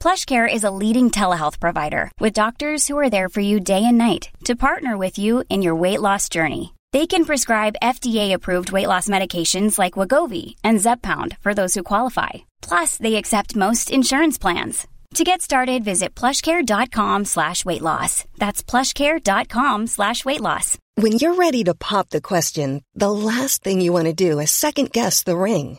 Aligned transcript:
PlushCare 0.00 0.52
is 0.52 0.64
a 0.64 0.70
leading 0.70 1.10
telehealth 1.10 1.58
provider 1.58 2.10
with 2.20 2.32
doctors 2.32 2.86
who 2.86 2.96
are 2.98 3.10
there 3.10 3.28
for 3.28 3.40
you 3.40 3.60
day 3.60 3.84
and 3.84 3.98
night 3.98 4.30
to 4.44 4.54
partner 4.54 4.96
with 4.96 5.18
you 5.18 5.44
in 5.50 5.60
your 5.60 5.74
weight 5.74 6.00
loss 6.00 6.28
journey. 6.28 6.74
They 6.92 7.06
can 7.06 7.26
prescribe 7.26 7.82
FDA-approved 7.82 8.72
weight 8.72 8.86
loss 8.86 9.08
medications 9.08 9.78
like 9.78 9.94
Wagovi 9.94 10.54
and 10.64 10.78
Zepbound 10.78 11.36
for 11.40 11.52
those 11.52 11.74
who 11.74 11.82
qualify. 11.82 12.30
Plus, 12.62 12.96
they 12.96 13.16
accept 13.16 13.56
most 13.56 13.90
insurance 13.90 14.38
plans. 14.38 14.86
To 15.14 15.24
get 15.24 15.42
started, 15.42 15.84
visit 15.84 16.14
plushcare.com 16.14 17.24
slash 17.24 17.64
weight 17.64 17.82
loss. 17.82 18.24
That's 18.36 18.62
plushcare.com 18.62 19.86
slash 19.86 20.24
weight 20.24 20.40
loss. 20.40 20.78
When 20.94 21.12
you're 21.12 21.34
ready 21.34 21.64
to 21.64 21.74
pop 21.74 22.10
the 22.10 22.20
question, 22.20 22.82
the 22.94 23.10
last 23.10 23.62
thing 23.64 23.80
you 23.80 23.92
want 23.92 24.06
to 24.06 24.12
do 24.12 24.38
is 24.38 24.50
second 24.50 24.92
guess 24.92 25.22
the 25.22 25.36
ring. 25.36 25.78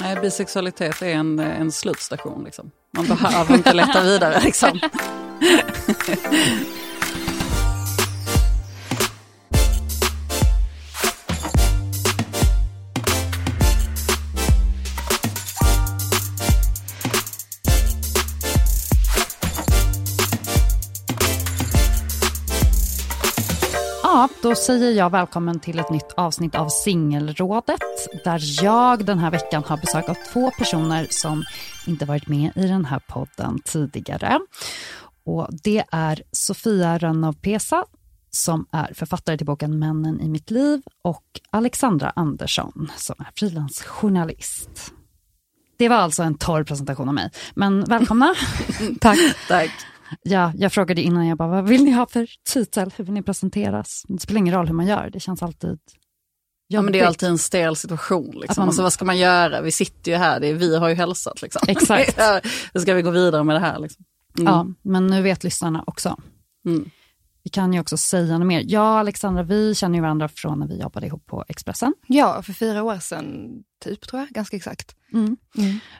Nej, 0.00 0.16
bisexualitet 0.20 1.02
är 1.02 1.14
en, 1.14 1.38
en 1.38 1.72
slutstation. 1.72 2.44
Liksom. 2.44 2.70
Man 2.96 3.06
behöver 3.06 3.54
inte 3.54 3.72
leta 3.72 4.02
vidare. 4.02 4.40
Liksom. 4.40 4.80
då 24.42 24.54
säger 24.54 24.92
jag 24.92 25.10
välkommen 25.10 25.60
till 25.60 25.78
ett 25.78 25.90
nytt 25.90 26.12
avsnitt 26.12 26.54
av 26.54 26.68
Singelrådet 26.68 27.80
där 28.24 28.64
jag 28.64 29.04
den 29.04 29.18
här 29.18 29.30
veckan 29.30 29.64
har 29.66 29.76
besök 29.76 30.08
av 30.08 30.16
två 30.32 30.50
personer 30.50 31.06
som 31.10 31.44
inte 31.86 32.04
varit 32.04 32.28
med 32.28 32.52
i 32.56 32.66
den 32.66 32.84
här 32.84 32.98
podden 33.08 33.58
tidigare. 33.64 34.40
Och 35.24 35.48
Det 35.62 35.84
är 35.92 36.22
Sofia 36.32 36.98
Rönnov 36.98 37.32
Pesa 37.32 37.84
som 38.30 38.66
är 38.72 38.94
författare 38.94 39.36
till 39.36 39.46
boken 39.46 39.78
Männen 39.78 40.20
i 40.20 40.28
mitt 40.28 40.50
liv 40.50 40.82
och 41.02 41.24
Alexandra 41.50 42.12
Andersson 42.16 42.90
som 42.96 43.14
är 43.18 43.28
frilansjournalist. 43.34 44.92
Det 45.76 45.88
var 45.88 45.96
alltså 45.96 46.22
en 46.22 46.38
torr 46.38 46.64
presentation 46.64 47.08
av 47.08 47.14
mig, 47.14 47.30
men 47.54 47.84
välkomna. 47.84 48.34
Tack. 49.00 49.18
Tack. 49.48 49.70
Ja, 50.22 50.52
jag 50.56 50.72
frågade 50.72 51.02
innan, 51.02 51.26
jag 51.26 51.38
bara, 51.38 51.48
vad 51.48 51.68
vill 51.68 51.84
ni 51.84 51.90
ha 51.90 52.06
för 52.06 52.26
titel? 52.52 52.92
Hur 52.96 53.04
vill 53.04 53.14
ni 53.14 53.22
presenteras? 53.22 54.02
Det 54.08 54.18
spelar 54.18 54.38
ingen 54.38 54.54
roll 54.54 54.66
hur 54.66 54.74
man 54.74 54.86
gör, 54.86 55.10
det 55.12 55.20
känns 55.20 55.42
alltid. 55.42 55.78
Ja, 56.68 56.82
men 56.82 56.92
det 56.92 57.00
är 57.00 57.06
alltid 57.06 57.28
en 57.28 57.38
stel 57.38 57.76
situation. 57.76 58.24
Liksom. 58.40 58.54
man- 58.62 58.68
Alltså, 58.68 58.82
vad 58.82 58.92
ska 58.92 59.04
man 59.04 59.18
göra? 59.18 59.60
Vi 59.60 59.72
sitter 59.72 60.12
ju 60.12 60.16
här, 60.18 60.40
det 60.40 60.46
är, 60.46 60.54
vi 60.54 60.76
har 60.76 60.88
ju 60.88 60.94
hälsat. 60.94 61.42
Liksom. 61.42 61.62
Exakt. 61.68 62.18
Då 62.72 62.80
ska 62.80 62.94
vi 62.94 63.02
gå 63.02 63.10
vidare 63.10 63.44
med 63.44 63.56
det 63.56 63.60
här. 63.60 63.78
Liksom. 63.78 64.04
Mm. 64.38 64.52
Ja, 64.52 64.66
men 64.82 65.06
nu 65.06 65.22
vet 65.22 65.44
lyssnarna 65.44 65.84
också. 65.86 66.16
Mm. 66.66 66.90
Vi 67.44 67.50
kan 67.50 67.72
ju 67.72 67.80
också 67.80 67.96
säga 67.96 68.38
något 68.38 68.46
mer. 68.46 68.62
Jag 68.66 68.82
och 68.92 68.98
Alexandra, 68.98 69.42
vi 69.42 69.74
känner 69.74 69.94
ju 69.94 70.02
varandra 70.02 70.28
från 70.28 70.58
när 70.58 70.66
vi 70.66 70.80
jobbade 70.80 71.06
ihop 71.06 71.26
på 71.26 71.44
Expressen. 71.48 71.94
Ja, 72.06 72.42
för 72.42 72.52
fyra 72.52 72.82
år 72.82 72.98
sedan, 72.98 73.50
typ 73.84 74.00
tror 74.08 74.20
jag, 74.22 74.28
ganska 74.28 74.56
exakt. 74.56 74.94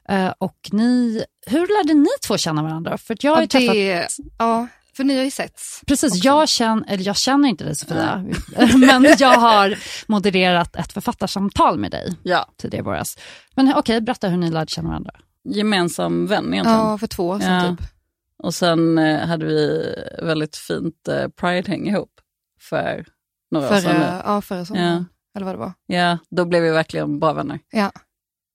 Eh, 0.08 0.32
och 0.38 0.58
ni, 0.72 1.24
hur 1.46 1.60
lärde 1.78 1.94
ni 2.00 2.08
två 2.26 2.36
känna 2.38 2.62
varandra? 2.62 2.98
För 2.98 3.14
att 3.14 3.24
jag 3.24 3.32
har 3.34 3.38
ju 3.40 3.44
Ja, 3.44 3.48
träffat... 3.48 3.74
det, 3.74 4.08
ja, 4.38 4.66
för 4.96 5.04
ni 5.04 5.16
har 5.16 5.24
ju 5.24 5.30
setts. 5.30 5.80
Precis, 5.86 6.24
jag 6.24 6.48
känner, 6.48 6.84
eller 6.88 7.04
jag 7.06 7.16
känner 7.16 7.48
inte 7.48 7.64
dig 7.64 7.76
Sofia, 7.76 8.24
men 8.76 9.06
jag 9.18 9.38
har 9.38 9.78
modererat 10.06 10.76
ett 10.76 10.92
författarsamtal 10.92 11.78
med 11.78 11.90
dig 11.90 12.16
Ja, 12.22 12.46
tidigare 12.58 12.82
i 12.82 12.84
våras. 12.84 13.18
Men 13.54 13.74
okej, 13.76 14.00
berätta 14.00 14.28
hur 14.28 14.36
ni 14.36 14.50
lärde 14.50 14.70
känna 14.70 14.88
varandra. 14.88 15.10
gemensam 15.44 16.26
vän 16.26 16.52
egentligen. 16.54 16.78
Ja, 16.78 16.98
för 16.98 17.06
två 17.06 17.28
år 17.28 17.40
sedan 17.40 17.64
Ja. 17.64 17.76
typ. 17.76 17.88
Och 18.42 18.54
sen 18.54 18.98
eh, 18.98 19.18
hade 19.26 19.46
vi 19.46 19.94
väldigt 20.22 20.56
fint 20.56 21.08
eh, 21.08 21.28
Pride-häng 21.28 21.88
ihop 21.88 22.20
för 22.60 23.04
några 23.50 23.68
år 23.68 23.80
sedan. 23.80 23.92
nu. 23.96 24.00
Förra, 24.04 24.22
ja, 24.26 24.40
förra 24.42 24.64
sommaren. 24.64 25.06
Eller 25.36 25.46
vad 25.46 25.54
det 25.54 25.58
var. 25.58 25.72
Ja, 25.86 26.18
då 26.30 26.44
blev 26.44 26.62
vi 26.62 26.70
verkligen 26.70 27.18
bra 27.20 27.32
vänner. 27.32 27.58
Ja. 27.70 27.92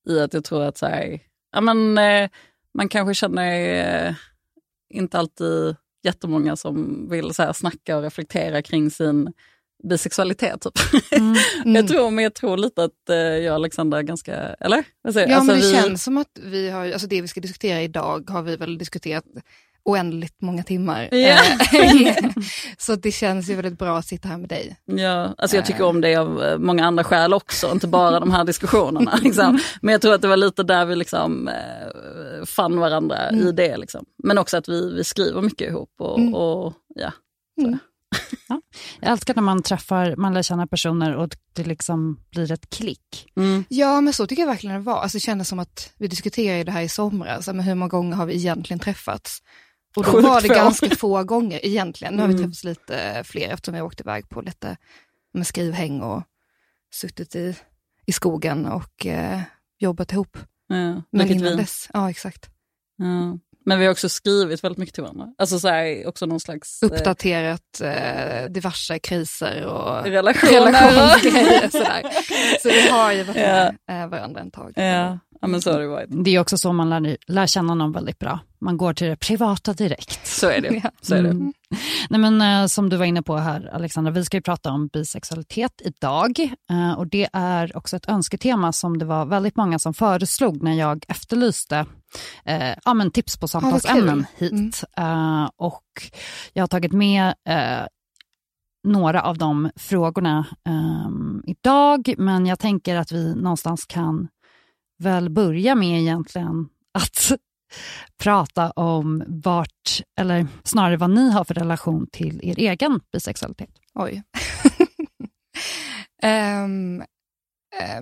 I 0.09 0.19
att 0.19 0.33
jag 0.33 0.43
tror 0.43 0.63
att 0.63 0.77
så 0.77 0.85
här, 0.85 1.19
ja, 1.51 1.61
men, 1.61 1.97
eh, 1.97 2.29
man 2.73 2.89
kanske 2.89 3.13
känner 3.13 4.05
eh, 4.07 4.13
inte 4.93 5.19
alltid 5.19 5.75
jättemånga 6.03 6.55
som 6.55 7.07
vill 7.09 7.33
så 7.33 7.43
här, 7.43 7.53
snacka 7.53 7.97
och 7.97 8.03
reflektera 8.03 8.61
kring 8.61 8.91
sin 8.91 9.33
bisexualitet. 9.83 10.61
Typ. 10.61 10.73
Mm. 11.11 11.35
jag, 11.75 11.87
tror, 11.87 12.11
men 12.11 12.23
jag 12.23 12.33
tror 12.33 12.57
lite 12.57 12.83
att 12.83 13.09
eh, 13.09 13.15
jag 13.17 13.51
och 13.51 13.55
Alexandra 13.55 13.97
är 13.99 14.03
ganska, 14.03 14.35
eller? 14.35 14.77
Ja, 14.77 15.07
Alltså, 15.07 15.21
men 15.25 15.47
det 15.47 15.53
vi- 15.53 15.73
känns 15.73 16.03
som 16.03 16.17
att 16.17 16.39
vi 16.43 16.69
har, 16.69 16.91
alltså 16.91 17.07
det 17.07 17.21
vi 17.21 17.27
ska 17.27 17.41
diskutera 17.41 17.81
idag 17.81 18.29
har 18.29 18.41
vi 18.41 18.55
väl 18.55 18.77
diskuterat 18.77 19.23
oändligt 19.87 20.41
många 20.41 20.63
timmar. 20.63 21.09
Ja. 21.11 21.17
Eh, 21.73 22.15
Så 22.77 22.95
det 22.95 23.11
känns 23.11 23.49
ju 23.49 23.55
väldigt 23.55 23.79
bra 23.79 23.97
att 23.97 24.05
sitta 24.05 24.27
här 24.27 24.37
med 24.37 24.49
dig. 24.49 24.77
Ja, 24.85 25.33
alltså 25.37 25.55
jag 25.55 25.65
tycker 25.65 25.83
om 25.83 26.01
det 26.01 26.15
av 26.15 26.43
eh, 26.43 26.57
många 26.57 26.85
andra 26.85 27.03
skäl 27.03 27.33
också, 27.33 27.71
inte 27.71 27.87
bara 27.87 28.19
de 28.19 28.31
här 28.31 28.43
diskussionerna. 28.43 29.19
Liksom. 29.23 29.59
Men 29.81 29.91
jag 29.91 30.01
tror 30.01 30.13
att 30.13 30.21
det 30.21 30.27
var 30.27 30.37
lite 30.37 30.63
där 30.63 30.85
vi 30.85 30.95
liksom, 30.95 31.47
eh, 31.47 32.45
fann 32.45 32.79
varandra 32.79 33.31
i 33.31 33.51
det. 33.51 33.77
Liksom. 33.77 34.05
Men 34.23 34.37
också 34.37 34.57
att 34.57 34.69
vi, 34.69 34.93
vi 34.93 35.03
skriver 35.03 35.41
mycket 35.41 35.69
ihop. 35.69 35.89
Och, 35.99 36.19
Mm. 36.19 36.33
och, 36.33 36.73
ja. 36.95 37.11
Jag 38.99 39.11
älskar 39.11 39.35
när 39.35 39.41
man 39.41 39.63
träffar, 39.63 40.15
man 40.15 40.33
lär 40.33 40.41
känna 40.41 40.67
personer 40.67 41.15
och 41.15 41.29
det 41.53 41.63
liksom 41.63 42.19
blir 42.31 42.51
ett 42.51 42.69
klick. 42.69 43.31
Mm. 43.37 43.63
Ja, 43.69 44.01
men 44.01 44.13
så 44.13 44.27
tycker 44.27 44.41
jag 44.41 44.47
verkligen 44.47 44.75
det 44.75 44.81
var. 44.81 45.01
Alltså, 45.01 45.15
det 45.15 45.19
kändes 45.19 45.47
som 45.47 45.59
att 45.59 45.93
vi 45.97 46.07
diskuterade 46.07 46.63
det 46.63 46.71
här 46.71 46.81
i 46.81 46.89
somras, 46.89 47.47
men 47.47 47.59
hur 47.59 47.75
många 47.75 47.89
gånger 47.89 48.15
har 48.15 48.25
vi 48.25 48.35
egentligen 48.35 48.79
träffats? 48.79 49.39
Och 49.97 50.03
då 50.03 50.11
Sjukt 50.11 50.23
var 50.27 50.41
det 50.41 50.47
ganska 50.47 50.89
få 50.95 51.23
gånger 51.23 51.65
egentligen. 51.65 52.13
Nu 52.13 52.21
har 52.21 52.27
vi 52.27 52.33
Mm. 52.33 52.43
träffats 52.45 52.63
lite 52.63 53.23
fler 53.25 53.49
eftersom 53.49 53.73
vi 53.75 53.81
åkt 53.81 53.99
iväg 54.01 54.29
på 54.29 54.41
lite 54.41 54.77
med 55.33 55.47
skrivhäng 55.47 56.01
och 56.01 56.23
suttit 56.93 57.35
i, 57.35 57.55
i 58.05 58.11
skogen 58.11 58.65
och 58.65 59.05
eh, 59.05 59.39
jobbat 59.79 60.11
ihop. 60.13 60.37
Ja, 60.67 60.75
Men 61.11 61.31
innan 61.31 61.51
vi, 61.51 61.55
dess, 61.55 61.89
ja 61.93 62.09
exakt. 62.09 62.49
ja. 62.97 63.37
Men 63.65 63.79
vi 63.79 63.85
har 63.85 63.91
också 63.91 64.09
skrivit 64.09 64.63
väldigt 64.63 64.77
mycket 64.77 64.95
till 64.95 65.03
varandra. 65.03 65.27
Alltså 65.37 65.59
så 65.59 65.67
här, 65.67 66.07
också 66.07 66.25
någon 66.25 66.39
slags 66.39 66.83
eh, 66.83 66.85
Uppdaterat 66.87 67.81
eh, 67.81 68.45
diverse 68.49 68.99
kriser 68.99 69.65
och 69.65 70.03
relationer. 70.03 70.51
relationsgrejer. 70.65 71.69
Sådär. 71.69 72.03
Så 72.61 72.69
vi 72.69 72.89
har 72.89 73.11
ju 73.11 73.23
varit 73.23 73.35
med 73.35 73.77
eh, 73.89 74.07
varandra 74.07 74.41
en 74.41 74.51
tag. 74.51 74.73
ja. 74.75 75.19
Ja, 75.41 75.47
men 75.47 75.61
så 75.61 75.71
har 75.71 75.79
det 75.79 75.87
varit. 75.87 76.09
Det 76.09 76.35
är 76.35 76.39
också 76.39 76.57
så 76.57 76.73
man 76.73 76.89
lär, 76.89 77.17
lär 77.27 77.47
känna 77.47 77.75
någon 77.75 77.91
väldigt 77.91 78.19
bra. 78.19 78.39
Man 78.59 78.77
går 78.77 78.93
till 78.93 79.07
det 79.07 79.15
privata 79.15 79.73
direkt. 79.73 80.27
Så 80.27 80.49
är 80.49 80.61
det. 80.61 80.67
Ja. 80.83 80.91
Så 81.01 81.15
är 81.15 81.23
det. 81.23 81.29
Mm. 81.29 81.53
Nej, 82.09 82.19
men, 82.19 82.41
eh, 82.41 82.67
som 82.67 82.89
du 82.89 82.97
var 82.97 83.05
inne 83.05 83.21
på 83.21 83.37
här, 83.37 83.69
Alexandra, 83.73 84.11
vi 84.11 84.25
ska 84.25 84.37
ju 84.37 84.41
prata 84.41 84.71
om 84.71 84.87
bisexualitet 84.87 85.81
idag. 85.85 86.39
Eh, 86.71 86.93
och 86.97 87.07
Det 87.07 87.29
är 87.33 87.77
också 87.77 87.95
ett 87.95 88.09
önsketema 88.09 88.73
som 88.73 88.97
det 88.97 89.05
var 89.05 89.25
väldigt 89.25 89.55
många 89.55 89.79
som 89.79 89.93
föreslog 89.93 90.63
när 90.63 90.73
jag 90.73 91.05
efterlyste 91.07 91.85
eh, 92.45 92.73
ja, 92.85 92.93
men 92.93 93.11
tips 93.11 93.37
på 93.37 93.47
samtalsämnen. 93.47 94.25
Mm. 94.37 94.63
hit. 94.65 94.83
Eh, 94.97 95.49
och 95.57 95.83
jag 96.53 96.63
har 96.63 96.67
tagit 96.67 96.93
med 96.93 97.33
eh, 97.49 97.87
några 98.87 99.21
av 99.21 99.37
de 99.37 99.71
frågorna 99.75 100.45
ehm, 100.65 101.43
idag, 101.45 102.13
men 102.17 102.45
jag 102.45 102.59
tänker 102.59 102.95
att 102.95 103.11
vi 103.11 103.35
någonstans 103.35 103.85
kan 103.85 104.27
väl 104.97 105.29
börja 105.29 105.75
med 105.75 106.01
egentligen 106.01 106.69
att 106.93 107.31
prata 108.23 108.71
om 108.71 109.23
vart, 109.27 110.01
eller 110.19 110.47
snarare 110.63 110.97
vad 110.97 111.09
ni 111.09 111.31
har 111.31 111.43
för 111.43 111.53
relation 111.53 112.07
till 112.11 112.39
er 112.43 112.59
egen 112.59 112.99
bisexualitet. 113.11 113.69
Oj. 113.93 114.23
Um, 116.23 117.03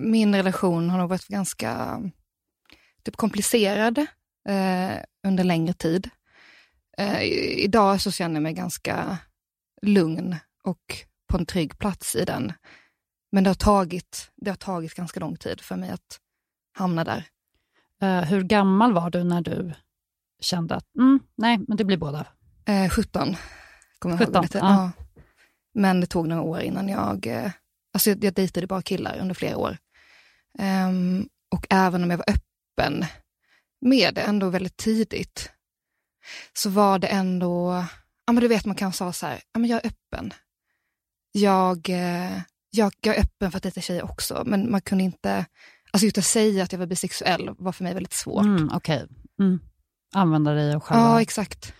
min 0.00 0.34
relation 0.34 0.90
har 0.90 0.98
nog 0.98 1.08
varit 1.08 1.28
ganska 1.28 2.00
typ, 3.04 3.16
komplicerad 3.16 3.98
uh, 3.98 4.96
under 5.26 5.44
längre 5.44 5.72
tid. 5.72 6.10
Uh, 7.00 7.22
idag 7.58 8.00
så 8.00 8.10
känner 8.10 8.34
jag 8.34 8.42
mig 8.42 8.52
ganska 8.52 9.18
lugn 9.82 10.36
och 10.64 11.06
på 11.28 11.36
en 11.36 11.46
trygg 11.46 11.78
plats 11.78 12.16
i 12.16 12.24
den. 12.24 12.52
Men 13.32 13.44
det 13.44 13.50
har 13.50 13.54
tagit, 13.54 14.30
det 14.36 14.50
har 14.50 14.56
tagit 14.56 14.94
ganska 14.94 15.20
lång 15.20 15.36
tid 15.36 15.60
för 15.60 15.76
mig 15.76 15.90
att 15.90 16.20
hamna 16.76 17.04
där. 17.04 17.24
Uh, 18.02 18.24
hur 18.24 18.42
gammal 18.42 18.92
var 18.92 19.10
du 19.10 19.24
när 19.24 19.40
du 19.40 19.72
kände 20.40 20.74
att 20.74 20.94
mm, 20.98 21.20
nej, 21.36 21.58
men 21.68 21.76
det 21.76 21.84
blir 21.84 21.96
båda? 21.96 22.26
Uh, 22.68 22.88
17, 22.88 23.36
kommer 23.98 24.14
jag 24.14 24.26
17, 24.26 24.34
ihåg. 24.34 24.48
Ja. 24.54 24.58
ja. 24.60 24.90
Men 25.74 26.00
det 26.00 26.06
tog 26.06 26.28
några 26.28 26.42
år 26.42 26.60
innan 26.60 26.88
jag... 26.88 27.26
Uh, 27.26 27.50
alltså 27.92 28.10
jag, 28.10 28.24
jag 28.24 28.34
dejtade 28.34 28.66
bara 28.66 28.82
killar 28.82 29.18
under 29.18 29.34
flera 29.34 29.56
år. 29.56 29.76
Um, 30.58 31.28
och 31.50 31.66
även 31.70 32.02
om 32.02 32.10
jag 32.10 32.18
var 32.18 32.30
öppen 32.30 33.04
med 33.80 34.14
det 34.14 34.20
ändå 34.20 34.48
väldigt 34.48 34.76
tidigt, 34.76 35.50
så 36.52 36.70
var 36.70 36.98
det 36.98 37.06
ändå... 37.06 37.84
Ja, 38.26 38.32
men 38.32 38.42
du 38.42 38.48
vet, 38.48 38.64
man 38.64 38.76
kan 38.76 38.92
säga 38.92 39.12
så 39.12 39.26
här, 39.26 39.42
ja, 39.52 39.60
men 39.60 39.70
jag 39.70 39.84
är 39.84 39.88
öppen. 39.88 40.32
Jag, 41.32 41.88
eh, 41.88 42.40
jag, 42.70 42.92
jag 43.00 43.16
är 43.16 43.20
öppen 43.20 43.50
för 43.50 43.56
att 43.56 43.62
dejta 43.62 43.80
tjejer 43.80 44.04
också, 44.04 44.42
men 44.46 44.70
man 44.70 44.80
kunde 44.80 45.04
inte... 45.04 45.46
Alltså 45.90 46.04
just 46.04 46.18
att 46.18 46.24
säga 46.24 46.64
att 46.64 46.72
jag 46.72 46.78
var 46.78 46.86
bisexuell 46.86 47.50
var 47.58 47.72
för 47.72 47.84
mig 47.84 47.94
väldigt 47.94 48.12
svårt. 48.12 48.44
Mm, 48.44 48.70
Okej. 48.72 48.96
Okay. 49.04 49.16
Mm. 49.40 49.60
Använda 50.14 50.52
dig 50.52 50.76
och 50.76 50.84
själva. 50.84 51.04
Ja, 51.04 51.22
exakt. 51.22 51.74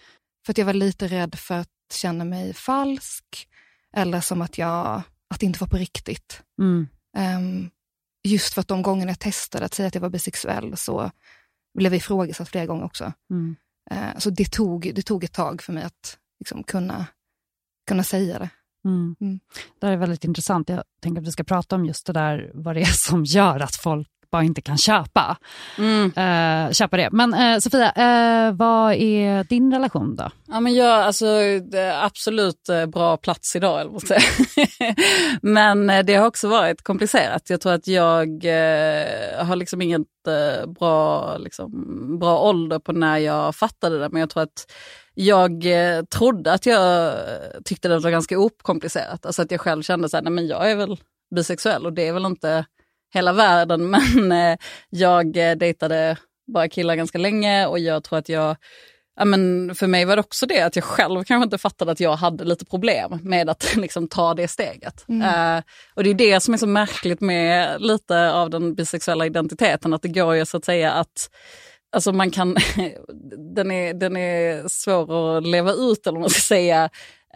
För 0.47 0.53
att 0.53 0.59
jag 0.59 0.67
var 0.67 0.73
lite 0.73 1.09
rädd 1.09 1.35
för 1.35 1.55
att 1.55 1.69
känna 1.93 2.25
mig 2.25 2.55
falsk 2.55 3.49
eller 3.97 4.21
som 4.21 4.43
att 4.43 4.59
jag 4.59 5.03
att 5.31 5.41
det 5.41 5.47
inte 5.47 5.59
var 5.59 5.69
på 5.69 5.77
riktigt. 5.77 6.43
Mm. 6.61 6.89
Um, 7.19 7.71
just 8.29 8.55
för 8.55 8.61
att 8.61 8.69
de 8.69 8.83
gångerna 8.83 9.11
jag 9.11 9.19
testade 9.19 9.65
att 9.65 9.75
säga 9.75 9.87
att 9.87 9.95
jag 9.95 10.03
var 10.03 10.11
bisexuell 10.11 10.77
så 10.77 11.11
blev 11.79 11.93
jag 11.93 11.99
ifrågasatt 11.99 12.49
flera 12.49 12.67
gånger 12.67 12.85
också. 12.85 13.13
Mm. 13.31 13.57
Uh, 13.93 14.19
så 14.19 14.31
det 14.31 14.51
tog, 14.51 14.93
det 14.95 15.03
tog 15.03 15.25
ett 15.25 15.33
tag 15.33 15.63
för 15.63 15.73
mig 15.73 15.83
att 15.83 16.19
liksom, 16.39 16.63
kunna, 16.63 17.07
kunna 17.89 18.05
säga 18.05 18.39
det. 18.39 18.51
Mm. 18.87 19.17
Mm. 19.21 19.41
Det 19.81 19.87
är 19.87 19.97
väldigt 19.97 20.25
intressant. 20.25 20.69
Jag 20.69 20.83
tänker 21.03 21.21
att 21.21 21.27
vi 21.27 21.33
ska 21.33 21.45
prata 21.45 21.77
om 21.77 21.85
just 21.85 22.07
det 22.07 22.13
där, 22.13 22.51
vad 22.55 22.75
det 22.75 22.81
är 22.81 22.85
som 23.11 23.25
gör 23.25 23.61
att 23.61 23.77
folk 23.77 24.09
bara 24.31 24.43
inte 24.43 24.61
kan 24.61 24.79
köpa, 24.79 25.37
mm. 25.79 26.05
uh, 26.05 26.73
köpa 26.73 26.97
det. 26.97 27.09
Men 27.13 27.35
uh, 27.35 27.59
Sofia, 27.59 27.87
uh, 27.87 28.57
vad 28.57 28.95
är 28.95 29.45
din 29.45 29.73
relation 29.73 30.17
då? 30.17 30.31
Ja, 30.47 30.61
men 30.61 30.75
jag, 30.75 31.03
alltså, 31.03 31.27
absolut 32.03 32.69
bra 32.89 33.17
plats 33.17 33.57
idag, 33.57 33.81
eller 33.81 33.99
säga. 33.99 34.21
Men 35.43 36.07
det 36.07 36.15
har 36.15 36.27
också 36.27 36.49
varit 36.49 36.83
komplicerat. 36.83 37.51
Jag 37.51 37.61
tror 37.61 37.73
att 37.73 37.87
jag 37.87 38.45
har 39.39 39.57
liksom 39.57 39.83
inget 39.83 40.03
bra, 40.79 41.37
liksom, 41.39 41.71
bra 42.19 42.41
ålder 42.41 42.79
på 42.79 42.93
när 42.93 43.19
jag 43.19 43.55
fattade 43.55 43.99
det, 43.99 44.09
men 44.09 44.21
jag 44.21 44.31
tror 44.31 44.43
att 44.43 44.73
jag 45.19 45.65
trodde 46.11 46.53
att 46.53 46.67
jag 46.67 47.15
tyckte 47.65 47.89
det 47.89 47.99
var 47.99 48.11
ganska 48.11 48.39
okomplicerat. 48.39 49.27
Alltså 49.27 49.43
att 49.43 49.51
jag 49.51 49.61
själv 49.61 49.83
kände 49.83 50.09
så 50.09 50.17
här, 50.17 50.25
nej 50.25 50.33
men 50.33 50.47
jag 50.47 50.71
är 50.71 50.77
väl 50.77 50.97
bisexuell 51.35 51.87
och 51.87 51.93
det 51.93 52.09
är 52.09 52.13
väl 52.13 52.27
inte 52.27 52.65
hela 53.15 53.33
världen 53.33 53.91
men 54.17 54.33
eh, 54.33 54.59
jag 54.91 55.37
eh, 55.37 55.57
dejtade 55.57 56.17
bara 56.53 56.69
killar 56.69 56.97
ganska 56.97 57.19
länge 57.19 57.67
och 57.67 57.79
jag 57.79 58.05
tror 58.05 58.19
att 58.19 58.29
jag 58.29 58.57
Ja, 59.19 59.25
men 59.25 59.75
för 59.75 59.87
mig 59.87 60.05
var 60.05 60.17
det 60.17 60.21
också 60.21 60.47
det 60.47 60.61
att 60.61 60.77
jag 60.77 60.85
själv 60.85 61.25
kanske 61.25 61.45
inte 61.45 61.59
fattade 61.59 61.93
att 61.93 62.01
jag 62.01 62.17
hade 62.17 62.45
lite 62.45 62.65
problem 62.65 63.19
med 63.23 63.51
att 63.51 63.77
liksom, 63.77 64.09
ta 64.09 64.35
det 64.35 64.49
steget. 64.49 65.05
Mm. 65.09 65.57
Uh, 65.57 65.63
och 65.95 66.05
det 66.05 66.11
är 66.11 66.15
det 66.15 66.41
som 66.41 66.55
är 66.55 66.59
så 66.59 66.67
märkligt 66.67 67.21
med 67.21 67.83
lite 67.83 68.33
av 68.33 68.51
den 68.51 68.75
bisexuella 68.75 69.27
identiteten, 69.27 69.95
att 69.95 70.03
det 70.03 70.09
går 70.09 70.35
ju 70.35 70.47
så 70.47 70.57
att 70.57 70.65
säga 70.65 70.93
att 70.93 71.31
Alltså 71.97 72.13
man 72.13 72.31
kan, 72.31 72.57
den, 73.55 73.71
är, 73.71 73.95
den 73.95 74.17
är 74.17 74.69
svår 74.69 75.37
att 75.37 75.47
leva 75.47 75.73
ut 75.73 76.07
eller 76.07 76.17
vad 76.17 76.21
man 76.21 76.31
ska 76.31 76.41
säga. 76.41 76.85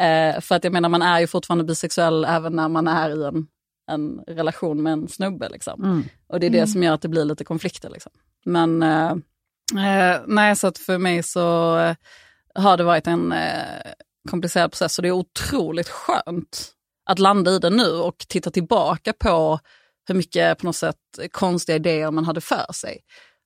Uh, 0.01 0.41
för 0.41 0.55
att 0.55 0.65
jag 0.65 0.73
menar 0.73 0.89
man 0.89 1.03
är 1.03 1.21
ju 1.21 1.27
fortfarande 1.27 1.65
bisexuell 1.65 2.25
även 2.25 2.57
när 2.57 2.69
man 2.69 2.89
är 2.89 3.11
i 3.11 3.25
en 3.25 3.47
en 3.91 4.21
relation 4.27 4.83
med 4.83 4.93
en 4.93 5.09
snubbe. 5.09 5.49
Liksom. 5.49 5.85
Mm. 5.85 6.05
Och 6.27 6.41
det 6.41 6.47
är 6.47 6.51
det 6.51 6.59
mm. 6.59 6.67
som 6.67 6.83
gör 6.83 6.93
att 6.93 7.03
det 7.03 7.09
blir 7.09 7.25
lite 7.25 7.45
konflikter. 7.45 7.91
Liksom. 7.91 8.13
Men 8.45 8.83
eh, 8.83 9.11
eh, 9.87 10.21
nej, 10.27 10.57
så 10.57 10.67
att 10.67 10.79
för 10.79 10.99
mig 10.99 11.23
så 11.23 11.79
eh, 11.79 11.97
har 12.55 12.77
det 12.77 12.85
varit 12.85 13.07
en 13.07 13.33
eh, 13.33 13.93
komplicerad 14.31 14.73
process 14.73 14.99
och 14.99 15.03
det 15.03 15.09
är 15.09 15.13
otroligt 15.13 15.89
skönt 15.89 16.73
att 17.07 17.19
landa 17.19 17.51
i 17.51 17.59
det 17.59 17.71
nu 17.71 17.91
och 17.91 18.19
titta 18.29 18.51
tillbaka 18.51 19.13
på 19.13 19.61
hur 20.09 20.15
mycket 20.15 20.59
på 20.59 20.67
något 20.67 20.77
sätt 20.77 20.97
konstiga 21.31 21.77
idéer 21.77 22.11
man 22.11 22.25
hade 22.25 22.41
för 22.41 22.73
sig. 22.73 22.99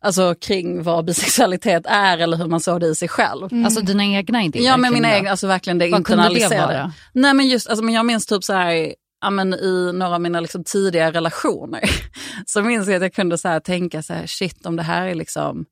Alltså 0.04 0.34
kring 0.34 0.82
vad 0.82 1.04
bisexualitet 1.04 1.86
är 1.86 2.18
eller 2.18 2.36
hur 2.36 2.46
man 2.46 2.60
såg 2.60 2.80
det 2.80 2.86
i 2.86 2.94
sig 2.94 3.08
själv. 3.08 3.52
Mm. 3.52 3.64
Alltså 3.64 3.80
dina 3.80 4.04
egna 4.04 4.44
idéer? 4.44 4.64
Ja, 4.64 4.76
men 4.76 4.94
mina 4.94 5.16
egna, 5.16 5.30
alltså 5.30 5.46
verkligen 5.46 5.78
det 5.78 5.88
internaliserade. 5.88 6.92
Nej 7.12 7.34
men 7.34 7.48
just, 7.48 7.68
alltså, 7.68 7.84
men 7.84 7.94
jag 7.94 8.06
minns 8.06 8.26
typ 8.26 8.44
så 8.44 8.52
här 8.52 8.94
ja, 9.20 9.30
men 9.30 9.54
i 9.54 9.90
några 9.94 10.14
av 10.14 10.20
mina 10.20 10.40
liksom, 10.40 10.64
tidiga 10.64 11.12
relationer 11.12 11.80
så 12.46 12.62
minns 12.62 12.88
jag 12.88 12.96
att 12.96 13.02
jag 13.02 13.12
kunde 13.12 13.38
så 13.38 13.48
här, 13.48 13.60
tänka 13.60 14.02
så 14.02 14.12
här, 14.12 14.26
shit 14.26 14.66
om 14.66 14.76
det 14.76 14.82
här 14.82 15.06
är 15.06 15.14
liksom 15.14 15.64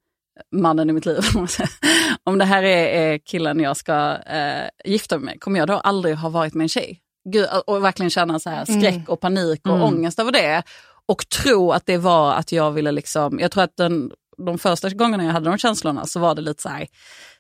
mannen 0.55 0.91
i 0.91 0.93
mitt 0.93 1.07
liv, 1.07 1.21
om 2.25 2.39
det 2.39 2.45
här 2.45 2.63
är, 2.63 2.87
är 2.87 3.19
killen 3.19 3.61
jag 3.61 3.77
ska 3.77 4.17
eh, 4.27 4.69
gifta 4.85 5.19
mig 5.19 5.25
med, 5.25 5.41
kommer 5.41 5.59
jag 5.59 5.69
då 5.69 5.75
aldrig 5.75 6.17
ha 6.17 6.29
varit 6.29 6.55
med 6.55 6.65
en 6.65 6.69
tjej? 6.69 6.99
Gud, 7.31 7.47
och 7.67 7.85
verkligen 7.85 8.11
känna 8.11 8.39
så 8.39 8.51
här 8.51 8.65
skräck 8.65 8.95
mm. 8.95 9.05
och 9.07 9.21
panik 9.21 9.61
och 9.65 9.77
mm. 9.77 9.83
ångest 9.83 10.19
över 10.19 10.33
det. 10.33 10.63
Och 11.07 11.29
tro 11.29 11.73
att 11.73 11.87
det 11.87 11.99
var 11.99 12.35
att 12.35 12.53
jag 12.53 12.71
ville 12.71 12.93
liksom, 12.93 13.41
jag 13.41 13.51
tror 13.51 13.65
att 13.65 13.77
den, 13.77 14.13
de 14.47 14.59
första 14.59 14.91
gångerna 14.91 15.25
jag 15.25 15.33
hade 15.33 15.51
de 15.51 15.59
känslorna 15.59 16.07
så 16.07 16.21
var 16.21 16.35
det 16.35 16.43
lite 16.43 16.63
så 16.63 16.69
här, 16.69 16.89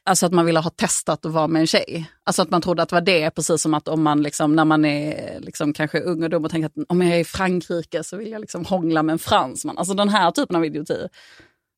Alltså 0.04 0.26
att 0.26 0.32
man 0.32 0.46
ville 0.46 0.60
ha 0.60 0.70
testat 0.70 1.26
att 1.26 1.32
vara 1.32 1.46
med 1.46 1.60
en 1.60 1.66
tjej. 1.66 2.10
Alltså 2.24 2.42
att 2.42 2.50
man 2.50 2.62
trodde 2.62 2.82
att 2.82 2.88
det 2.88 2.94
var 2.94 3.00
det, 3.00 3.30
precis 3.30 3.62
som 3.62 3.74
att 3.74 3.88
om 3.88 4.02
man 4.02 4.22
liksom, 4.22 4.56
när 4.56 4.64
man 4.64 4.84
är 4.84 5.40
liksom 5.40 5.72
kanske 5.72 6.00
ung 6.00 6.22
och 6.22 6.30
dum 6.30 6.44
och 6.44 6.50
tänker 6.50 6.66
att 6.66 6.86
om 6.88 7.02
jag 7.02 7.16
är 7.16 7.20
i 7.20 7.24
Frankrike 7.24 8.04
så 8.04 8.16
vill 8.16 8.30
jag 8.30 8.40
liksom 8.40 8.64
hångla 8.64 9.02
med 9.02 9.12
en 9.12 9.18
fransman. 9.18 9.78
Alltså 9.78 9.94
den 9.94 10.08
här 10.08 10.30
typen 10.30 10.56
av 10.56 10.64
idioti. 10.64 11.08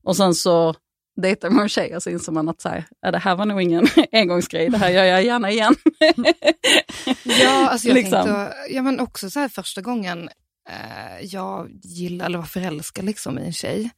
Och 0.05 0.17
sen 0.17 0.35
så 0.35 0.75
dejtar 1.23 1.51
man 1.51 1.63
en 1.63 1.69
tjej 1.69 1.97
och 1.97 2.03
så 2.03 2.11
inser 2.11 2.33
man 2.33 2.49
att 2.49 2.61
så 2.61 2.69
här, 2.69 2.85
ja, 3.01 3.11
det 3.11 3.19
här 3.19 3.37
var 3.37 3.47
nog 3.47 3.63
ingen 3.63 3.87
engångsgrej, 4.13 4.69
det 4.69 4.79
här 4.79 4.91
gör 4.91 5.05
jag 5.05 5.25
gärna 5.25 5.51
igen. 5.51 5.75
ja, 7.25 7.69
alltså 7.69 7.89
jag 7.89 7.95
liksom. 7.95 8.25
tänkte, 8.25 8.55
ja 8.71 8.83
men 8.83 9.01
också 9.01 9.31
så 9.31 9.41
här 9.41 9.49
första 9.49 9.81
gången 9.81 10.29
eh, 10.69 11.25
jag 11.27 11.71
gillade 11.83 12.27
eller 12.27 12.39
var 12.39 12.47
förälskad 12.47 13.05
liksom 13.05 13.39
i 13.39 13.47
en 13.47 13.53
tjej. 13.53 13.91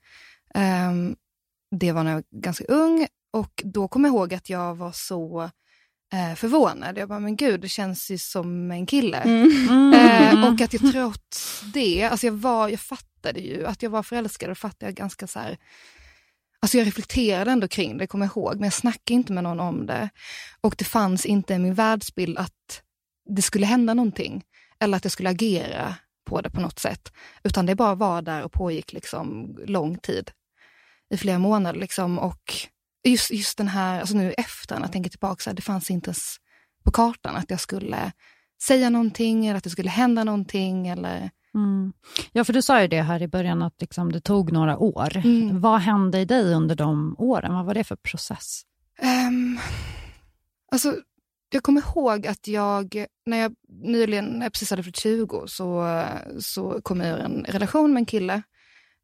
Eh, 0.57 0.93
det 1.77 1.93
var 1.93 2.05
när 2.05 2.11
jag 2.11 2.17
var 2.17 2.41
ganska 2.41 2.65
ung 2.65 3.07
och 3.33 3.63
då 3.65 3.89
kom 3.89 4.05
jag 4.05 4.15
ihåg 4.15 4.35
att 4.35 4.51
jag 4.51 4.75
var 4.75 4.93
så 4.93 5.51
eh, 6.13 6.35
förvånad. 6.35 6.99
Jag 6.99 7.09
bara, 7.09 7.21
men 7.21 7.37
gud, 7.37 7.61
det 7.61 7.69
känns 7.69 8.11
ju 8.11 8.19
som 8.19 8.71
en 8.71 8.87
kille. 8.87 9.19
Mm. 9.19 9.69
Mm. 9.69 9.93
Eh, 9.95 10.53
och 10.53 10.61
att 10.61 10.73
jag 10.73 10.93
trots 10.93 11.61
det, 11.75 12.05
alltså 12.05 12.27
jag, 12.27 12.35
var, 12.35 12.69
jag 12.69 12.81
fattade 12.81 13.41
ju 13.41 13.67
att 13.67 13.83
jag 13.83 13.91
var 13.91 14.03
förälskad 14.03 14.51
och 14.51 14.59
fattade 14.59 14.87
jag 14.87 14.95
ganska 14.95 15.27
så 15.27 15.39
här, 15.39 15.59
Alltså 16.61 16.79
jag 16.79 16.87
reflekterade 16.87 17.51
ändå 17.51 17.69
kring 17.69 17.99
det, 17.99 18.07
kommer 18.07 18.27
jag 18.27 18.37
ihåg, 18.37 18.55
men 18.55 18.63
jag 18.63 18.73
snackade 18.73 19.15
inte 19.15 19.33
med 19.33 19.45
någon 19.45 19.61
om 19.61 19.87
det. 19.87 20.09
Och 20.61 20.75
det 20.79 20.85
fanns 20.85 21.27
inte 21.27 21.55
i 21.55 21.59
min 21.59 21.75
världsbild 21.75 22.39
att 22.39 22.83
det 23.29 23.43
skulle 23.43 23.67
hända 23.67 23.95
någonting. 23.95 24.45
Eller 24.81 24.97
att 24.97 25.05
jag 25.05 25.13
skulle 25.13 25.31
agera 25.31 25.95
på 26.25 26.41
det 26.41 26.51
på 26.51 26.61
något 26.61 26.79
sätt. 26.79 27.13
Utan 27.45 27.67
det 27.67 27.75
bara 27.75 27.95
var 27.95 28.23
där 28.23 28.43
och 28.43 28.53
pågick 28.53 28.93
liksom 28.93 29.57
lång 29.67 29.99
tid. 29.99 30.31
I 31.11 31.17
flera 31.17 31.39
månader 31.39 31.81
liksom. 31.81 32.19
Och 32.19 32.53
just, 33.05 33.31
just 33.31 33.59
den 33.59 33.69
här, 33.69 34.01
alltså 34.01 34.17
nu 34.17 34.31
i 34.31 34.35
efterhand, 34.35 34.85
jag 34.85 34.93
tänker 34.93 35.11
tillbaka, 35.11 35.43
så 35.43 35.51
här, 35.51 35.55
det 35.55 35.63
fanns 35.63 35.91
inte 35.91 36.09
ens 36.09 36.37
på 36.85 36.91
kartan 36.91 37.37
att 37.37 37.51
jag 37.51 37.61
skulle 37.61 38.13
säga 38.63 38.91
någonting 38.91 39.47
eller 39.47 39.59
att 39.59 39.65
det 39.65 39.71
skulle 39.71 39.91
hända 39.91 40.25
någonting. 40.25 40.89
Eller... 40.89 41.31
Mm. 41.55 41.93
Ja, 42.33 42.45
för 42.45 42.53
du 42.53 42.63
sa 42.63 42.83
ju 42.83 42.89
det 42.89 43.03
här 43.03 43.23
i 43.23 43.29
början 43.29 43.63
att 43.63 43.81
liksom 43.81 44.13
det 44.13 44.21
tog 44.21 44.53
några 44.53 44.79
år. 44.79 45.17
Mm. 45.17 45.61
Vad 45.61 45.81
hände 45.81 46.21
i 46.21 46.25
dig 46.25 46.55
under 46.55 46.75
de 46.75 47.17
åren? 47.19 47.55
Vad 47.55 47.67
var 47.67 47.75
det 47.75 47.85
för 47.85 47.97
process? 47.97 48.63
Um, 49.29 49.61
alltså, 50.73 50.97
jag 51.51 51.63
kommer 51.63 51.81
ihåg 51.81 52.27
att 52.27 52.49
jag, 52.49 53.05
när 53.27 53.37
jag 53.37 53.55
nyligen, 53.69 54.25
när 54.25 54.47
jag 54.47 54.53
precis 54.53 54.71
hade 54.71 54.83
fyllt 54.83 54.97
20, 54.97 55.47
så, 55.47 56.03
så 56.41 56.81
kom 56.83 57.01
jag 57.01 57.19
ur 57.19 57.25
en 57.25 57.45
relation 57.49 57.93
med 57.93 58.01
en 58.01 58.07
kille. 58.07 58.43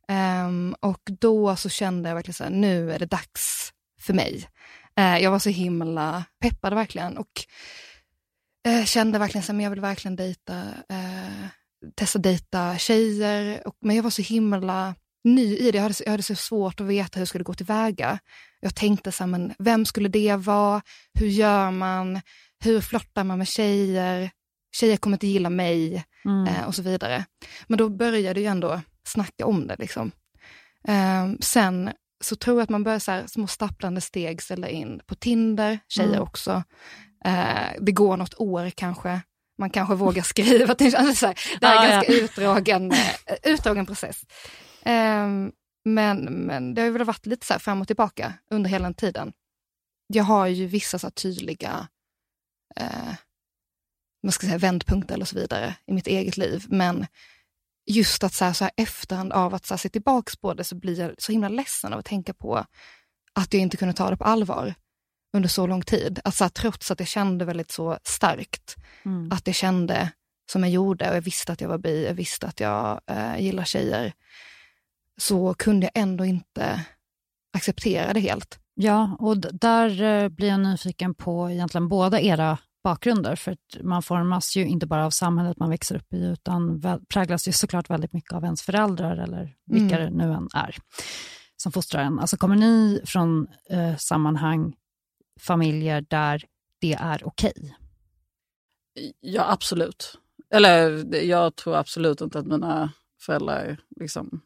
Um, 0.09 0.75
och 0.80 1.00
då 1.21 1.56
så 1.56 1.68
kände 1.68 2.09
jag 2.09 2.14
verkligen 2.14 2.35
så 2.35 2.44
här, 2.44 2.50
nu 2.50 2.92
är 2.92 2.99
det 2.99 3.06
dags 3.06 3.73
för 4.00 4.14
mig. 4.14 4.49
Eh, 4.97 5.18
jag 5.18 5.30
var 5.30 5.38
så 5.38 5.50
himla 5.50 6.25
peppad 6.40 6.75
verkligen 6.75 7.18
och 7.18 7.44
eh, 8.66 8.85
kände 8.85 9.18
verkligen 9.18 9.56
att 9.56 9.62
jag 9.62 9.71
vill 9.71 9.80
verkligen 9.80 10.16
dejta, 10.16 10.59
eh, 10.88 11.47
testa 11.94 12.18
dejta 12.18 12.78
tjejer. 12.78 13.66
Och, 13.66 13.76
men 13.80 13.97
jag 13.97 14.02
var 14.02 14.11
så 14.11 14.23
himla 14.23 14.94
ny 15.25 15.56
i 15.56 15.71
det. 15.71 15.78
Jag 15.78 15.82
hade, 15.82 15.94
jag 16.04 16.11
hade 16.11 16.23
så 16.23 16.35
svårt 16.35 16.80
att 16.80 16.87
veta 16.87 17.18
hur 17.18 17.21
jag 17.21 17.28
skulle 17.28 17.44
gå 17.44 17.54
tillväga. 17.54 18.18
Jag 18.61 18.75
tänkte 18.75 19.12
så 19.12 19.23
här, 19.23 19.30
men 19.30 19.54
vem 19.59 19.85
skulle 19.85 20.09
det 20.09 20.37
vara? 20.37 20.82
Hur 21.14 21.26
gör 21.26 21.71
man? 21.71 22.21
Hur 22.64 22.80
flörtar 22.80 23.25
man 23.25 23.38
med 23.38 23.49
tjejer? 23.49 24.30
tjejer 24.75 24.97
kommer 24.97 25.16
inte 25.16 25.26
gilla 25.26 25.50
mig 25.50 26.04
mm. 26.25 26.64
och 26.66 26.75
så 26.75 26.82
vidare. 26.82 27.25
Men 27.66 27.78
då 27.78 27.88
började 27.88 28.40
jag 28.40 28.50
ändå 28.50 28.80
snacka 29.04 29.47
om 29.47 29.66
det. 29.66 29.76
Liksom. 29.78 30.12
Eh, 30.88 31.28
sen 31.40 31.90
så 32.21 32.37
tror 32.37 32.56
jag 32.56 32.62
att 32.62 32.71
man 32.71 32.85
börjar 32.85 32.99
så 32.99 33.11
här, 33.11 33.26
små 33.26 33.47
stapplande 33.47 34.00
steg 34.00 34.42
ställa 34.42 34.68
in 34.68 35.00
på 35.06 35.14
Tinder, 35.14 35.78
tjejer 35.88 36.09
mm. 36.09 36.23
också. 36.23 36.62
Eh, 37.25 37.71
det 37.80 37.92
går 37.92 38.16
något 38.16 38.35
år 38.40 38.71
kanske. 38.71 39.21
Man 39.59 39.71
kanske 39.71 39.94
vågar 39.94 40.23
skriva 40.23 40.75
till 40.75 40.97
alltså, 40.97 41.26
här, 41.26 41.38
Det 41.61 41.66
här 41.66 41.75
är 41.75 41.88
ah, 41.88 41.90
ganska 41.90 42.12
ja. 42.12 42.18
utdragen, 42.18 42.92
eh, 42.92 43.37
utdragen 43.42 43.87
process. 43.87 44.23
Eh, 44.82 45.28
men, 45.85 46.25
men 46.25 46.75
det 46.75 46.82
har 46.82 46.90
väl 46.90 47.04
varit 47.04 47.26
lite 47.26 47.47
så 47.47 47.59
fram 47.59 47.80
och 47.80 47.87
tillbaka 47.87 48.35
under 48.50 48.71
hela 48.71 48.85
den 48.85 48.94
tiden. 48.94 49.32
Jag 50.06 50.25
har 50.25 50.47
ju 50.47 50.66
vissa 50.66 50.99
så 50.99 51.11
tydliga 51.11 51.88
eh, 52.76 53.14
man 54.23 54.32
ska 54.32 54.47
säga, 54.47 54.59
vändpunkter 54.59 55.14
eller 55.14 55.25
så 55.25 55.37
vidare 55.37 55.75
i 55.87 55.92
mitt 55.92 56.06
eget 56.06 56.37
liv. 56.37 56.64
Men 56.68 57.06
just 57.87 58.25
att 58.25 58.35
så 58.35 58.45
här, 58.45 58.53
så 58.53 58.65
här 58.65 58.73
efterhand 58.77 59.33
av 59.33 59.55
att 59.55 59.67
så 59.67 59.75
här, 59.75 59.79
se 59.79 59.89
tillbaks 59.89 60.37
på 60.37 60.55
det 60.55 60.65
så 60.65 60.75
blir 60.75 61.01
jag 61.01 61.15
så 61.19 61.33
himla 61.33 61.49
ledsen 61.49 61.93
av 61.93 61.99
att 61.99 62.05
tänka 62.05 62.35
på 62.35 62.67
att 63.33 63.55
jag 63.55 63.62
inte 63.62 63.77
kunde 63.77 63.95
ta 63.95 64.11
det 64.11 64.17
på 64.17 64.25
allvar 64.25 64.75
under 65.37 65.49
så 65.49 65.67
lång 65.67 65.83
tid. 65.83 66.21
Att 66.25 66.35
så 66.35 66.45
här, 66.45 66.49
trots 66.49 66.91
att 66.91 67.01
jag 67.01 67.09
kände 67.09 67.45
väldigt 67.45 67.71
så 67.71 67.99
starkt, 68.05 68.77
mm. 69.05 69.33
att 69.33 69.47
jag 69.47 69.57
kände 69.57 70.12
som 70.53 70.62
jag 70.62 70.73
gjorde 70.73 71.11
och 71.11 71.17
jag 71.17 71.23
visste 71.23 71.53
att 71.53 71.61
jag 71.61 71.69
var 71.69 71.79
bi, 71.79 72.05
jag 72.07 72.15
visste 72.15 72.47
att 72.47 72.61
jag 72.61 73.01
eh, 73.07 73.41
gillar 73.41 73.65
tjejer, 73.65 74.12
så 75.21 75.55
kunde 75.55 75.87
jag 75.87 76.03
ändå 76.03 76.25
inte 76.25 76.85
acceptera 77.57 78.12
det 78.12 78.21
helt. 78.21 78.59
Ja, 78.75 79.17
och 79.19 79.39
där 79.39 80.03
eh, 80.03 80.29
blir 80.29 80.49
jag 80.49 80.61
nyfiken 80.61 81.15
på 81.15 81.51
egentligen 81.51 81.89
båda 81.89 82.21
era 82.21 82.59
bakgrunder. 82.83 83.37
För 83.37 83.57
man 83.83 84.03
formas 84.03 84.57
ju 84.57 84.67
inte 84.67 84.87
bara 84.87 85.07
av 85.07 85.11
samhället 85.11 85.59
man 85.59 85.71
växer 85.71 85.97
upp 85.97 86.12
i, 86.12 86.25
utan 86.25 86.83
präglas 87.09 87.49
ju 87.49 87.53
såklart 87.53 87.91
väldigt 87.91 88.12
mycket 88.12 88.33
av 88.33 88.45
ens 88.45 88.62
föräldrar 88.62 89.17
eller 89.17 89.55
vilka 89.67 89.99
mm. 89.99 90.19
det 90.19 90.25
nu 90.25 90.33
än 90.33 90.49
är 90.55 90.77
som 91.62 91.73
fostrar 91.73 92.03
en. 92.03 92.19
Alltså 92.19 92.37
kommer 92.37 92.57
ni 92.57 93.01
från 93.05 93.47
eh, 93.71 93.97
sammanhang, 93.97 94.75
familjer 95.41 96.07
där 96.09 96.45
det 96.81 96.93
är 96.93 97.27
okej? 97.27 97.53
Okay? 97.57 97.73
Ja, 99.21 99.53
absolut. 99.53 100.19
Eller 100.55 101.05
jag 101.25 101.57
tror 101.57 101.77
absolut 101.77 102.21
inte 102.21 102.39
att 102.39 102.47
mina 102.47 102.93
föräldrar 103.21 103.81
liksom 104.01 104.41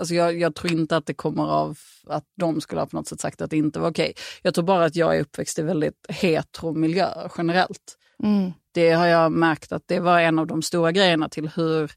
Alltså 0.00 0.14
jag, 0.14 0.38
jag, 0.38 0.54
tror 0.54 0.72
inte 0.72 0.96
att 0.96 1.06
det 1.06 1.14
kommer 1.14 1.42
av 1.42 1.78
att 2.06 2.24
de 2.36 2.60
skulle 2.60 2.80
ha 2.80 2.86
på 2.86 2.96
något 2.96 3.08
sätt 3.08 3.20
sagt 3.20 3.40
att 3.40 3.50
det 3.50 3.56
inte 3.56 3.78
var 3.78 3.90
okej. 3.90 4.10
Okay. 4.10 4.22
Jag 4.42 4.54
tror 4.54 4.64
bara 4.64 4.84
att 4.84 4.96
jag 4.96 5.16
är 5.16 5.20
uppväxt 5.20 5.58
i 5.58 5.62
väldigt 5.62 6.06
hetero 6.08 6.72
miljö 6.72 7.28
generellt. 7.38 7.96
Mm. 8.22 8.52
Det 8.72 8.90
har 8.90 9.06
jag 9.06 9.32
märkt 9.32 9.72
att 9.72 9.82
det 9.86 10.00
var 10.00 10.20
en 10.20 10.38
av 10.38 10.46
de 10.46 10.62
stora 10.62 10.92
grejerna 10.92 11.28
till 11.28 11.48
hur 11.48 11.92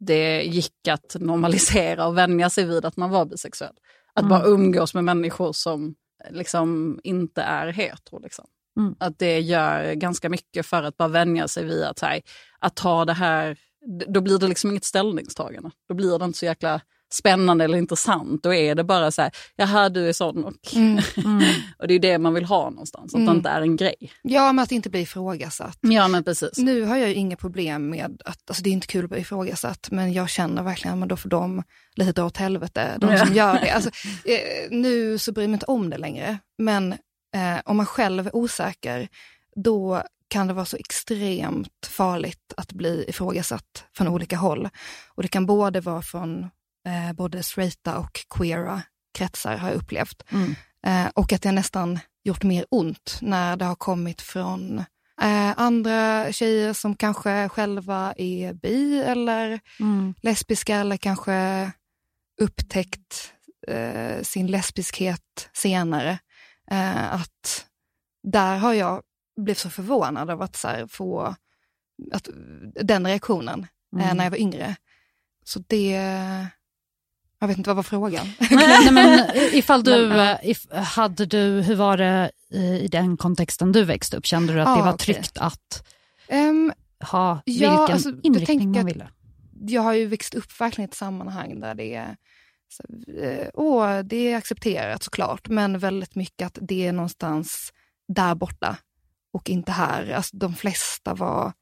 det 0.00 0.42
gick 0.42 0.88
att 0.88 1.16
normalisera 1.20 2.06
och 2.06 2.18
vänja 2.18 2.50
sig 2.50 2.64
vid 2.64 2.84
att 2.84 2.96
man 2.96 3.10
var 3.10 3.24
bisexuell. 3.24 3.74
Att 4.14 4.22
mm. 4.22 4.30
bara 4.30 4.44
umgås 4.44 4.94
med 4.94 5.04
människor 5.04 5.52
som 5.52 5.94
liksom 6.30 7.00
inte 7.02 7.42
är 7.42 7.68
hetero. 7.68 8.18
Liksom. 8.18 8.44
Mm. 8.78 8.94
Att 9.00 9.18
det 9.18 9.40
gör 9.40 9.92
ganska 9.92 10.28
mycket 10.28 10.66
för 10.66 10.82
att 10.82 10.96
bara 10.96 11.08
vänja 11.08 11.48
sig 11.48 11.64
vid 11.64 11.84
att, 11.84 12.00
här, 12.00 12.20
att 12.58 12.76
ta 12.76 13.04
det 13.04 13.12
här, 13.12 13.56
då 14.08 14.20
blir 14.20 14.38
det 14.38 14.48
liksom 14.48 14.70
inget 14.70 14.84
ställningstagande. 14.84 15.70
Då 15.88 15.94
blir 15.94 16.18
det 16.18 16.24
inte 16.24 16.38
så 16.38 16.44
jäkla 16.44 16.80
spännande 17.16 17.64
eller 17.64 17.78
intressant. 17.78 18.42
Då 18.42 18.54
är 18.54 18.74
det 18.74 18.84
bara 18.84 19.10
så 19.10 19.22
här, 19.22 19.30
jaha 19.56 19.88
du 19.88 20.08
är 20.08 20.12
sån 20.12 20.44
och, 20.44 20.74
mm, 20.74 21.00
mm. 21.16 21.54
och 21.78 21.88
det 21.88 21.94
är 21.94 21.98
det 21.98 22.18
man 22.18 22.34
vill 22.34 22.44
ha 22.44 22.70
någonstans, 22.70 23.14
att 23.14 23.20
mm. 23.20 23.26
det 23.26 23.36
inte 23.36 23.48
är 23.48 23.60
en 23.60 23.76
grej. 23.76 24.12
Ja, 24.22 24.52
men 24.52 24.62
att 24.62 24.72
inte 24.72 24.90
blir 24.90 25.00
ifrågasatt. 25.00 25.78
Ja, 25.80 26.08
men 26.08 26.24
precis. 26.24 26.58
Nu 26.58 26.82
har 26.82 26.96
jag 26.96 27.08
ju 27.08 27.14
inga 27.14 27.36
problem 27.36 27.90
med 27.90 28.22
att, 28.24 28.50
alltså 28.50 28.62
det 28.62 28.70
är 28.70 28.72
inte 28.72 28.86
kul 28.86 29.04
att 29.04 29.10
bli 29.10 29.20
ifrågasatt, 29.20 29.88
men 29.90 30.12
jag 30.12 30.28
känner 30.28 30.62
verkligen 30.62 31.02
att 31.02 31.08
då 31.08 31.16
får 31.16 31.28
de 31.28 31.62
lite 31.96 32.12
dra 32.12 32.24
åt 32.24 32.36
helvete, 32.36 32.96
de 33.00 33.18
som 33.18 33.34
gör 33.34 33.60
det. 33.60 33.70
Alltså, 33.70 33.90
eh, 34.24 34.70
nu 34.70 35.18
så 35.18 35.32
bryr 35.32 35.44
jag 35.44 35.50
mig 35.50 35.56
inte 35.56 35.66
om 35.66 35.90
det 35.90 35.98
längre, 35.98 36.38
men 36.58 36.92
eh, 37.34 37.60
om 37.64 37.76
man 37.76 37.86
själv 37.86 38.26
är 38.26 38.36
osäker, 38.36 39.08
då 39.64 40.02
kan 40.28 40.46
det 40.46 40.52
vara 40.52 40.64
så 40.64 40.76
extremt 40.76 41.86
farligt 41.86 42.52
att 42.56 42.72
bli 42.72 43.04
ifrågasatt 43.08 43.84
från 43.96 44.08
olika 44.08 44.36
håll. 44.36 44.68
Och 45.14 45.22
det 45.22 45.28
kan 45.28 45.46
både 45.46 45.80
vara 45.80 46.02
från 46.02 46.50
eh, 46.86 47.12
både 47.12 47.42
straighta 47.42 47.98
och 47.98 48.20
queera 48.30 48.82
kretsar 49.18 49.56
har 49.56 49.68
jag 49.68 49.76
upplevt. 49.76 50.22
Mm. 50.30 50.54
Eh, 50.86 51.10
och 51.14 51.32
att 51.32 51.42
det 51.42 51.52
nästan 51.52 51.98
gjort 52.24 52.42
mer 52.42 52.66
ont 52.70 53.18
när 53.22 53.56
det 53.56 53.64
har 53.64 53.74
kommit 53.74 54.22
från 54.22 54.78
eh, 55.22 55.58
andra 55.58 56.32
tjejer 56.32 56.72
som 56.72 56.96
kanske 56.96 57.48
själva 57.48 58.14
är 58.16 58.52
bi 58.52 59.00
eller 59.00 59.60
mm. 59.80 60.14
lesbiska 60.22 60.76
eller 60.76 60.96
kanske 60.96 61.70
upptäckt 62.40 63.32
eh, 63.68 64.22
sin 64.22 64.46
lesbiskhet 64.46 65.50
senare. 65.52 66.18
Eh, 66.70 67.14
att 67.14 67.66
där 68.22 68.56
har 68.56 68.72
jag 68.72 69.02
blivit 69.36 69.58
så 69.58 69.70
förvånad 69.70 70.30
av 70.30 70.42
att 70.42 70.56
så 70.56 70.68
här, 70.68 70.86
få 70.86 71.34
att, 72.12 72.28
den 72.82 73.06
reaktionen 73.06 73.66
eh, 73.96 74.04
mm. 74.04 74.16
när 74.16 74.24
jag 74.24 74.30
var 74.30 74.38
yngre. 74.38 74.76
Så 75.44 75.64
det, 75.66 75.96
jag 77.38 77.48
vet 77.48 77.58
inte, 77.58 77.70
vad 77.70 77.76
var 77.76 77.82
frågan? 77.82 78.26
Nej, 78.50 78.92
men 78.92 79.30
ifall 79.34 79.84
du, 79.84 80.08
men, 80.08 80.38
if, 80.42 80.66
hade 80.72 81.26
du, 81.26 81.38
hur 81.38 81.74
var 81.74 81.96
det 81.96 82.30
i 82.80 82.88
den 82.88 83.16
kontexten 83.16 83.72
du 83.72 83.84
växte 83.84 84.16
upp? 84.16 84.26
Kände 84.26 84.52
du 84.52 84.60
att 84.60 84.68
ah, 84.68 84.76
det 84.76 84.82
var 84.82 84.94
okay. 84.94 85.14
tryggt 85.14 85.38
att 85.38 85.86
um, 86.28 86.72
ha 87.10 87.42
vilken 87.46 87.72
ja, 87.72 87.92
alltså, 87.92 88.12
inriktning 88.22 88.72
man 88.72 88.86
ville? 88.86 89.08
Jag 89.60 89.82
har 89.82 89.92
ju 89.92 90.06
växt 90.06 90.34
upp 90.34 90.60
verkligen 90.60 90.88
i 90.88 90.90
ett 90.90 90.96
sammanhang 90.96 91.60
där 91.60 91.74
det 91.74 91.94
är, 91.94 92.16
så, 92.68 93.12
eh, 93.20 93.48
åh, 93.54 93.98
det 93.98 94.32
är 94.32 94.36
accepterat 94.36 95.02
såklart, 95.02 95.48
men 95.48 95.78
väldigt 95.78 96.14
mycket 96.14 96.46
att 96.46 96.58
det 96.60 96.86
är 96.86 96.92
någonstans 96.92 97.72
där 98.08 98.34
borta 98.34 98.76
och 99.32 99.50
inte 99.50 99.72
här. 99.72 100.10
Alltså, 100.10 100.36
de 100.36 100.54
flesta 100.54 101.14
var, 101.14 101.52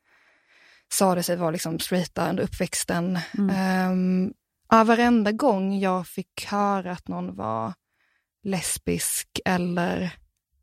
sa 0.92 1.14
det 1.14 1.22
sig 1.22 1.36
vara 1.36 1.50
liksom 1.50 1.78
straighta 1.78 2.30
under 2.30 2.42
uppväxten. 2.42 3.18
Mm. 3.38 3.92
Um, 3.92 4.32
Ja, 4.74 4.84
varenda 4.84 5.32
gång 5.32 5.78
jag 5.78 6.06
fick 6.06 6.46
höra 6.46 6.92
att 6.92 7.08
någon 7.08 7.36
var 7.36 7.72
lesbisk 8.42 9.28
eller 9.44 10.10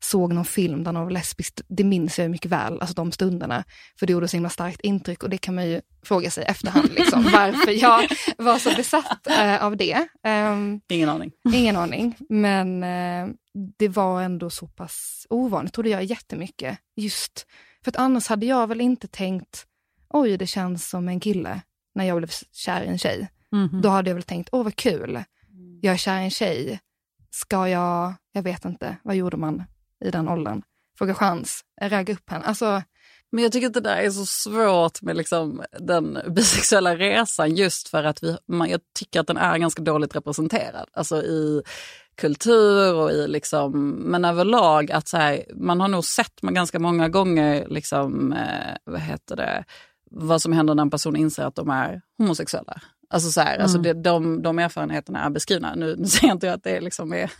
såg 0.04 0.34
någon 0.34 0.46
film 0.46 0.84
där 0.84 0.92
någon 0.92 1.04
var 1.04 1.12
lesbisk, 1.12 1.62
det 1.68 1.84
minns 1.84 2.20
jag 2.20 2.32
mycket 2.32 2.52
väl, 2.52 2.82
alltså 2.82 2.94
de 2.94 3.12
stunderna. 3.12 3.64
För 4.00 4.08
det 4.08 4.14
gjorde 4.14 4.28
så 4.28 4.38
himla 4.38 4.50
starkt 4.50 4.82
intryck 4.82 5.24
och 5.24 5.30
det 5.30 5.38
kan 5.38 5.56
man 5.56 5.70
ju 5.70 5.82
fråga 6.04 6.32
sig 6.32 6.44
efterhand, 6.44 6.90
liksom, 6.94 7.24
varför 7.34 7.72
jag 7.72 8.08
var 8.38 8.58
så 8.58 8.76
besatt 8.76 9.28
äh, 9.28 9.64
av 9.64 9.78
det. 9.78 10.08
Um, 10.28 10.82
ingen 10.90 11.10
aning. 11.10 11.32
Ingen 11.54 11.76
aning, 11.76 12.16
men 12.30 12.84
äh, 12.84 13.28
det 13.78 13.88
var 13.88 14.22
ändå 14.22 14.50
så 14.50 14.68
pass 14.68 15.28
ovanligt, 15.30 15.74
trodde 15.74 15.90
jag 15.90 16.04
jättemycket. 16.04 16.78
Just 16.96 17.46
för 17.84 17.92
att 17.92 17.98
annars 17.98 18.28
hade 18.28 18.46
jag 18.46 18.68
väl 18.68 18.82
inte 18.82 19.08
tänkt, 19.08 19.66
oj 20.10 20.38
det 20.38 20.48
känns 20.48 20.90
som 20.90 21.08
en 21.08 21.20
kille 21.20 21.62
när 21.96 22.06
jag 22.06 22.18
blev 22.18 22.32
kär 22.52 22.84
i 22.84 22.88
en 22.88 22.98
tjej. 22.98 23.30
Mm. 23.54 23.82
Då 23.82 23.90
hade 23.90 24.10
jag 24.10 24.16
väl 24.16 24.24
tänkt, 24.24 24.50
åh 24.52 24.64
vad 24.64 24.76
kul, 24.76 25.24
jag 25.82 25.94
är 25.94 25.98
kär 25.98 26.20
i 26.20 26.24
en 26.24 26.30
tjej. 26.30 26.80
Ska 27.30 27.70
jag, 27.70 28.14
jag 28.32 28.44
vet 28.44 28.66
inte, 28.66 28.98
vad 29.04 29.16
gjorde 29.16 29.38
man 29.38 29.64
i 30.06 30.12
den 30.12 30.30
åldern? 30.30 30.62
Fråga 30.98 31.14
chans, 31.14 31.62
ragga 31.82 32.14
upp 32.14 32.30
henne. 32.30 32.46
Alltså, 32.46 32.82
men 33.32 33.44
jag 33.44 33.52
tycker 33.52 33.68
att 33.68 33.74
det 33.74 33.82
där 33.82 33.98
är 33.98 34.10
så 34.10 34.26
svårt 34.26 35.02
med 35.02 35.18
liksom 35.18 35.64
den 35.80 36.20
bisexuella 36.28 36.96
resan 36.96 37.56
just 37.56 37.88
för 37.88 38.04
att 38.04 38.24
vi, 38.24 38.38
man, 38.48 38.70
jag 38.70 38.82
tycker 39.00 39.20
att 39.20 39.28
den 39.28 39.38
är 39.38 39.58
ganska 39.58 39.82
dåligt 39.82 40.16
representerad. 40.16 40.90
Alltså 40.94 41.24
i 41.24 41.62
kultur 42.16 42.96
och 42.96 43.12
i 43.12 43.28
liksom, 43.28 43.90
men 43.90 44.26
överlag 44.26 44.92
att 44.92 45.08
så 45.08 45.18
här, 45.18 45.44
man 45.56 45.82
har 45.82 45.88
nog 45.88 46.06
sett 46.06 46.42
man 46.42 46.54
ganska 46.54 46.80
många 46.80 47.10
gånger 47.10 47.68
liksom, 47.68 48.34
eh, 48.34 48.76
vad 48.86 49.02
heter 49.02 49.36
det, 49.36 49.64
vad 50.12 50.42
som 50.42 50.54
händer 50.54 50.76
när 50.76 50.82
en 50.82 50.90
person 50.90 51.16
inser 51.16 51.44
att 51.44 51.56
de 51.56 51.70
är 51.70 52.02
homosexuella. 52.18 52.82
Alltså 53.12 53.32
så 53.32 53.42
här, 53.42 53.58
alltså 53.58 53.78
mm. 53.78 53.90
alltså 53.90 54.02
det, 54.02 54.10
de, 54.10 54.42
de 54.42 54.60
erfarenheterna 54.60 55.26
är 55.26 55.30
beskrivna. 55.30 55.76
Nu, 55.76 55.96
nu 55.98 56.06
säger 56.08 56.28
jag 56.28 56.36
inte 56.36 56.54
att 56.54 56.64
det 56.64 56.82
liksom 56.82 57.14
är... 57.14 57.32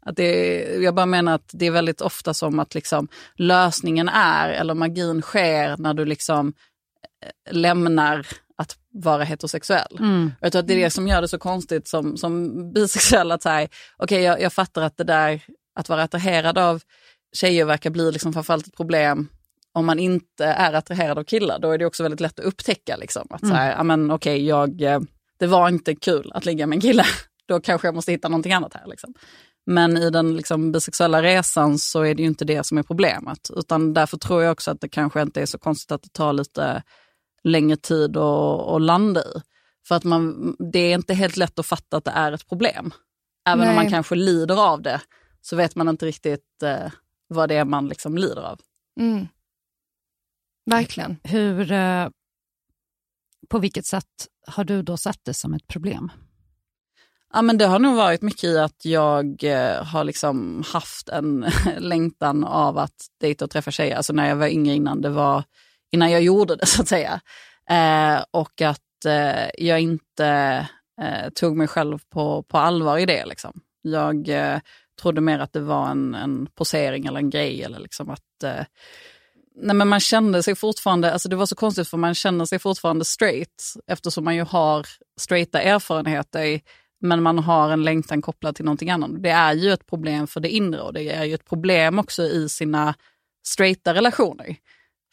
Att 0.00 0.16
det 0.16 0.24
är, 0.24 0.80
jag 0.80 0.94
bara 0.94 1.06
menar 1.06 1.34
att 1.34 1.50
det 1.52 1.66
är 1.66 1.70
väldigt 1.70 2.00
ofta 2.00 2.34
som 2.34 2.58
att 2.58 2.74
liksom 2.74 3.08
lösningen 3.36 4.08
är, 4.08 4.48
eller 4.48 4.74
magin 4.74 5.22
sker 5.22 5.76
när 5.76 5.94
du 5.94 6.04
liksom 6.04 6.52
eh, 7.24 7.54
lämnar 7.54 8.26
att 8.56 8.76
vara 8.90 9.24
heterosexuell. 9.24 9.96
Mm. 9.98 10.32
Jag 10.40 10.52
tror 10.52 10.60
att 10.60 10.68
det 10.68 10.74
är 10.74 10.84
det 10.84 10.90
som 10.90 11.08
gör 11.08 11.20
det 11.20 11.28
så 11.28 11.38
konstigt 11.38 11.88
som, 11.88 12.16
som 12.16 12.72
bisexuell. 12.72 13.32
Att 13.32 13.42
säga, 13.42 13.68
okay, 13.98 14.20
jag, 14.20 14.40
jag 14.40 14.52
fattar 14.52 14.82
att 14.82 14.96
det 14.96 15.04
där 15.04 15.42
att 15.74 15.88
vara 15.88 16.02
attraherad 16.02 16.58
av 16.58 16.82
tjejer 17.32 17.64
verkar 17.64 17.90
bli 17.90 18.12
liksom 18.12 18.32
framförallt 18.32 18.66
ett 18.66 18.76
problem 18.76 19.28
om 19.74 19.86
man 19.86 19.98
inte 19.98 20.44
är 20.44 20.72
attraherad 20.72 21.18
av 21.18 21.24
killar, 21.24 21.58
då 21.58 21.70
är 21.70 21.78
det 21.78 21.86
också 21.86 22.02
väldigt 22.02 22.20
lätt 22.20 22.38
att 22.38 22.44
upptäcka. 22.44 22.96
Liksom, 22.96 23.26
att 23.30 23.42
mm. 23.42 23.54
så 23.54 23.60
här, 23.60 23.74
amen, 23.74 24.10
okay, 24.10 24.46
jag, 24.46 24.82
eh, 24.82 25.00
det 25.44 25.48
var 25.48 25.68
inte 25.68 25.94
kul 25.94 26.32
att 26.34 26.44
ligga 26.44 26.66
med 26.66 26.76
en 26.76 26.80
kille. 26.80 27.04
Då 27.48 27.60
kanske 27.60 27.88
jag 27.88 27.94
måste 27.94 28.12
hitta 28.12 28.28
någonting 28.28 28.52
annat 28.52 28.74
här. 28.74 28.86
Liksom. 28.86 29.14
Men 29.66 29.96
i 29.96 30.10
den 30.10 30.36
liksom 30.36 30.72
bisexuella 30.72 31.22
resan 31.22 31.78
så 31.78 32.02
är 32.02 32.14
det 32.14 32.22
ju 32.22 32.28
inte 32.28 32.44
det 32.44 32.66
som 32.66 32.78
är 32.78 32.82
problemet. 32.82 33.50
Utan 33.56 33.94
därför 33.94 34.16
tror 34.16 34.42
jag 34.42 34.52
också 34.52 34.70
att 34.70 34.80
det 34.80 34.88
kanske 34.88 35.22
inte 35.22 35.42
är 35.42 35.46
så 35.46 35.58
konstigt 35.58 35.92
att 35.92 36.02
det 36.02 36.12
tar 36.12 36.32
lite 36.32 36.82
längre 37.42 37.76
tid 37.76 38.16
att, 38.16 38.68
att 38.68 38.82
landa 38.82 39.20
i. 39.20 39.42
För 39.88 39.94
att 39.94 40.04
man, 40.04 40.56
det 40.72 40.78
är 40.78 40.94
inte 40.94 41.14
helt 41.14 41.36
lätt 41.36 41.58
att 41.58 41.66
fatta 41.66 41.96
att 41.96 42.04
det 42.04 42.10
är 42.10 42.32
ett 42.32 42.48
problem. 42.48 42.92
Även 43.48 43.58
Nej. 43.58 43.68
om 43.68 43.74
man 43.74 43.90
kanske 43.90 44.14
lider 44.14 44.72
av 44.72 44.82
det 44.82 45.00
så 45.40 45.56
vet 45.56 45.74
man 45.74 45.88
inte 45.88 46.06
riktigt 46.06 46.62
eh, 46.62 46.92
vad 47.28 47.48
det 47.48 47.54
är 47.54 47.64
man 47.64 47.88
liksom 47.88 48.18
lider 48.18 48.42
av. 48.42 48.60
Mm. 49.00 49.26
Verkligen. 50.70 51.16
Hur, 51.22 51.72
eh, 51.72 52.08
på 53.48 53.58
vilket 53.58 53.86
sätt 53.86 54.28
har 54.46 54.64
du 54.64 54.82
då 54.82 54.96
sett 54.96 55.24
det 55.24 55.34
som 55.34 55.54
ett 55.54 55.66
problem? 55.66 56.10
Ja, 57.32 57.42
men 57.42 57.58
det 57.58 57.66
har 57.66 57.78
nog 57.78 57.96
varit 57.96 58.22
mycket 58.22 58.44
i 58.44 58.58
att 58.58 58.84
jag 58.84 59.44
eh, 59.44 59.84
har 59.84 60.04
liksom 60.04 60.64
haft 60.66 61.08
en 61.08 61.46
längtan 61.78 62.44
av 62.44 62.78
att 62.78 63.06
dejta 63.20 63.44
och 63.44 63.50
träffa 63.50 63.70
tjejer. 63.70 63.96
Alltså 63.96 64.12
när 64.12 64.28
jag 64.28 64.36
var 64.36 64.48
yngre 64.48 64.74
innan, 64.74 65.00
det 65.00 65.10
var, 65.10 65.44
innan 65.92 66.10
jag 66.10 66.22
gjorde 66.22 66.56
det 66.56 66.66
så 66.66 66.82
att 66.82 66.88
säga. 66.88 67.20
Eh, 67.70 68.24
och 68.30 68.62
att 68.62 69.04
eh, 69.06 69.50
jag 69.58 69.80
inte 69.80 70.26
eh, 71.00 71.30
tog 71.34 71.56
mig 71.56 71.66
själv 71.66 71.98
på, 72.10 72.42
på 72.42 72.58
allvar 72.58 72.98
i 72.98 73.06
det. 73.06 73.26
Liksom. 73.26 73.60
Jag 73.82 74.28
eh, 74.28 74.58
trodde 75.02 75.20
mer 75.20 75.38
att 75.38 75.52
det 75.52 75.60
var 75.60 75.88
en, 75.88 76.14
en 76.14 76.46
posering 76.46 77.06
eller 77.06 77.18
en 77.18 77.30
grej. 77.30 77.62
Eller 77.62 77.78
liksom 77.78 78.10
att, 78.10 78.42
eh, 78.44 78.64
nej 79.56 79.76
men 79.76 79.88
man 79.88 80.00
kände 80.00 80.42
sig 80.42 80.54
fortfarande, 80.54 81.12
alltså 81.12 81.28
det 81.28 81.36
var 81.36 81.46
så 81.46 81.54
konstigt 81.54 81.88
för 81.88 81.96
man 81.96 82.14
känner 82.14 82.44
sig 82.44 82.58
fortfarande 82.58 83.04
straight 83.04 83.74
eftersom 83.86 84.24
man 84.24 84.36
ju 84.36 84.42
har 84.42 84.86
straighta 85.20 85.62
erfarenheter 85.62 86.60
men 87.00 87.22
man 87.22 87.38
har 87.38 87.70
en 87.70 87.84
längtan 87.84 88.22
kopplad 88.22 88.56
till 88.56 88.64
någonting 88.64 88.90
annat. 88.90 89.22
Det 89.22 89.30
är 89.30 89.52
ju 89.52 89.72
ett 89.72 89.86
problem 89.86 90.26
för 90.26 90.40
det 90.40 90.48
inre 90.48 90.80
och 90.80 90.92
det 90.92 91.10
är 91.10 91.24
ju 91.24 91.34
ett 91.34 91.48
problem 91.48 91.98
också 91.98 92.22
i 92.22 92.48
sina 92.48 92.94
straighta 93.46 93.94
relationer. 93.94 94.56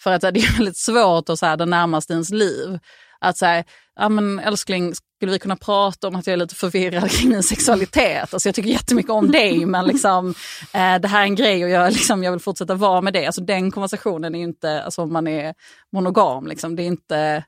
För 0.04 0.12
att 0.12 0.22
det 0.22 0.28
är 0.28 0.58
väldigt 0.58 0.78
svårt 0.78 1.30
att 1.30 1.40
säga 1.40 1.58
det 1.58 1.66
närmaste 1.66 2.14
ens 2.14 2.30
liv. 2.30 2.80
Att 3.20 3.38
säga, 3.38 3.64
ja 4.02 4.10
men 4.10 4.40
älskling, 4.40 4.96
skulle 4.96 5.32
vi 5.32 5.40
kunna 5.40 5.56
prata 5.56 6.08
om 6.08 6.16
att 6.16 6.28
jag 6.28 6.34
är 6.34 6.38
lite 6.38 6.56
förvirrad 6.56 7.12
kring 7.12 7.30
min 7.30 7.44
sexualitet? 7.44 8.34
Alltså 8.34 8.48
jag 8.48 8.56
tycker 8.56 8.70
jättemycket 8.70 9.12
om 9.12 9.32
dig 9.32 9.66
men 9.66 9.86
liksom, 9.86 10.30
eh, 10.74 11.00
det 11.00 11.08
här 11.08 11.20
är 11.20 11.24
en 11.24 11.36
grej 11.36 11.64
och 11.64 11.70
jag, 11.70 11.94
liksom, 11.94 12.24
jag 12.24 12.32
vill 12.32 12.40
fortsätta 12.40 12.76
vara 12.76 13.02
med 13.02 13.14
det. 13.14 13.26
Alltså 13.26 13.42
den 13.42 13.72
konversationen 13.72 14.36
är 14.36 14.40
inte, 14.40 14.84
alltså 14.84 15.02
om 15.02 15.14
man 15.14 15.28
är 15.28 15.54
monogam, 15.92 16.48
liksom, 16.48 16.76
det 16.76 16.84
är 16.84 16.88
inte 16.88 17.44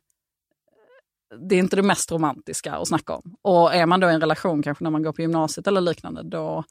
det 1.49 1.55
är 1.55 1.59
inte 1.59 1.75
det 1.75 1.81
mest 1.81 2.11
romantiska 2.11 2.73
att 2.73 2.87
snacka 2.87 3.13
om. 3.13 3.35
Och 3.41 3.73
är 3.73 3.85
man 3.85 3.99
då 3.99 4.09
i 4.09 4.13
en 4.13 4.21
relation, 4.21 4.63
kanske 4.63 4.83
när 4.83 4.91
man 4.91 5.03
går 5.03 5.11
på 5.11 5.21
gymnasiet 5.21 5.67
eller 5.67 5.81
liknande, 5.81 6.23
då, 6.23 6.63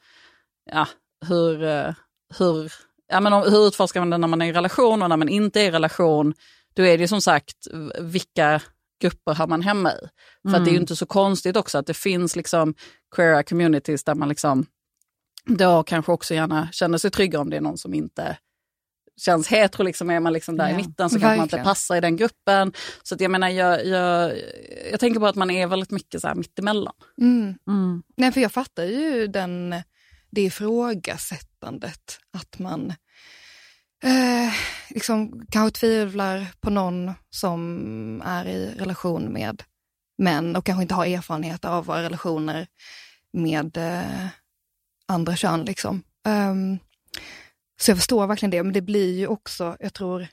ja, 0.70 0.88
hur, 1.26 1.64
eh, 1.64 1.94
hur, 2.38 2.72
ja, 3.08 3.20
men 3.20 3.32
hur 3.32 3.66
utforskar 3.66 4.00
man 4.00 4.10
det 4.10 4.18
när 4.18 4.28
man 4.28 4.42
är 4.42 4.46
i 4.46 4.52
relation 4.52 5.02
och 5.02 5.08
när 5.08 5.16
man 5.16 5.28
inte 5.28 5.60
är 5.60 5.64
i 5.64 5.70
relation? 5.70 6.34
Då 6.74 6.82
är 6.82 6.98
det 6.98 7.08
som 7.08 7.20
sagt, 7.20 7.56
vilka 8.00 8.60
grupper 9.02 9.34
har 9.34 9.46
man 9.46 9.62
hemma 9.62 9.92
i? 9.92 9.98
För 10.42 10.48
mm. 10.48 10.64
det 10.64 10.70
är 10.70 10.72
ju 10.72 10.76
mm. 10.76 10.82
inte 10.82 10.96
så 10.96 11.06
konstigt 11.06 11.56
också 11.56 11.78
att 11.78 11.86
det 11.86 11.94
finns 11.94 12.36
liksom 12.36 12.74
queera 13.16 13.42
communities 13.42 14.04
där 14.04 14.14
man 14.14 14.28
liksom 14.28 14.66
då 15.44 15.82
kanske 15.82 16.12
också 16.12 16.34
gärna 16.34 16.68
känner 16.72 16.98
sig 16.98 17.10
trygga 17.10 17.40
om 17.40 17.50
det 17.50 17.56
är 17.56 17.60
någon 17.60 17.78
som 17.78 17.94
inte 17.94 18.36
känns 19.16 19.48
hetero, 19.48 19.82
liksom, 19.82 20.10
är 20.10 20.20
man 20.20 20.32
liksom 20.32 20.56
där 20.56 20.68
ja, 20.68 20.74
i 20.74 20.76
mitten 20.76 21.10
så 21.10 21.20
kanske 21.20 21.36
man 21.36 21.44
inte 21.44 21.58
passar 21.58 21.96
i 21.96 22.00
den 22.00 22.16
gruppen. 22.16 22.72
Så 23.02 23.14
att 23.14 23.20
jag 23.20 23.30
menar, 23.30 23.48
jag, 23.48 23.86
jag, 23.86 24.32
jag 24.90 25.00
tänker 25.00 25.20
på 25.20 25.26
att 25.26 25.36
man 25.36 25.50
är 25.50 25.66
väldigt 25.66 25.90
mycket 25.90 26.20
så 26.20 26.28
här 26.28 26.34
mittemellan. 26.34 26.94
Mm. 27.20 27.54
Mm. 27.68 28.02
Nej, 28.16 28.32
för 28.32 28.40
jag 28.40 28.52
fattar 28.52 28.84
ju 28.84 29.26
den, 29.26 29.74
det 30.30 30.42
ifrågasättandet, 30.42 32.18
att 32.32 32.58
man 32.58 32.94
eh, 34.02 34.52
liksom 34.88 35.46
kanske 35.50 35.80
tvivlar 35.80 36.46
på 36.60 36.70
någon 36.70 37.12
som 37.30 38.22
är 38.24 38.44
i 38.46 38.74
relation 38.74 39.32
med 39.32 39.62
män 40.18 40.56
och 40.56 40.66
kanske 40.66 40.82
inte 40.82 40.94
har 40.94 41.06
erfarenhet 41.06 41.64
av 41.64 41.84
våra 41.84 42.02
relationer 42.02 42.66
med 43.32 43.76
eh, 43.76 44.26
andra 45.06 45.36
kön. 45.36 45.64
Liksom. 45.64 46.02
Um, 46.28 46.78
så 47.80 47.90
jag 47.90 47.98
förstår 47.98 48.26
verkligen 48.26 48.50
det, 48.50 48.62
men 48.62 48.72
det 48.72 48.80
blir 48.80 49.18
ju 49.18 49.26
också, 49.26 49.76
jag 49.80 49.94
tror, 49.94 50.28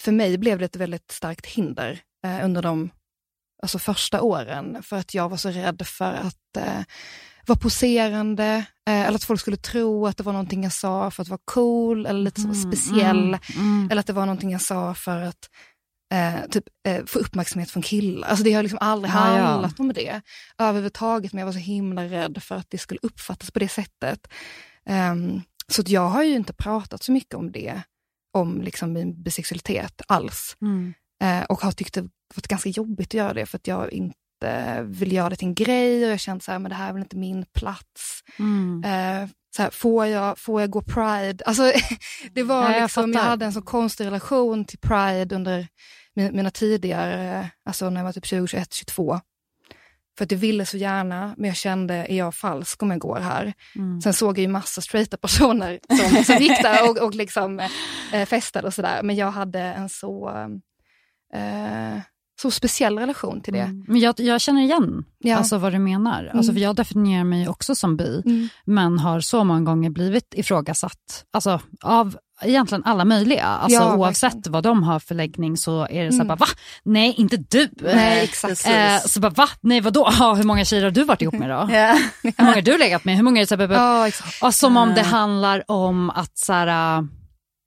för 0.00 0.12
mig 0.12 0.38
blev 0.38 0.58
det 0.58 0.64
ett 0.64 0.76
väldigt 0.76 1.10
starkt 1.10 1.46
hinder 1.46 2.00
eh, 2.24 2.44
under 2.44 2.62
de 2.62 2.90
alltså 3.62 3.78
första 3.78 4.22
åren, 4.22 4.82
för 4.82 4.96
att 4.96 5.14
jag 5.14 5.28
var 5.28 5.36
så 5.36 5.50
rädd 5.50 5.86
för 5.86 6.12
att 6.12 6.56
eh, 6.56 6.80
vara 7.46 7.58
poserande, 7.58 8.64
eh, 8.88 9.00
eller 9.00 9.14
att 9.14 9.24
folk 9.24 9.40
skulle 9.40 9.56
tro 9.56 10.06
att 10.06 10.16
det 10.16 10.22
var 10.22 10.32
någonting 10.32 10.62
jag 10.62 10.72
sa 10.72 11.10
för 11.10 11.22
att 11.22 11.28
vara 11.28 11.40
cool 11.44 12.06
eller 12.06 12.20
lite 12.20 12.40
mm, 12.40 12.54
speciell, 12.54 13.26
mm, 13.26 13.40
mm. 13.54 13.88
eller 13.90 14.00
att 14.00 14.06
det 14.06 14.12
var 14.12 14.26
någonting 14.26 14.50
jag 14.50 14.60
sa 14.60 14.94
för 14.94 15.22
att 15.22 15.48
eh, 16.14 16.50
typ, 16.50 16.64
eh, 16.88 17.04
få 17.06 17.18
uppmärksamhet 17.18 17.70
från 17.70 17.82
killar. 17.82 18.28
Alltså 18.28 18.44
det 18.44 18.52
har 18.52 18.62
liksom 18.62 18.78
aldrig 18.82 19.14
ah, 19.14 19.18
handlat 19.18 19.74
ja. 19.78 19.82
om 19.82 19.92
det 19.92 20.20
överhuvudtaget, 20.58 21.32
men 21.32 21.38
jag 21.38 21.46
var 21.46 21.52
så 21.52 21.58
himla 21.58 22.04
rädd 22.04 22.42
för 22.42 22.54
att 22.54 22.70
det 22.70 22.78
skulle 22.78 23.00
uppfattas 23.02 23.50
på 23.50 23.58
det 23.58 23.68
sättet. 23.68 24.26
Um, 24.90 25.42
så 25.68 25.82
jag 25.86 26.08
har 26.08 26.22
ju 26.22 26.34
inte 26.34 26.52
pratat 26.52 27.02
så 27.02 27.12
mycket 27.12 27.34
om 27.34 27.52
det, 27.52 27.82
om 28.32 28.62
liksom 28.62 28.92
min 28.92 29.22
bisexualitet 29.22 30.02
alls. 30.08 30.56
Mm. 30.62 30.94
Eh, 31.22 31.42
och 31.42 31.60
har 31.60 31.72
tyckt 31.72 31.94
det 31.94 32.08
varit 32.34 32.48
ganska 32.48 32.68
jobbigt 32.68 33.08
att 33.08 33.14
göra 33.14 33.34
det 33.34 33.46
för 33.46 33.58
att 33.58 33.66
jag 33.66 33.92
inte 33.92 34.16
vill 34.82 35.12
göra 35.12 35.30
det 35.30 35.36
till 35.36 35.48
en 35.48 35.54
grej 35.54 36.04
och 36.04 36.10
jag 36.10 36.20
så 36.20 36.52
här, 36.52 36.58
men 36.58 36.68
det 36.68 36.74
här 36.74 36.88
är 36.88 36.92
väl 36.92 37.02
inte 37.02 37.16
min 37.16 37.44
plats. 37.54 38.22
Mm. 38.38 38.84
Eh, 38.84 39.28
så 39.56 39.62
här, 39.62 39.70
får, 39.70 40.06
jag, 40.06 40.38
får 40.38 40.60
jag 40.60 40.70
gå 40.70 40.82
Pride? 40.82 41.44
Alltså, 41.44 41.72
det 42.32 42.42
var 42.42 42.62
ja, 42.62 42.74
jag 42.74 42.82
liksom, 42.82 43.12
jag 43.12 43.20
hade 43.20 43.44
en 43.44 43.52
så 43.52 43.62
konstig 43.62 44.06
relation 44.06 44.64
till 44.64 44.78
Pride 44.78 45.36
under 45.36 45.68
mina 46.14 46.50
tidigare, 46.50 47.50
alltså 47.64 47.90
när 47.90 48.00
jag 48.00 48.04
var 48.04 48.12
typ 48.12 48.26
20, 48.26 48.46
21, 48.46 48.72
22. 48.72 49.20
För 50.18 50.24
att 50.24 50.30
jag 50.30 50.38
ville 50.38 50.66
så 50.66 50.76
gärna, 50.76 51.34
men 51.38 51.48
jag 51.48 51.56
kände, 51.56 51.94
är 51.94 52.16
jag 52.16 52.34
falsk 52.34 52.82
om 52.82 52.90
jag 52.90 53.00
går 53.00 53.20
här? 53.20 53.52
Mm. 53.76 54.00
Sen 54.00 54.14
såg 54.14 54.38
jag 54.38 54.42
ju 54.42 54.48
massa 54.48 54.80
straighta 54.80 55.16
personer 55.16 55.80
som, 55.88 56.24
som 56.24 56.36
gick 56.36 56.62
där 56.62 56.90
och, 56.90 56.98
och 56.98 57.14
liksom, 57.14 57.60
eh, 58.12 58.26
festade 58.26 58.66
och 58.66 58.74
sådär. 58.74 59.02
Men 59.02 59.16
jag 59.16 59.30
hade 59.30 59.60
en 59.60 59.88
så, 59.88 60.28
eh, 61.34 62.00
så 62.42 62.50
speciell 62.50 62.98
relation 62.98 63.40
till 63.40 63.52
det. 63.52 63.60
Mm. 63.60 63.84
Men 63.88 64.00
jag, 64.00 64.20
jag, 64.20 64.40
känner 64.40 64.62
igen 64.62 65.04
ja. 65.18 65.36
alltså 65.36 65.58
vad 65.58 65.72
du 65.72 65.78
menar. 65.78 66.24
Mm. 66.24 66.36
Alltså, 66.36 66.52
för 66.52 66.60
jag 66.60 66.76
definierar 66.76 67.24
mig 67.24 67.48
också 67.48 67.74
som 67.74 67.96
bi, 67.96 68.22
mm. 68.24 68.48
men 68.64 68.98
har 68.98 69.20
så 69.20 69.44
många 69.44 69.60
gånger 69.60 69.90
blivit 69.90 70.34
ifrågasatt 70.34 71.24
alltså, 71.32 71.60
av 71.82 72.16
egentligen 72.42 72.84
alla 72.84 73.04
möjliga. 73.04 73.44
Alltså, 73.44 73.80
ja, 73.80 73.96
oavsett 73.96 74.34
verkligen. 74.34 74.52
vad 74.52 74.62
de 74.62 74.82
har 74.82 74.98
för 74.98 75.14
läggning 75.14 75.56
så 75.56 75.86
är 75.90 76.04
det 76.04 76.10
så 76.10 76.14
mm. 76.14 76.26
bara 76.26 76.36
va? 76.36 76.46
Nej, 76.82 77.14
inte 77.18 77.36
du. 77.36 77.68
Nej, 77.80 78.24
exakt. 78.24 78.66
Eh, 78.66 78.98
så 79.06 79.20
bara 79.20 79.30
va? 79.30 79.48
Nej 79.60 79.80
vadå? 79.80 80.08
Ah, 80.22 80.34
hur 80.34 80.44
många 80.44 80.64
tjejer 80.64 80.84
har 80.84 80.90
du 80.90 81.04
varit 81.04 81.22
ihop 81.22 81.34
med 81.34 81.50
då? 81.50 81.56
Hur 82.22 82.44
många 82.44 82.54
har 82.54 82.62
du 82.62 82.78
legat 82.78 83.04
med? 83.04 83.16
Hur 83.16 83.22
många 83.22 83.40
är 83.40 83.42
det 83.42 83.46
så 83.46 83.56
här, 83.56 83.72
ja, 83.72 84.08
exakt. 84.08 84.54
Som 84.54 84.76
om 84.76 84.94
det 84.94 85.02
handlar 85.02 85.70
om 85.70 86.10
att 86.10 86.38
så 86.38 86.52
här, 86.52 87.08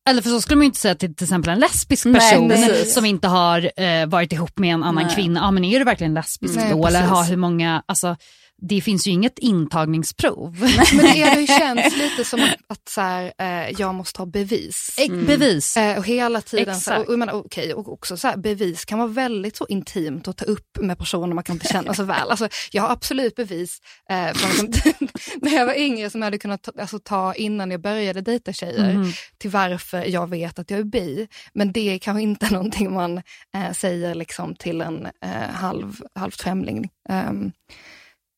eller 0.10 0.22
för 0.22 0.30
så 0.30 0.42
skulle 0.42 0.56
man 0.56 0.64
ju 0.64 0.66
inte 0.66 0.80
säga 0.80 0.96
till 0.96 1.16
till 1.16 1.26
exempel 1.26 1.54
en 1.54 1.60
lesbisk 1.60 2.04
person 2.04 2.48
nej, 2.48 2.86
som 2.86 3.06
inte 3.06 3.28
har 3.28 3.82
eh, 3.82 4.06
varit 4.06 4.32
ihop 4.34 4.60
med 4.60 4.74
en 4.74 4.84
annan 4.84 5.04
nej. 5.04 5.16
kvinna. 5.16 5.40
Ja, 5.40 5.52
men 5.52 5.64
är 5.64 5.80
du 5.80 5.86
verkligen 5.86 6.14
lesbisk 6.14 6.56
nej, 6.56 6.72
då? 6.72 6.84
Precis. 6.84 7.00
Eller 7.00 7.08
har 7.08 7.24
hur 7.24 7.38
många, 7.38 7.84
alltså 7.86 8.16
det 8.62 8.82
finns 8.82 9.08
ju 9.08 9.12
inget 9.12 9.40
intagningsprov. 9.40 10.58
Men 10.94 11.06
det 11.14 11.22
har 11.22 11.40
ju 11.40 11.48
känts 11.48 11.98
lite 11.98 12.26
som 12.26 12.44
att, 12.44 12.56
att 12.68 12.90
så 12.90 13.02
här, 13.02 13.34
eh, 13.38 13.72
jag 13.78 13.96
måste 13.96 14.22
ha 14.22 14.26
bevis. 14.26 14.96
Mm. 14.98 15.26
Bevis. 15.26 15.78
Eh, 15.78 15.98
och 15.98 16.06
hela 16.06 16.42
tiden, 16.42 16.76
så 16.76 16.96
och, 16.96 17.34
och, 17.34 17.46
okay, 17.46 17.74
och 17.74 17.94
också 17.94 18.18
så 18.18 18.28
här, 18.28 18.38
bevis 18.38 18.86
kan 18.86 19.00
vara 19.00 19.08
väldigt 19.08 19.56
så 19.56 19.66
intimt 19.70 20.28
att 20.28 20.38
ta 20.38 20.46
upp 20.46 20.78
med 20.82 20.98
personer 20.98 21.34
man 21.34 21.44
kan 21.44 21.56
inte 21.56 21.68
känna 21.68 21.94
så 21.94 22.04
väl. 22.04 22.30
Alltså, 22.30 22.48
jag 22.72 22.84
har 22.84 22.90
absolut 22.90 23.36
bevis 23.36 23.80
eh, 24.10 24.34
från 24.34 24.72
när 25.42 25.56
jag 25.56 25.66
var 25.66 25.80
yngre 25.80 26.10
som 26.10 26.22
jag 26.22 26.26
hade 26.26 26.38
kunnat 26.38 26.64
ta, 26.64 26.72
alltså, 26.80 27.00
ta 27.00 27.34
innan 27.34 27.72
jag 27.72 27.82
började 27.82 28.22
dejta 28.22 28.54
tjejer 28.54 28.90
mm. 28.90 29.12
till 29.38 29.50
varför 29.50 30.06
jag 30.06 30.30
vet 30.30 30.60
att 30.60 30.72
jag 30.72 30.80
är 30.80 30.84
bi. 30.84 31.28
Men 31.54 31.72
det 31.72 31.94
är 31.94 32.00
kanske 32.00 32.22
inte 32.22 32.50
någonting 32.54 32.94
man 32.94 33.18
eh, 33.56 33.72
säger 33.74 34.16
liksom, 34.16 34.56
till 34.56 34.82
en 34.82 35.06
eh, 35.06 35.50
halv, 35.54 36.02
halvt 36.16 36.42
främling. 36.42 36.90
Um, 37.10 37.52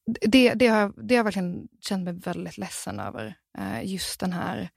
det, 0.08 0.54
det, 0.54 0.68
har, 0.68 0.94
det 0.98 1.16
har 1.16 1.18
jag 1.18 1.24
verkligen 1.24 1.68
känt 1.82 2.04
mig 2.04 2.14
väldigt 2.14 2.58
ledsen 2.58 3.00
över. 3.00 3.36
Eh, 3.58 3.86
just 3.86 4.20
den 4.20 4.34
här 4.34 4.70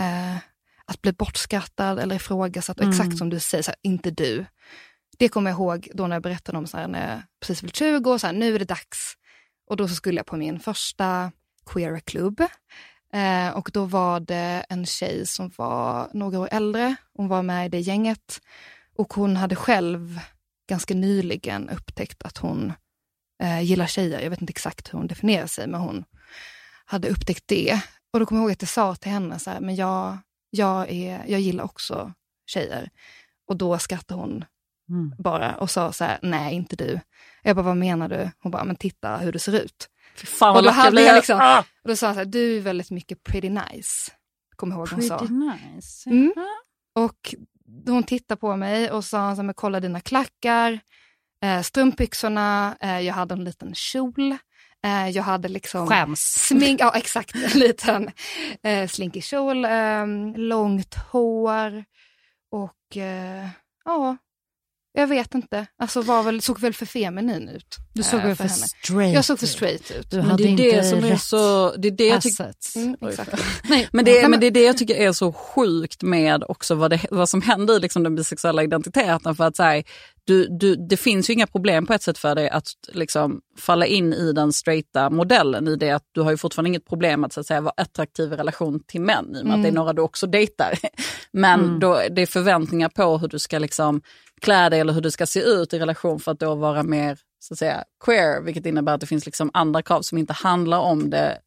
eh, 0.00 0.36
att 0.84 1.02
bli 1.02 1.12
bortskattad 1.12 1.98
eller 1.98 2.16
ifrågasatt. 2.16 2.80
Mm. 2.80 2.90
Exakt 2.90 3.18
som 3.18 3.30
du 3.30 3.40
säger, 3.40 3.62
så 3.62 3.70
här, 3.70 3.78
inte 3.82 4.10
du. 4.10 4.44
Det 5.18 5.28
kommer 5.28 5.50
jag 5.50 5.56
ihåg 5.56 5.88
då 5.94 6.06
när 6.06 6.16
jag 6.16 6.22
berättade 6.22 6.58
om 6.58 6.66
så 6.66 6.76
här, 6.76 6.88
när 6.88 7.10
jag 7.10 7.22
precis 7.40 7.60
fyllt 7.60 7.76
20 7.76 8.12
och 8.12 8.20
så 8.20 8.26
här, 8.26 8.34
nu 8.34 8.54
är 8.54 8.58
det 8.58 8.64
dags. 8.64 9.14
Och 9.66 9.76
då 9.76 9.88
så 9.88 9.94
skulle 9.94 10.16
jag 10.16 10.26
på 10.26 10.36
min 10.36 10.60
första 10.60 11.32
queera 11.66 12.00
klubb. 12.00 12.40
Eh, 13.12 13.56
och 13.56 13.70
då 13.72 13.84
var 13.84 14.20
det 14.20 14.64
en 14.68 14.86
tjej 14.86 15.26
som 15.26 15.50
var 15.56 16.10
några 16.14 16.38
år 16.38 16.48
äldre. 16.50 16.96
Hon 17.14 17.28
var 17.28 17.42
med 17.42 17.66
i 17.66 17.68
det 17.68 17.80
gänget. 17.80 18.40
Och 18.96 19.14
hon 19.14 19.36
hade 19.36 19.56
själv 19.56 20.20
ganska 20.68 20.94
nyligen 20.94 21.68
upptäckt 21.68 22.22
att 22.22 22.38
hon 22.38 22.72
eh, 23.42 23.62
gillar 23.62 23.86
tjejer. 23.86 24.20
Jag 24.20 24.30
vet 24.30 24.40
inte 24.40 24.50
exakt 24.50 24.92
hur 24.92 24.98
hon 24.98 25.06
definierar 25.06 25.46
sig, 25.46 25.66
men 25.66 25.80
hon 25.80 26.04
hade 26.84 27.08
upptäckt 27.08 27.44
det. 27.46 27.80
Och 28.12 28.20
då 28.20 28.26
kommer 28.26 28.40
jag 28.40 28.44
ihåg 28.44 28.52
att 28.52 28.62
jag 28.62 28.68
sa 28.68 28.94
till 28.94 29.12
henne 29.12 29.38
så 29.38 29.50
här, 29.50 29.60
men 29.60 29.74
jag, 29.74 30.18
jag, 30.50 30.90
är, 30.90 31.24
jag 31.26 31.40
gillar 31.40 31.64
också 31.64 32.12
tjejer. 32.46 32.90
Och 33.48 33.56
då 33.56 33.78
skrattade 33.78 34.20
hon 34.20 34.44
mm. 34.88 35.14
bara 35.18 35.54
och 35.54 35.70
sa 35.70 35.92
så 35.92 36.04
här, 36.04 36.18
nej 36.22 36.54
inte 36.54 36.76
du. 36.76 37.00
Jag 37.42 37.56
bara, 37.56 37.62
vad 37.62 37.76
menar 37.76 38.08
du? 38.08 38.30
Hon 38.38 38.52
bara, 38.52 38.64
men 38.64 38.76
titta 38.76 39.16
hur 39.16 39.32
du 39.32 39.38
ser 39.38 39.62
ut. 39.62 39.88
Fan, 40.16 40.56
och, 40.56 40.62
då 40.62 40.70
hade 40.70 41.02
jag 41.02 41.14
liksom, 41.14 41.38
ah! 41.42 41.58
och 41.58 41.88
då 41.88 41.96
sa 41.96 42.06
hon 42.06 42.14
så 42.14 42.18
här, 42.18 42.24
du 42.24 42.56
är 42.56 42.60
väldigt 42.60 42.90
mycket 42.90 43.22
pretty 43.22 43.48
nice. 43.48 44.12
Kommer 44.56 44.76
ihåg 44.76 44.88
pretty 44.88 45.08
hon 45.08 45.18
sa. 45.18 45.24
nice. 45.24 46.10
Mm. 46.10 46.32
Och 46.94 47.34
hon 47.86 48.02
tittade 48.02 48.40
på 48.40 48.56
mig 48.56 48.90
och 48.90 49.04
sa, 49.04 49.36
så 49.36 49.42
här, 49.42 49.52
kolla 49.52 49.80
dina 49.80 50.00
klackar, 50.00 50.80
eh, 51.42 51.62
strumpbyxorna, 51.62 52.76
eh, 52.80 53.00
jag 53.00 53.14
hade 53.14 53.34
en 53.34 53.44
liten 53.44 53.74
kjol. 53.74 54.36
Eh, 54.84 55.08
jag 55.08 55.22
hade 55.22 55.48
liksom 55.48 55.86
Skäms. 55.86 56.20
smink, 56.20 56.80
ja 56.80 56.92
exakt, 56.96 57.34
en 57.34 57.60
liten 57.60 58.10
eh, 58.62 58.88
slinkig 58.88 59.24
kjol, 59.24 59.64
eh, 59.64 60.06
långt 60.36 60.94
hår 60.94 61.84
och 62.50 62.96
eh, 62.96 63.48
ja, 63.84 64.16
jag 64.94 65.06
vet 65.06 65.34
inte. 65.34 65.66
Alltså 65.78 66.02
var 66.02 66.22
väl, 66.22 66.42
såg 66.42 66.60
väl 66.60 66.74
för 66.74 66.86
feminin 66.86 67.48
ut. 67.48 67.76
Du 67.92 68.02
såg 68.02 68.20
väl 68.20 68.36
för, 68.36 68.48
för 68.48 68.54
straight 68.54 69.14
Jag 69.14 69.24
såg 69.24 69.38
för 69.38 69.46
straight 69.46 69.90
ut. 69.90 70.10
Du 70.10 70.20
hade 70.20 70.44
det 70.44 70.50
är 70.50 70.76
det 70.76 70.84
som 70.84 71.04
är 71.04 71.16
så... 71.16 71.72
Det 71.76 71.88
är 71.88 71.92
det 71.92 72.06
jag 72.06 72.22
tycker... 72.22 72.52
Mm, 72.76 72.96
men, 73.92 74.04
det, 74.04 74.28
men 74.28 74.40
det 74.40 74.46
är 74.46 74.50
det 74.50 74.62
jag 74.62 74.78
tycker 74.78 74.94
är 74.94 75.12
så 75.12 75.32
sjukt 75.32 76.02
med 76.02 76.44
också 76.48 76.74
vad, 76.74 76.90
det, 76.90 77.00
vad 77.10 77.28
som 77.28 77.42
händer 77.42 77.76
i 77.76 77.80
liksom 77.80 78.02
den 78.02 78.14
bisexuella 78.14 78.62
identiteten. 78.62 79.36
För 79.36 79.44
att 79.44 79.56
så 79.56 79.62
här, 79.62 79.84
du, 80.24 80.48
du, 80.48 80.76
det 80.76 80.96
finns 80.96 81.30
ju 81.30 81.34
inga 81.34 81.46
problem 81.46 81.86
på 81.86 81.92
ett 81.92 82.02
sätt 82.02 82.18
för 82.18 82.34
dig 82.34 82.48
att 82.48 82.66
liksom 82.92 83.40
falla 83.58 83.86
in 83.86 84.12
i 84.12 84.32
den 84.32 84.52
straighta 84.52 85.10
modellen 85.10 85.68
i 85.68 85.76
det 85.76 85.90
att 85.90 86.04
du 86.12 86.20
har 86.20 86.30
ju 86.30 86.36
fortfarande 86.36 86.68
inget 86.68 86.86
problem 86.86 87.24
att, 87.24 87.32
så 87.32 87.40
att 87.40 87.46
säga, 87.46 87.60
vara 87.60 87.74
attraktiv 87.76 88.32
i 88.32 88.36
relation 88.36 88.80
till 88.86 89.00
män 89.00 89.24
i 89.24 89.28
och 89.28 89.32
med 89.32 89.40
mm. 89.40 89.52
att 89.52 89.62
det 89.62 89.68
är 89.68 89.70
mm. 89.70 89.74
några 89.74 89.92
du 89.92 90.02
också 90.02 90.26
dejtar. 90.26 90.78
Men 91.32 91.60
mm. 91.60 91.80
då, 91.80 92.02
det 92.10 92.22
är 92.22 92.26
förväntningar 92.26 92.88
på 92.88 93.18
hur 93.18 93.28
du 93.28 93.38
ska 93.38 93.58
liksom 93.58 94.02
klä 94.40 94.68
dig 94.68 94.80
eller 94.80 94.92
hur 94.92 95.00
du 95.00 95.10
ska 95.10 95.26
se 95.26 95.40
ut 95.40 95.74
i 95.74 95.78
relation 95.78 96.20
för 96.20 96.32
att 96.32 96.40
då 96.40 96.54
vara 96.54 96.82
mer 96.82 97.18
så 97.38 97.54
att 97.54 97.58
säga, 97.58 97.84
queer, 98.04 98.42
vilket 98.42 98.66
innebär 98.66 98.94
att 98.94 99.00
det 99.00 99.06
finns 99.06 99.26
liksom 99.26 99.50
andra 99.54 99.82
krav 99.82 100.02
som 100.02 100.18
inte 100.18 100.32
handlar 100.32 100.78
om 100.78 101.10
det 101.10 101.38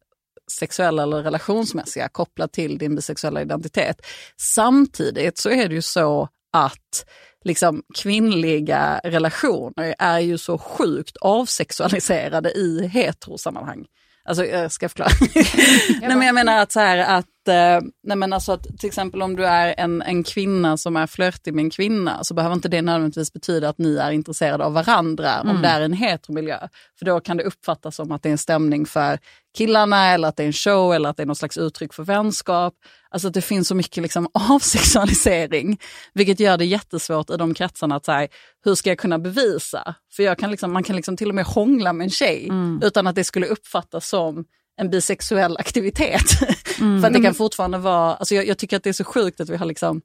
sexuella 0.52 1.02
eller 1.02 1.22
relationsmässiga 1.22 2.08
kopplat 2.08 2.52
till 2.52 2.78
din 2.78 2.94
bisexuella 2.94 3.42
identitet. 3.42 4.06
Samtidigt 4.36 5.38
så 5.38 5.50
är 5.50 5.68
det 5.68 5.74
ju 5.74 5.82
så 5.82 6.28
att 6.52 7.06
liksom, 7.46 7.82
kvinnliga 7.94 9.00
relationer 9.04 9.94
är 9.98 10.18
ju 10.18 10.38
så 10.38 10.58
sjukt 10.58 11.16
avsexualiserade 11.16 12.50
i 12.50 12.86
heterosammanhang. 12.86 13.86
Alltså 14.28 14.44
jag 14.44 14.72
ska 14.72 14.88
förklara. 14.88 15.10
nej, 16.00 16.16
men 16.16 16.22
jag 16.22 16.34
menar 16.34 16.62
att 16.62 16.72
så 16.72 16.80
här 16.80 16.98
att 16.98 17.48
eh, 17.48 17.88
nej 18.02 18.16
men 18.16 18.32
alltså 18.32 18.52
att 18.52 18.78
till 18.78 18.86
exempel 18.86 19.22
om 19.22 19.36
du 19.36 19.46
är 19.46 19.74
en, 19.78 20.02
en 20.02 20.24
kvinna 20.24 20.76
som 20.76 20.96
är 20.96 21.06
flörtig 21.06 21.54
med 21.54 21.62
en 21.62 21.70
kvinna 21.70 22.24
så 22.24 22.34
behöver 22.34 22.54
inte 22.54 22.68
det 22.68 22.82
nödvändigtvis 22.82 23.32
betyda 23.32 23.68
att 23.68 23.78
ni 23.78 23.96
är 23.96 24.10
intresserade 24.10 24.64
av 24.64 24.72
varandra 24.72 25.34
mm. 25.34 25.56
om 25.56 25.62
det 25.62 25.68
är 25.68 25.80
en 25.80 25.92
heteromiljö. 25.92 26.58
För 26.98 27.06
då 27.06 27.20
kan 27.20 27.36
det 27.36 27.44
uppfattas 27.44 27.96
som 27.96 28.12
att 28.12 28.22
det 28.22 28.28
är 28.28 28.30
en 28.30 28.38
stämning 28.38 28.86
för 28.86 29.18
killarna 29.56 30.12
eller 30.12 30.28
att 30.28 30.36
det 30.36 30.42
är 30.42 30.46
en 30.46 30.52
show 30.52 30.94
eller 30.94 31.08
att 31.08 31.16
det 31.16 31.22
är 31.22 31.26
något 31.26 31.38
slags 31.38 31.58
uttryck 31.58 31.94
för 31.94 32.02
vänskap. 32.02 32.74
Alltså 33.16 33.28
att 33.28 33.34
det 33.34 33.42
finns 33.42 33.68
så 33.68 33.74
mycket 33.74 34.02
liksom 34.02 34.28
avsexualisering, 34.50 35.78
vilket 36.14 36.40
gör 36.40 36.56
det 36.56 36.64
jättesvårt 36.64 37.30
i 37.30 37.36
de 37.36 37.54
kretsarna 37.54 37.96
att 37.96 38.04
säga, 38.04 38.28
hur 38.64 38.74
ska 38.74 38.90
jag 38.90 38.98
kunna 38.98 39.18
bevisa? 39.18 39.94
För 40.12 40.22
jag 40.22 40.38
kan 40.38 40.50
liksom, 40.50 40.72
man 40.72 40.82
kan 40.82 40.96
liksom 40.96 41.16
till 41.16 41.28
och 41.28 41.34
med 41.34 41.44
hångla 41.44 41.92
med 41.92 42.04
en 42.04 42.10
tjej 42.10 42.48
mm. 42.48 42.80
utan 42.82 43.06
att 43.06 43.14
det 43.14 43.24
skulle 43.24 43.46
uppfattas 43.46 44.08
som 44.08 44.44
en 44.80 44.90
bisexuell 44.90 45.56
aktivitet. 45.56 46.24
Mm. 46.80 47.00
För 47.00 47.08
att 47.08 47.14
det 47.14 47.20
kan 47.20 47.34
fortfarande 47.34 47.78
vara, 47.78 48.14
alltså 48.14 48.34
jag, 48.34 48.46
jag, 48.46 48.58
tycker 48.58 48.76
att 48.76 48.82
det 48.82 48.88
är 48.88 48.92
så 48.92 49.04
sjukt 49.04 49.40
att 49.40 49.48
vi 49.48 49.56
har 49.56 49.66
liksom, 49.66 50.02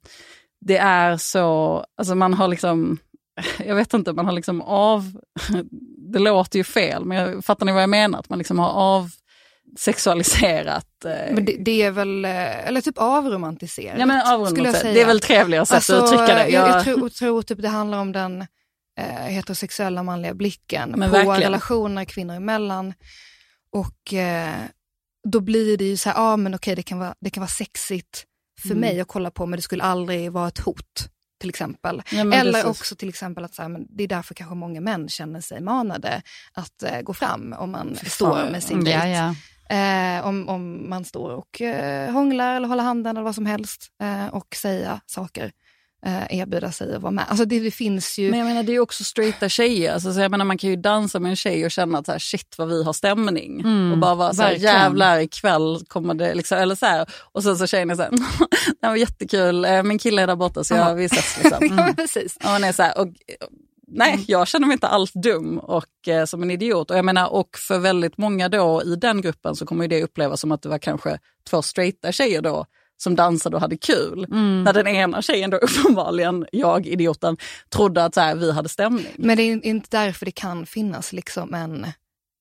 det 0.65 0.77
är 0.77 1.17
så, 1.17 1.85
alltså 1.97 2.15
man 2.15 2.33
har 2.33 2.47
liksom, 2.47 2.97
jag 3.65 3.75
vet 3.75 3.93
inte, 3.93 4.13
man 4.13 4.25
har 4.25 4.33
liksom 4.33 4.61
av, 4.61 5.19
det 6.13 6.19
låter 6.19 6.59
ju 6.59 6.63
fel 6.63 7.05
men 7.05 7.17
jag, 7.17 7.45
fattar 7.45 7.65
ni 7.65 7.71
vad 7.71 7.81
jag 7.81 7.89
menar? 7.89 8.19
Att 8.19 8.29
man 8.29 8.37
liksom 8.37 8.59
har 8.59 8.69
av 8.69 9.09
sexualiserat. 9.79 11.05
Eh... 11.05 11.33
Men 11.33 11.45
det, 11.45 11.55
det, 11.59 11.81
är 11.81 11.91
väl, 11.91 12.25
eh, 12.25 12.67
eller 12.67 12.81
typ 12.81 12.97
avromantiserat. 12.97 13.99
Ja, 13.99 14.05
men 14.05 14.27
avromantiserat. 14.27 14.93
Det 14.93 15.01
är 15.01 15.05
väl 15.05 15.19
trevligare 15.19 15.65
sätt 15.65 15.75
alltså, 15.75 15.95
att 15.95 16.03
uttrycka 16.03 16.35
det. 16.35 16.47
Jag, 16.49 16.69
jag 16.69 16.83
tror, 16.83 17.09
tror 17.09 17.41
typ 17.41 17.61
det 17.61 17.67
handlar 17.67 17.97
om 17.97 18.11
den 18.11 18.41
eh, 18.99 19.05
heterosexuella 19.05 20.03
manliga 20.03 20.33
blicken 20.33 20.93
men 20.97 21.09
på 21.09 21.17
verkligen. 21.17 21.41
relationer 21.41 22.05
kvinnor 22.05 22.35
emellan. 22.35 22.93
Och 23.71 24.13
eh, 24.13 24.55
då 25.27 25.39
blir 25.39 25.77
det 25.77 25.85
ju 25.85 25.97
så 25.97 26.09
här, 26.09 26.15
ja 26.15 26.33
ah, 26.33 26.37
men 26.37 26.55
okej 26.55 26.75
det 26.75 26.83
kan 26.83 26.99
vara, 26.99 27.15
det 27.19 27.29
kan 27.29 27.41
vara 27.41 27.49
sexigt 27.49 28.25
för 28.61 28.69
mm. 28.69 28.79
mig 28.79 29.01
att 29.01 29.07
kolla 29.07 29.31
på 29.31 29.45
men 29.45 29.57
det 29.57 29.61
skulle 29.61 29.83
aldrig 29.83 30.31
vara 30.31 30.47
ett 30.47 30.59
hot 30.59 31.09
till 31.41 31.49
exempel. 31.49 32.01
Ja, 32.11 32.19
Eller 32.19 32.51
precis. 32.51 32.65
också 32.65 32.95
till 32.95 33.09
exempel 33.09 33.43
att 33.43 33.55
så 33.55 33.61
här, 33.61 33.69
men 33.69 33.85
det 33.89 34.03
är 34.03 34.07
därför 34.07 34.33
kanske 34.33 34.55
många 34.55 34.81
män 34.81 35.09
känner 35.09 35.41
sig 35.41 35.61
manade 35.61 36.21
att 36.53 36.83
eh, 36.83 37.01
gå 37.01 37.13
fram 37.13 37.53
om 37.53 37.71
man 37.71 37.97
står 38.05 38.49
med 38.51 38.63
sin 38.63 38.83
dejt. 38.83 39.07
Ja, 39.07 39.07
ja. 39.07 39.35
Eh, 39.71 40.27
om, 40.27 40.49
om 40.49 40.89
man 40.89 41.05
står 41.05 41.29
och 41.29 41.61
eh, 41.61 42.11
hånglar 42.11 42.55
eller 42.55 42.67
håller 42.67 42.83
handen 42.83 43.17
eller 43.17 43.23
vad 43.23 43.35
som 43.35 43.45
helst 43.45 43.87
eh, 44.01 44.27
och 44.33 44.55
säga 44.55 45.01
saker 45.05 45.51
eh, 46.05 46.39
erbjuda 46.39 46.71
sig 46.71 46.95
att 46.95 47.01
vara 47.01 47.11
med. 47.11 47.25
Alltså 47.27 47.45
det, 47.45 47.59
det, 47.59 47.71
finns 47.71 48.17
ju... 48.19 48.29
Men 48.29 48.39
jag 48.39 48.47
menar 48.47 48.63
det 48.63 48.75
är 48.75 48.79
också 48.79 49.03
straighta 49.03 49.49
tjejer. 49.49 49.93
Alltså, 49.93 50.13
så 50.13 50.19
jag 50.19 50.31
menar, 50.31 50.45
man 50.45 50.57
kan 50.57 50.69
ju 50.69 50.75
dansa 50.75 51.19
med 51.19 51.29
en 51.29 51.35
tjej 51.35 51.65
och 51.65 51.71
känna 51.71 51.97
att 51.97 52.05
så 52.05 52.11
här, 52.11 52.19
shit 52.19 52.55
vad 52.57 52.67
vi 52.67 52.83
har 52.83 52.93
stämning. 52.93 53.61
Mm, 53.61 53.91
och 53.91 53.97
bara 53.97 54.15
vara 54.15 54.33
så 54.33 54.41
här, 54.41 54.51
jävlar 54.51 55.19
ikväll 55.19 55.79
kommer 55.87 56.13
det 56.13 56.33
liksom, 56.33 56.57
eller 56.57 56.75
så 56.75 56.85
här. 56.85 57.09
Och 57.31 57.43
sen 57.43 57.57
så 57.57 57.67
tjejen 57.67 57.89
är 57.89 57.95
så 57.95 58.01
här, 58.01 58.11
det 58.81 58.87
var 58.87 58.95
jättekul, 58.95 59.65
eh, 59.65 59.83
min 59.83 59.99
kille 59.99 60.21
är 60.21 60.27
där 60.27 60.35
borta 60.35 60.63
så 60.63 60.73
jag, 60.73 60.95
vi 60.95 61.05
ses. 61.05 61.43
Liksom. 61.43 61.57
Mm. 61.71 61.87
ja, 61.87 61.93
precis. 61.97 62.35
Och 62.35 62.45
man 62.45 62.63
är 62.63 62.71
så 62.71 62.83
här, 62.83 62.97
och, 62.97 63.07
nej, 63.91 64.13
mm. 64.13 64.25
jag 64.27 64.47
känner 64.47 64.67
mig 64.67 64.73
inte 64.73 64.87
alls 64.87 65.11
dum 65.13 65.57
och 65.57 66.07
eh, 66.07 66.25
som 66.25 66.43
en 66.43 66.51
idiot. 66.51 66.91
Och 66.91 66.97
jag 66.97 67.05
menar, 67.05 67.33
och 67.33 67.57
för 67.57 67.79
väldigt 67.79 68.17
många 68.17 68.49
då 68.49 68.83
i 68.85 68.95
den 68.95 69.21
gruppen 69.21 69.55
så 69.55 69.65
kommer 69.65 69.87
det 69.87 70.03
upplevas 70.03 70.41
som 70.41 70.51
att 70.51 70.61
det 70.61 70.69
var 70.69 70.77
kanske 70.77 71.19
två 71.49 71.61
straighta 71.61 72.11
tjejer 72.11 72.41
då 72.41 72.65
som 72.97 73.15
dansade 73.15 73.55
och 73.55 73.61
hade 73.61 73.77
kul. 73.77 74.25
Mm. 74.31 74.63
När 74.63 74.73
den 74.73 74.87
ena 74.87 75.21
tjejen 75.21 75.49
då 75.49 75.57
uppenbarligen, 75.61 76.45
jag 76.51 76.87
idioten, 76.87 77.37
trodde 77.69 78.05
att 78.05 78.13
så 78.13 78.21
här, 78.21 78.35
vi 78.35 78.51
hade 78.51 78.69
stämning. 78.69 79.13
Men 79.15 79.37
det 79.37 79.43
är 79.43 79.65
inte 79.65 79.87
därför 79.91 80.25
det 80.25 80.31
kan 80.31 80.65
finnas 80.65 81.13
liksom 81.13 81.53
en 81.53 81.87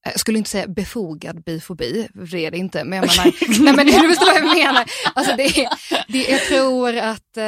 jag 0.04 0.20
skulle 0.20 0.38
inte 0.38 0.50
säga 0.50 0.66
befogad 0.66 1.42
bifobi, 1.42 2.08
det 2.14 2.46
är 2.46 2.50
det 2.50 2.58
inte. 2.58 2.84
Men 2.84 2.98
jag 2.98 3.06
menar, 3.06 3.34
nej 3.64 3.74
men 3.76 3.86
du 3.86 4.08
förstår 4.08 4.26
vad 4.26 4.50
jag 4.50 4.56
menar. 4.56 4.84
Alltså 5.14 5.36
det, 5.36 5.68
det, 6.08 6.28
jag 6.28 6.40
tror 6.40 6.96
att... 6.96 7.36
Eh, 7.36 7.44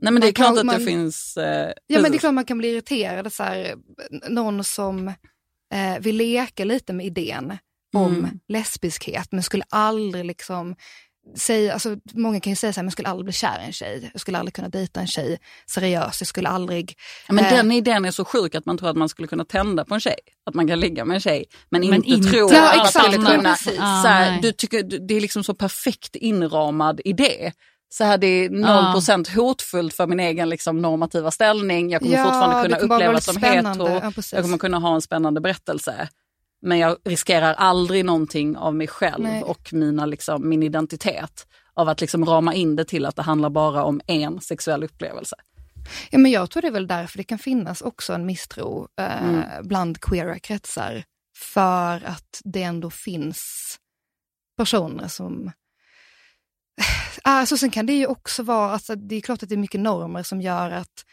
nej 0.00 0.12
men 0.12 0.20
det 0.20 0.28
är 0.28 0.32
klart 0.32 0.48
kan, 0.48 0.58
att 0.58 0.66
man, 0.66 0.78
det 0.78 0.84
finns... 0.84 1.36
Eh, 1.36 1.72
ja 1.86 2.00
men 2.00 2.10
det 2.10 2.16
är 2.16 2.18
klart 2.18 2.34
man 2.34 2.44
kan 2.44 2.58
bli 2.58 2.68
irriterad. 2.68 3.32
Så 3.32 3.42
här, 3.42 3.74
någon 4.28 4.64
som 4.64 5.08
eh, 5.74 5.98
vill 6.00 6.16
leka 6.16 6.64
lite 6.64 6.92
med 6.92 7.06
idén 7.06 7.58
om 7.96 8.14
mm. 8.14 8.30
lesbiskhet 8.48 9.32
men 9.32 9.42
skulle 9.42 9.64
aldrig 9.68 10.24
liksom 10.24 10.74
säga, 11.36 11.72
alltså, 11.72 11.96
många 12.14 12.40
kan 12.40 12.52
ju 12.52 12.56
säga 12.56 12.72
så 12.72 12.80
här, 12.80 12.82
men 12.82 12.86
jag 12.86 12.92
skulle 12.92 13.08
aldrig 13.08 13.24
bli 13.24 13.32
kär 13.32 13.60
i 13.62 13.66
en 13.66 13.72
tjej. 13.72 14.10
Jag 14.12 14.20
skulle 14.20 14.38
aldrig 14.38 14.54
kunna 14.54 14.68
dejta 14.68 15.00
en 15.00 15.06
tjej 15.06 15.38
seriöst. 15.66 16.20
Jag 16.20 16.28
skulle 16.28 16.48
aldrig... 16.48 16.94
Ja, 17.28 17.34
men 17.34 17.44
eh, 17.44 17.50
den 17.50 17.72
idén 17.72 18.04
är 18.04 18.10
så 18.10 18.24
sjuk 18.24 18.54
att 18.54 18.66
man 18.66 18.78
tror 18.78 18.90
att 18.90 18.96
man 18.96 19.08
skulle 19.08 19.28
kunna 19.28 19.44
tända 19.44 19.84
på 19.84 19.94
en 19.94 20.00
tjej. 20.00 20.18
Att 20.46 20.54
man 20.54 20.68
kan 20.68 20.80
ligga 20.80 21.04
med 21.04 21.14
en 21.14 21.20
tjej. 21.20 21.44
Men, 21.70 21.80
men 21.80 21.94
inte, 21.94 22.08
inte 22.08 22.30
tro 22.30 22.52
ja, 22.52 22.70
att 22.70 22.76
man 22.76 23.04
skulle 23.04 23.16
kunna... 23.16 23.52
Ah, 23.52 24.02
så 24.02 24.08
här, 24.08 24.42
du 24.42 24.52
tycker, 24.52 24.82
det 25.08 25.14
är 25.14 25.20
liksom 25.20 25.44
så 25.44 25.54
perfekt 25.54 26.16
inramad 26.16 27.00
idé. 27.04 27.52
Så 27.90 28.04
här, 28.04 28.18
det 28.18 28.26
är 28.26 28.48
0% 28.48 29.26
ah. 29.28 29.40
hotfullt 29.40 29.94
för 29.94 30.06
min 30.06 30.20
egen 30.20 30.48
liksom, 30.48 30.82
normativa 30.82 31.30
ställning. 31.30 31.90
Jag 31.90 32.02
kommer 32.02 32.16
ja, 32.16 32.24
fortfarande 32.24 32.62
kunna 32.62 32.94
upplevas 32.94 33.24
som 33.24 33.36
hetero. 33.36 33.88
Ja, 33.88 34.12
jag 34.32 34.42
kommer 34.42 34.58
kunna 34.58 34.78
ha 34.78 34.94
en 34.94 35.02
spännande 35.02 35.40
berättelse. 35.40 36.08
Men 36.62 36.78
jag 36.78 36.96
riskerar 37.04 37.54
aldrig 37.54 38.04
någonting 38.04 38.56
av 38.56 38.74
mig 38.74 38.86
själv 38.86 39.24
Nej. 39.24 39.42
och 39.42 39.72
mina, 39.72 40.06
liksom, 40.06 40.48
min 40.48 40.62
identitet 40.62 41.46
av 41.74 41.88
att 41.88 42.00
liksom 42.00 42.24
rama 42.24 42.54
in 42.54 42.76
det 42.76 42.84
till 42.84 43.06
att 43.06 43.16
det 43.16 43.22
handlar 43.22 43.50
bara 43.50 43.84
om 43.84 44.00
en 44.06 44.40
sexuell 44.40 44.84
upplevelse. 44.84 45.36
Ja, 46.10 46.18
men 46.18 46.30
jag 46.30 46.50
tror 46.50 46.62
det 46.62 46.68
är 46.68 46.72
väl 46.72 46.86
därför 46.86 47.18
det 47.18 47.24
kan 47.24 47.38
finnas 47.38 47.82
också 47.82 48.12
en 48.12 48.26
misstro 48.26 48.88
eh, 49.00 49.22
mm. 49.22 49.42
bland 49.62 50.00
queera 50.00 50.38
kretsar. 50.38 51.04
För 51.36 52.06
att 52.06 52.40
det 52.44 52.62
ändå 52.62 52.90
finns 52.90 53.76
personer 54.56 55.08
som... 55.08 55.52
Alltså, 57.22 57.58
sen 57.58 57.70
kan 57.70 57.86
det 57.86 57.92
ju 57.92 58.06
också 58.06 58.42
vara, 58.42 58.72
alltså, 58.72 58.94
det 58.94 59.16
är 59.16 59.20
klart 59.20 59.42
att 59.42 59.48
det 59.48 59.54
är 59.54 59.56
mycket 59.56 59.80
normer 59.80 60.22
som 60.22 60.40
gör 60.40 60.70
att 60.70 61.04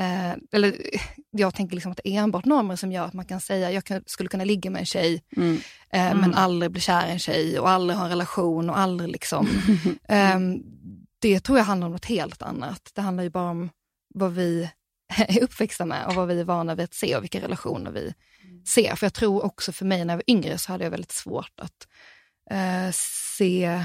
Eh, 0.00 0.32
eller 0.52 0.76
jag 1.30 1.54
tänker 1.54 1.74
liksom 1.74 1.92
att 1.92 2.00
det 2.04 2.08
är 2.08 2.22
enbart 2.22 2.44
normer 2.44 2.76
som 2.76 2.92
gör 2.92 3.04
att 3.04 3.12
man 3.12 3.24
kan 3.24 3.40
säga 3.40 3.72
jag 3.72 3.84
kan, 3.84 4.02
skulle 4.06 4.28
kunna 4.28 4.44
ligga 4.44 4.70
med 4.70 4.80
en 4.80 4.86
tjej 4.86 5.22
mm. 5.36 5.60
Eh, 5.92 6.06
mm. 6.06 6.18
men 6.18 6.34
aldrig 6.34 6.70
bli 6.70 6.80
kär 6.80 7.06
i 7.06 7.10
en 7.10 7.18
tjej 7.18 7.58
och 7.58 7.68
aldrig 7.68 7.96
ha 7.96 8.04
en 8.04 8.10
relation 8.10 8.70
och 8.70 8.78
aldrig 8.78 9.10
liksom. 9.10 9.48
eh, 10.08 10.38
det 11.18 11.40
tror 11.40 11.58
jag 11.58 11.64
handlar 11.64 11.86
om 11.86 11.92
något 11.92 12.04
helt 12.04 12.42
annat. 12.42 12.90
Det 12.94 13.00
handlar 13.00 13.24
ju 13.24 13.30
bara 13.30 13.50
om 13.50 13.70
vad 14.14 14.32
vi 14.32 14.70
är 15.16 15.42
uppväxta 15.42 15.86
med 15.86 16.06
och 16.06 16.14
vad 16.14 16.28
vi 16.28 16.40
är 16.40 16.44
vana 16.44 16.74
vid 16.74 16.84
att 16.84 16.94
se 16.94 17.16
och 17.16 17.22
vilka 17.22 17.40
relationer 17.40 17.90
vi 17.90 18.14
ser. 18.66 18.96
För 18.96 19.06
jag 19.06 19.14
tror 19.14 19.44
också 19.44 19.72
för 19.72 19.84
mig 19.84 20.04
när 20.04 20.14
jag 20.14 20.18
var 20.18 20.30
yngre 20.30 20.58
så 20.58 20.72
hade 20.72 20.84
jag 20.84 20.90
väldigt 20.90 21.12
svårt 21.12 21.60
att 21.60 21.88
eh, 22.50 22.90
se 23.38 23.84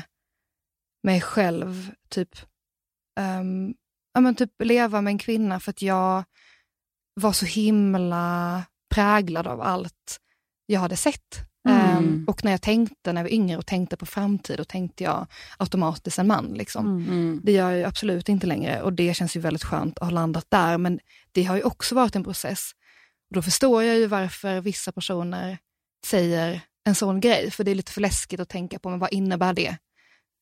mig 1.03 1.21
själv 1.21 1.91
typ, 2.09 2.35
um, 3.19 3.73
ja, 4.13 4.21
men 4.21 4.35
typ 4.35 4.51
leva 4.63 5.01
med 5.01 5.11
en 5.11 5.17
kvinna 5.17 5.59
för 5.59 5.69
att 5.69 5.81
jag 5.81 6.23
var 7.13 7.33
så 7.33 7.45
himla 7.45 8.63
präglad 8.93 9.47
av 9.47 9.61
allt 9.61 10.19
jag 10.65 10.79
hade 10.79 10.97
sett. 10.97 11.49
Mm. 11.69 11.97
Um, 11.97 12.25
och 12.27 12.43
när 12.43 12.51
jag 12.51 12.61
tänkte 12.61 13.13
när 13.13 13.21
jag 13.21 13.23
var 13.23 13.33
yngre 13.33 13.57
och 13.57 13.65
tänkte 13.65 13.97
på 13.97 14.05
framtid, 14.05 14.57
då 14.57 14.63
tänkte 14.63 15.03
jag 15.03 15.27
automatiskt 15.57 16.19
en 16.19 16.27
man. 16.27 16.53
Liksom. 16.53 16.85
Mm. 16.85 17.07
mm. 17.07 17.41
Det 17.43 17.51
gör 17.51 17.71
jag 17.71 17.87
absolut 17.87 18.29
inte 18.29 18.47
längre 18.47 18.81
och 18.81 18.93
det 18.93 19.13
känns 19.13 19.35
ju 19.35 19.39
väldigt 19.39 19.63
skönt 19.63 19.97
att 19.97 20.03
ha 20.03 20.11
landat 20.11 20.45
där. 20.49 20.77
Men 20.77 20.99
det 21.31 21.43
har 21.43 21.55
ju 21.55 21.63
också 21.63 21.95
varit 21.95 22.15
en 22.15 22.23
process. 22.23 22.71
Och 23.29 23.35
då 23.35 23.41
förstår 23.41 23.83
jag 23.83 23.97
ju 23.97 24.07
varför 24.07 24.61
vissa 24.61 24.91
personer 24.91 25.57
säger 26.05 26.61
en 26.83 26.95
sån 26.95 27.19
grej, 27.19 27.51
för 27.51 27.63
det 27.63 27.71
är 27.71 27.75
lite 27.75 27.91
för 27.91 28.01
läskigt 28.01 28.39
att 28.39 28.49
tänka 28.49 28.79
på, 28.79 28.89
men 28.89 28.99
vad 28.99 29.13
innebär 29.13 29.53
det? 29.53 29.77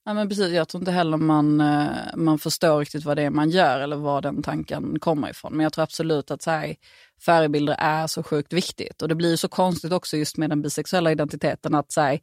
Ja, 0.08 0.14
men 0.14 0.30
precis, 0.30 0.52
jag 0.54 0.68
tror 0.68 0.82
inte 0.82 0.92
heller 0.92 1.18
man, 1.18 1.62
eh, 1.62 2.16
man 2.16 2.40
förstår 2.40 2.80
riktigt 2.80 3.06
vad 3.06 3.18
det 3.18 3.24
är 3.24 3.30
man 3.30 3.50
gör 3.50 3.80
eller 3.80 3.96
var 3.96 4.22
den 4.22 4.44
tanken 4.44 5.00
kommer 5.00 5.30
ifrån. 5.30 5.54
Men 5.54 5.64
jag 5.64 5.74
tror 5.74 5.84
absolut 5.84 6.32
att 6.32 6.42
så 6.42 6.52
här, 6.52 6.76
förebilder 7.20 7.76
är 7.80 8.08
så 8.08 8.24
sjukt 8.24 8.54
viktigt. 8.54 9.02
Och 9.02 9.08
det 9.08 9.16
blir 9.16 9.36
så 9.36 9.48
konstigt 9.48 9.92
också 9.92 10.18
just 10.18 10.38
med 10.38 10.50
den 10.50 10.62
bisexuella 10.62 11.12
identiteten 11.12 11.76
att 11.76 11.92
så 11.92 12.02
här, 12.02 12.20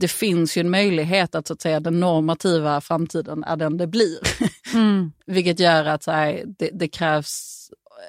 det 0.00 0.08
finns 0.08 0.56
ju 0.56 0.60
en 0.60 0.70
möjlighet 0.70 1.34
att, 1.34 1.46
så 1.46 1.52
att 1.52 1.60
säga, 1.60 1.80
den 1.80 2.00
normativa 2.00 2.80
framtiden 2.80 3.44
är 3.44 3.56
den 3.56 3.76
det 3.76 3.86
blir. 3.86 4.18
Mm. 4.74 5.12
Vilket 5.26 5.60
gör 5.60 5.84
att 5.84 6.02
så 6.02 6.10
här, 6.10 6.44
det, 6.58 6.70
det, 6.72 6.88
krävs 6.88 7.60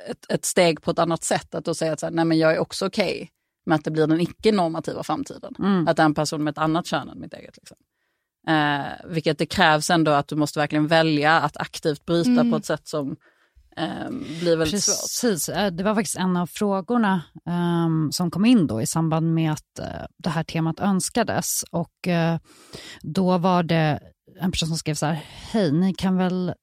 ett, 0.09 0.31
ett, 0.31 0.45
steg 0.45 0.81
på 0.81 0.91
ett 0.91 0.99
annat 0.99 1.23
sätt. 1.23 1.55
Att 1.55 1.65
då 1.65 1.73
säga 1.73 1.93
att 1.93 1.99
så 1.99 2.05
här, 2.05 2.13
nej, 2.13 2.25
men 2.25 2.37
jag 2.37 2.53
är 2.53 2.59
också 2.59 2.85
okej 2.87 3.15
okay 3.15 3.27
med 3.65 3.75
att 3.75 3.83
det 3.83 3.91
blir 3.91 4.07
den 4.07 4.21
icke-normativa 4.21 5.03
framtiden. 5.03 5.55
Mm. 5.59 5.87
Att 5.87 5.97
det 5.97 6.03
är 6.03 6.05
en 6.05 6.13
person 6.13 6.43
med 6.43 6.51
ett 6.51 6.57
annat 6.57 6.85
kön 6.85 7.09
än 7.09 7.19
mitt 7.19 7.33
eget. 7.33 7.57
Liksom. 7.57 7.77
Eh, 8.47 9.05
vilket 9.05 9.37
det 9.37 9.45
krävs 9.45 9.89
ändå 9.89 10.11
att 10.11 10.27
du 10.27 10.35
måste 10.35 10.59
verkligen 10.59 10.87
välja 10.87 11.39
att 11.39 11.57
aktivt 11.57 12.05
bryta 12.05 12.29
mm. 12.29 12.51
på 12.51 12.57
ett 12.57 12.65
sätt 12.65 12.87
som 12.87 13.15
eh, 13.77 14.09
blir 14.39 14.57
väldigt 14.57 14.85
Precis. 14.85 15.45
svårt. 15.45 15.57
Eh, 15.57 15.67
det 15.67 15.83
var 15.83 15.95
faktiskt 15.95 16.17
en 16.17 16.37
av 16.37 16.47
frågorna 16.47 17.21
um, 17.85 18.11
som 18.11 18.31
kom 18.31 18.45
in 18.45 18.67
då 18.67 18.81
i 18.81 18.85
samband 18.85 19.33
med 19.33 19.51
att 19.51 19.79
uh, 19.79 20.05
det 20.17 20.29
här 20.29 20.43
temat 20.43 20.79
önskades. 20.79 21.65
Och 21.71 22.07
uh, 22.07 22.37
då 23.01 23.37
var 23.37 23.63
det 23.63 23.99
en 24.39 24.51
person 24.51 24.67
som 24.67 24.77
skrev 24.77 24.95
så 24.95 25.05
här, 25.05 25.23
hej, 25.51 25.71
ni 25.71 25.93
kan 25.93 26.17
väl 26.17 26.53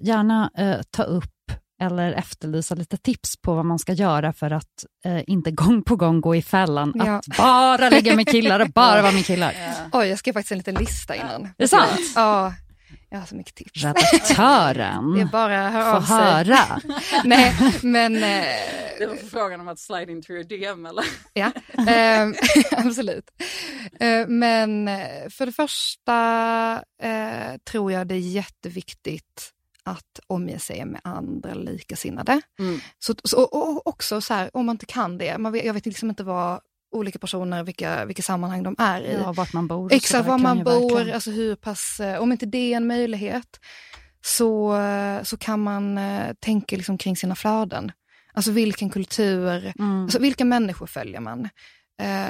gärna 0.00 0.50
ta 0.90 1.02
upp 1.02 1.37
eller 1.80 2.12
efterlysa 2.12 2.74
lite 2.74 2.96
tips 2.96 3.36
på 3.36 3.54
vad 3.54 3.64
man 3.64 3.78
ska 3.78 3.92
göra 3.92 4.32
för 4.32 4.50
att 4.50 4.84
eh, 5.04 5.22
inte 5.26 5.50
gång 5.50 5.82
på 5.82 5.96
gång 5.96 6.20
gå 6.20 6.36
i 6.36 6.42
fällan 6.42 6.92
ja. 6.94 7.16
att 7.16 7.26
bara 7.26 7.88
ligga 7.88 8.16
med 8.16 8.28
killar 8.28 8.60
och 8.60 8.68
bara 8.68 9.02
vara 9.02 9.12
med 9.12 9.26
killar. 9.26 9.54
Ja. 9.58 10.00
Oj, 10.00 10.08
jag 10.08 10.18
skrev 10.18 10.32
faktiskt 10.32 10.52
en 10.52 10.58
liten 10.58 10.74
lista 10.74 11.14
innan. 11.14 11.48
Det 11.56 11.64
är 11.64 11.68
sant? 11.68 12.00
Ja. 12.14 12.54
Jag 13.10 13.18
har 13.18 13.26
så 13.26 13.36
mycket 13.36 13.54
tips. 13.54 13.84
Redaktören 13.84 15.14
det 15.14 15.20
är 15.20 15.24
bara 15.24 15.94
av 15.94 16.02
sig. 16.02 16.16
höra. 16.16 16.80
Nej, 17.24 17.54
men... 17.82 18.16
Eh, 18.16 18.44
det 18.98 19.06
var 19.06 19.16
frågan 19.16 19.60
om 19.60 19.68
att 19.68 19.78
slide 19.78 20.12
into 20.12 20.32
your 20.32 20.44
DM 20.44 20.86
eller? 20.86 21.04
ja, 21.32 21.52
eh, 21.92 22.28
absolut. 22.86 23.30
Eh, 24.00 24.26
men 24.28 24.88
eh, 24.88 25.28
för 25.30 25.46
det 25.46 25.52
första 25.52 26.82
eh, 27.02 27.56
tror 27.70 27.92
jag 27.92 28.06
det 28.06 28.14
är 28.14 28.18
jätteviktigt 28.18 29.52
att 29.90 30.20
omge 30.26 30.58
sig 30.58 30.84
med 30.84 31.00
andra 31.04 31.54
likasinnade. 31.54 32.40
Mm. 32.58 32.80
Så, 32.98 33.14
så, 33.24 33.42
och 33.42 33.86
också 33.86 34.20
så 34.20 34.34
här, 34.34 34.50
om 34.56 34.66
man 34.66 34.74
inte 34.74 34.86
kan 34.86 35.18
det, 35.18 35.38
man 35.38 35.52
vet, 35.52 35.64
jag 35.64 35.74
vet 35.74 35.86
liksom 35.86 36.08
inte 36.08 36.24
vad 36.24 36.60
olika 36.90 37.18
personer, 37.18 37.62
vilka, 37.64 38.04
vilka 38.04 38.22
sammanhang 38.22 38.62
de 38.62 38.74
är 38.78 39.00
i. 39.00 39.14
Ja, 39.14 39.32
vart 39.32 39.52
man 39.52 39.66
bor. 39.66 39.92
Exakt, 39.92 40.26
var 40.26 40.38
man 40.38 40.64
bor, 40.64 41.10
alltså 41.10 41.30
hur 41.30 41.54
pass, 41.54 42.00
eh, 42.00 42.22
om 42.22 42.32
inte 42.32 42.46
det 42.46 42.72
är 42.72 42.76
en 42.76 42.86
möjlighet, 42.86 43.60
så, 44.24 44.80
eh, 44.80 45.22
så 45.22 45.36
kan 45.36 45.60
man 45.60 45.98
uh, 45.98 46.32
tänka 46.40 46.76
liksom 46.76 46.98
kring 46.98 47.16
sina 47.16 47.34
flöden. 47.34 47.92
Alltså 48.32 48.50
vilken 48.50 48.90
kultur, 48.90 49.72
mm. 49.78 50.02
alltså 50.02 50.18
vilka 50.18 50.44
människor 50.44 50.86
följer 50.86 51.20
man? 51.20 51.48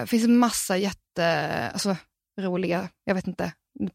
Det 0.00 0.06
finns 0.06 0.24
en 0.24 0.38
massa 0.38 0.76
jätte, 0.76 1.70
alltså, 1.72 1.96
roliga, 2.40 2.88
jag 3.04 3.14
vet 3.14 3.26
inte, 3.26 3.52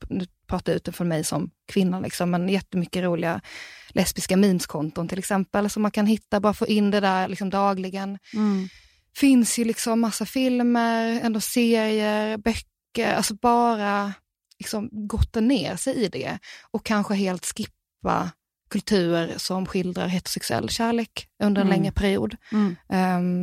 nu 0.10 0.26
pratar 0.48 0.72
jag 0.72 0.78
utifrån 0.78 1.08
mig 1.08 1.24
som 1.24 1.52
kvinna, 1.68 2.00
liksom, 2.00 2.32
men 2.32 2.50
jättemycket 2.50 3.04
roliga 3.04 3.42
lesbiska 3.90 4.38
memeskonton 4.38 5.08
till 5.08 5.20
exempel, 5.20 5.70
som 5.70 5.82
man 5.82 5.92
kan 5.92 6.06
hitta, 6.06 6.40
bara 6.40 6.54
få 6.54 6.68
in 6.68 6.92
det 6.92 7.00
där 7.00 7.28
liksom, 7.28 7.50
dagligen. 7.50 8.20
Mm. 8.34 8.68
finns 9.16 9.60
ju 9.60 9.66
liksom 9.66 10.00
massa 10.00 10.26
filmer, 10.26 11.20
ändå 11.24 11.40
serier, 11.40 12.38
böcker, 12.38 13.14
alltså 13.14 13.36
bara 13.36 14.14
liksom, 14.60 14.90
gotta 14.92 15.40
ner 15.40 15.76
sig 15.76 15.96
i 15.96 16.08
det 16.08 16.40
och 16.72 16.86
kanske 16.86 17.14
helt 17.14 17.46
skippa 17.46 18.32
kulturer 18.70 19.34
som 19.38 19.66
skildrar 19.66 20.08
heterosexuell 20.08 20.70
kärlek 20.70 21.28
under 21.44 21.62
en 21.62 21.68
mm. 21.68 21.80
längre 21.80 21.92
period. 21.92 22.36
Mm. 22.52 22.76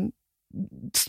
Um, 0.05 0.13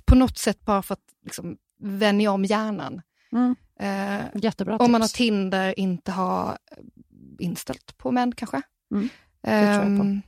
på 0.06 0.16
något 0.16 0.38
sätt 0.38 0.66
bara 0.66 0.82
för 0.82 0.94
att 0.94 1.06
liksom, 1.26 1.58
vänja 1.80 2.32
om 2.32 2.46
hjärnan. 2.46 3.02
Mm. 3.32 3.56
Eh, 3.82 4.26
Jättebra 4.34 4.78
Om 4.78 4.92
man 4.92 5.02
har 5.02 5.08
Tinder, 5.08 5.80
inte 5.80 6.12
ha 6.12 6.58
inställt 7.40 7.98
på 7.98 8.12
män 8.12 8.36
kanske. 8.36 8.62
Mm. 8.94 9.10
Eh, 9.44 10.22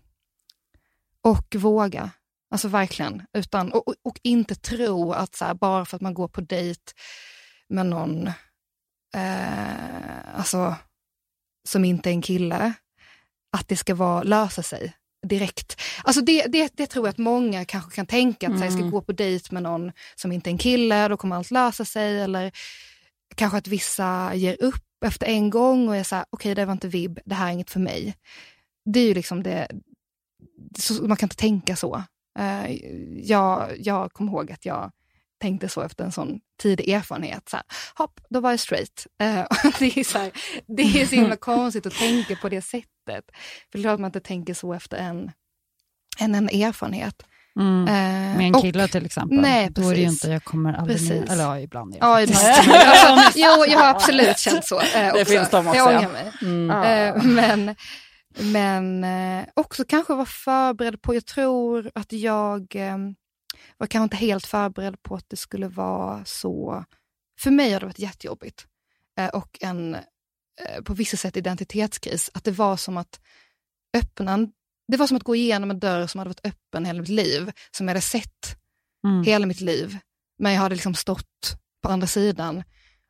och 1.21 1.55
våga, 1.55 2.09
alltså 2.51 2.67
verkligen. 2.67 3.23
Utan, 3.33 3.71
och, 3.71 3.87
och, 3.87 3.95
och 4.03 4.19
inte 4.23 4.55
tro 4.55 5.11
att 5.11 5.35
så 5.35 5.45
här, 5.45 5.53
bara 5.53 5.85
för 5.85 5.95
att 5.95 6.01
man 6.01 6.13
går 6.13 6.27
på 6.27 6.41
dejt 6.41 6.81
med 7.69 7.85
någon 7.85 8.27
eh, 9.15 10.37
alltså, 10.37 10.75
som 11.67 11.85
inte 11.85 12.09
är 12.09 12.13
en 12.13 12.21
kille, 12.21 12.73
att 13.57 13.67
det 13.67 13.75
ska 13.75 13.95
vara, 13.95 14.23
lösa 14.23 14.63
sig 14.63 14.93
direkt. 15.27 15.81
Alltså 16.03 16.21
det, 16.21 16.45
det, 16.47 16.71
det 16.73 16.87
tror 16.87 17.07
jag 17.07 17.11
att 17.11 17.17
många 17.17 17.65
kanske 17.65 17.91
kan 17.91 18.05
tänka, 18.05 18.47
att 18.47 18.49
mm. 18.49 18.57
så 18.57 18.63
här, 18.63 18.65
jag 18.65 18.73
ska 18.73 18.81
mm. 18.81 18.91
gå 18.91 19.01
på 19.01 19.11
dejt 19.11 19.47
med 19.51 19.63
någon 19.63 19.91
som 20.15 20.31
inte 20.31 20.49
är 20.49 20.51
en 20.51 20.57
kille, 20.57 21.07
då 21.07 21.17
kommer 21.17 21.35
allt 21.35 21.51
lösa 21.51 21.85
sig. 21.85 22.21
Eller 22.21 22.51
kanske 23.35 23.57
att 23.57 23.67
vissa 23.67 24.35
ger 24.35 24.63
upp 24.63 25.03
efter 25.05 25.27
en 25.27 25.49
gång 25.49 25.87
och 25.87 25.95
är 25.95 26.03
så 26.03 26.15
här, 26.15 26.25
okej 26.29 26.51
okay, 26.51 26.53
det 26.53 26.65
var 26.65 26.73
inte 26.73 26.87
vibb, 26.87 27.19
det 27.25 27.35
här 27.35 27.47
är 27.47 27.51
inget 27.51 27.71
för 27.71 27.79
mig. 27.79 28.15
Det 28.85 28.99
är 28.99 29.07
ju 29.07 29.13
liksom 29.13 29.43
det, 29.43 29.67
så, 30.77 31.07
man 31.07 31.17
kan 31.17 31.27
inte 31.27 31.35
tänka 31.35 31.75
så. 31.75 32.03
Uh, 32.39 32.71
jag, 33.23 33.77
jag 33.79 34.13
kommer 34.13 34.31
ihåg 34.31 34.51
att 34.51 34.65
jag 34.65 34.91
tänkte 35.41 35.69
så 35.69 35.81
efter 35.81 36.03
en 36.03 36.11
sån 36.11 36.39
tidig 36.61 36.89
erfarenhet. 36.89 37.49
Så 37.49 37.57
här, 37.57 37.65
hopp, 37.95 38.21
då 38.29 38.39
var 38.39 38.49
jag 38.49 38.59
straight. 38.59 39.07
Uh, 39.23 39.45
det, 39.79 39.97
är 39.97 40.03
så 40.03 40.17
här, 40.17 40.31
det 40.67 40.83
är 40.83 41.05
så 41.05 41.15
himla 41.15 41.35
konstigt 41.35 41.85
att 41.85 41.93
tänka 41.93 42.35
på 42.35 42.49
det 42.49 42.61
sättet. 42.61 42.87
För 43.05 43.23
det 43.71 43.77
är 43.77 43.81
klart 43.81 43.93
att 43.93 43.99
man 43.99 44.09
inte 44.09 44.19
tänker 44.19 44.53
så 44.53 44.73
efter 44.73 44.97
en, 44.97 45.31
en, 46.19 46.35
en 46.35 46.49
erfarenhet. 46.49 47.23
Mm. 47.59 47.87
Eh, 47.87 48.37
med 48.37 48.47
en 48.47 48.61
kille 48.61 48.83
och, 48.83 48.91
till 48.91 49.05
exempel. 49.05 49.41
Nej, 49.41 49.69
Då 49.71 49.89
är 49.89 49.95
det 49.95 50.01
ju 50.01 50.07
inte, 50.07 50.27
jag 50.27 50.43
kommer 50.43 50.73
aldrig 50.73 50.97
precis. 50.97 51.09
med, 51.09 51.29
eller 51.29 51.43
ja, 51.43 51.59
ibland. 51.59 51.95
Ja, 51.99 52.21
ibland. 52.23 52.41
jo, 53.35 53.65
jag 53.67 53.79
har 53.79 53.89
absolut 53.89 54.39
känt 54.39 54.65
så. 54.65 54.79
Eh, 54.79 55.13
det 55.13 55.25
finns 55.25 55.49
de 55.49 55.67
också. 55.67 55.77
Jag 55.77 55.87
ångrar 55.87 56.11
mig. 56.11 56.31
Mm. 56.41 56.69
Eh, 56.69 57.23
men 57.23 57.75
men 58.39 59.03
eh, 59.03 59.45
också 59.53 59.85
kanske 59.85 60.13
vara 60.13 60.25
förberedd 60.25 61.01
på, 61.01 61.15
jag 61.15 61.25
tror 61.25 61.91
att 61.95 62.11
jag 62.11 62.75
eh, 62.75 62.97
var 63.77 63.87
kanske 63.87 64.03
inte 64.03 64.15
helt 64.15 64.45
förberedd 64.45 65.01
på 65.03 65.15
att 65.15 65.29
det 65.29 65.37
skulle 65.37 65.67
vara 65.67 66.25
så, 66.25 66.85
för 67.39 67.51
mig 67.51 67.73
har 67.73 67.79
det 67.79 67.85
varit 67.85 67.99
jättejobbigt. 67.99 68.67
Eh, 69.19 69.27
och 69.27 69.57
en, 69.61 69.95
eh, 69.95 70.81
på 70.85 70.93
vissa 70.93 71.17
sätt 71.17 71.37
identitetskris, 71.37 72.29
att 72.33 72.43
det 72.43 72.51
var 72.51 72.77
som 72.77 72.97
att 72.97 73.19
öppna 73.97 74.33
en 74.33 74.51
det 74.87 74.97
var 74.97 75.07
som 75.07 75.17
att 75.17 75.23
gå 75.23 75.35
igenom 75.35 75.71
en 75.71 75.79
dörr 75.79 76.07
som 76.07 76.19
hade 76.19 76.29
varit 76.29 76.45
öppen 76.45 76.85
hela 76.85 76.99
mitt 76.99 77.09
liv, 77.09 77.51
som 77.71 77.87
jag 77.87 77.89
hade 77.89 78.01
sett 78.01 78.57
mm. 79.07 79.23
hela 79.23 79.45
mitt 79.45 79.61
liv. 79.61 79.97
Men 80.39 80.53
jag 80.53 80.61
hade 80.61 80.75
liksom 80.75 80.95
stått 80.95 81.57
på 81.83 81.89
andra 81.89 82.07
sidan 82.07 82.63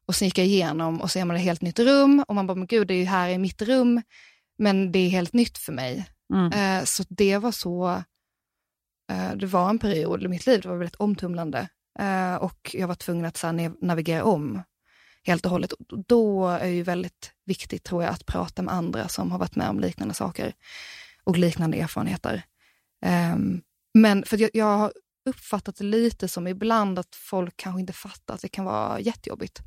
och 0.06 0.16
sen 0.16 0.28
gick 0.28 0.38
jag 0.38 0.48
igenom 0.48 1.02
och 1.02 1.12
så 1.12 1.20
är 1.20 1.26
man 1.26 1.36
ett 1.36 1.44
helt 1.44 1.62
nytt 1.62 1.80
rum 1.80 2.24
och 2.28 2.36
man 2.36 2.48
bara, 2.48 2.56
men 2.56 2.68
gud, 2.68 2.88
det 2.88 2.94
är 2.94 2.98
ju 2.98 3.06
här 3.06 3.30
i 3.30 3.38
mitt 3.38 3.62
rum, 3.62 4.02
men 4.58 4.92
det 4.92 5.00
är 5.00 5.10
helt 5.10 5.34
nytt 5.34 5.58
för 5.58 5.74
mig. 5.74 6.10
Mm. 6.34 6.52
Eh, 6.52 6.86
så 6.86 7.04
det 7.10 7.38
var 7.38 7.52
så, 7.52 8.04
eh, 9.12 9.36
det 9.36 9.46
var 9.46 9.70
en 9.70 9.80
period 9.80 10.24
i 10.24 10.28
mitt 10.28 10.46
liv, 10.46 10.62
det 10.62 10.70
var 10.70 10.76
väldigt 10.76 10.96
omtumlande 10.96 11.70
eh, 12.00 12.36
och 12.36 12.72
jag 12.74 12.88
var 12.88 12.96
tvungen 12.96 13.26
att 13.26 13.38
så 13.38 13.48
här, 13.48 13.86
navigera 13.86 14.24
om 14.24 14.64
helt 15.24 15.46
och 15.46 15.52
hållet. 15.52 15.74
Då 16.08 16.48
är 16.48 16.60
det 16.60 16.70
ju 16.70 16.84
väldigt 16.84 17.32
viktigt 17.46 17.84
tror 17.84 18.04
jag 18.04 18.14
att 18.14 18.26
prata 18.26 18.62
med 18.62 18.74
andra 18.74 19.08
som 19.08 19.32
har 19.32 19.40
varit 19.40 19.56
med 19.56 19.70
om 19.70 19.80
liknande 19.80 20.14
saker 20.14 20.54
och 21.24 21.38
liknande 21.38 21.78
erfarenheter. 21.78 22.44
Um, 23.06 23.62
men 23.94 24.26
för 24.26 24.42
jag, 24.42 24.50
jag 24.54 24.78
har 24.78 24.94
uppfattat 25.30 25.76
det 25.76 25.84
lite 25.84 26.28
som 26.28 26.48
ibland 26.48 27.00
att 27.00 27.16
folk 27.16 27.54
kanske 27.58 27.80
inte 27.80 27.94
fattar 27.94 28.34
att 28.34 28.42
det 28.42 28.50
kan 28.50 28.66
vara 28.66 29.00
jättejobbigt. 29.00 29.60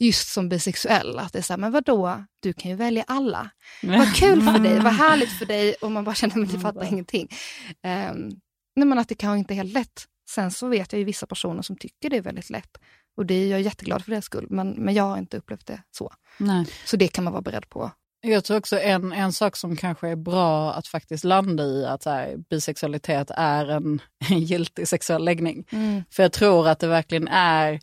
Just 0.00 0.28
som 0.28 0.48
bisexuell, 0.48 1.18
att 1.18 1.32
det 1.32 1.38
är 1.38 1.42
så 1.42 1.52
här, 1.52 1.58
men 1.58 1.72
vadå, 1.72 2.24
du 2.40 2.52
kan 2.52 2.70
ju 2.70 2.76
välja 2.76 3.04
alla. 3.06 3.50
Vad 3.82 4.14
kul 4.14 4.42
för 4.42 4.58
dig, 4.58 4.80
vad 4.80 4.92
härligt 4.92 5.38
för 5.38 5.46
dig 5.46 5.74
och 5.74 5.92
man 5.92 6.04
bara 6.04 6.14
känner 6.14 6.42
att 6.42 6.62
fattar 6.62 6.80
mm. 6.80 6.92
ingenting. 6.92 7.28
Um, 7.72 8.40
nej 8.76 8.86
men 8.86 8.98
att 8.98 9.08
det 9.08 9.14
kanske 9.14 9.38
inte 9.38 9.54
är 9.54 9.56
helt 9.56 9.72
lätt. 9.72 10.04
Sen 10.30 10.50
så 10.50 10.68
vet 10.68 10.92
jag 10.92 10.98
ju 10.98 11.04
vissa 11.04 11.26
personer 11.26 11.62
som 11.62 11.76
tycker 11.76 12.10
det 12.10 12.16
är 12.16 12.22
väldigt 12.22 12.50
lätt 12.50 12.78
Och 13.16 13.26
det 13.26 13.34
är 13.34 13.46
jag 13.46 13.60
jätteglad 13.60 14.04
för 14.04 14.10
deras 14.10 14.24
skull, 14.24 14.46
men, 14.50 14.70
men 14.70 14.94
jag 14.94 15.04
har 15.04 15.18
inte 15.18 15.36
upplevt 15.36 15.66
det 15.66 15.82
så. 15.90 16.12
Nej. 16.38 16.66
Så 16.84 16.96
det 16.96 17.08
kan 17.08 17.24
man 17.24 17.32
vara 17.32 17.42
beredd 17.42 17.68
på. 17.68 17.90
Jag 18.20 18.44
tror 18.44 18.56
också 18.56 18.78
en, 18.78 19.12
en 19.12 19.32
sak 19.32 19.56
som 19.56 19.76
kanske 19.76 20.08
är 20.08 20.16
bra 20.16 20.72
att 20.72 20.86
faktiskt 20.86 21.24
landa 21.24 21.64
i 21.64 21.84
att 21.84 22.02
så 22.02 22.10
här, 22.10 22.36
bisexualitet 22.50 23.30
är 23.34 23.66
en, 23.66 24.02
en 24.30 24.40
giltig 24.40 24.88
sexuell 24.88 25.24
läggning. 25.24 25.64
Mm. 25.72 26.02
För 26.10 26.22
jag 26.22 26.32
tror 26.32 26.68
att 26.68 26.78
det 26.78 26.86
verkligen 26.86 27.28
är, 27.28 27.80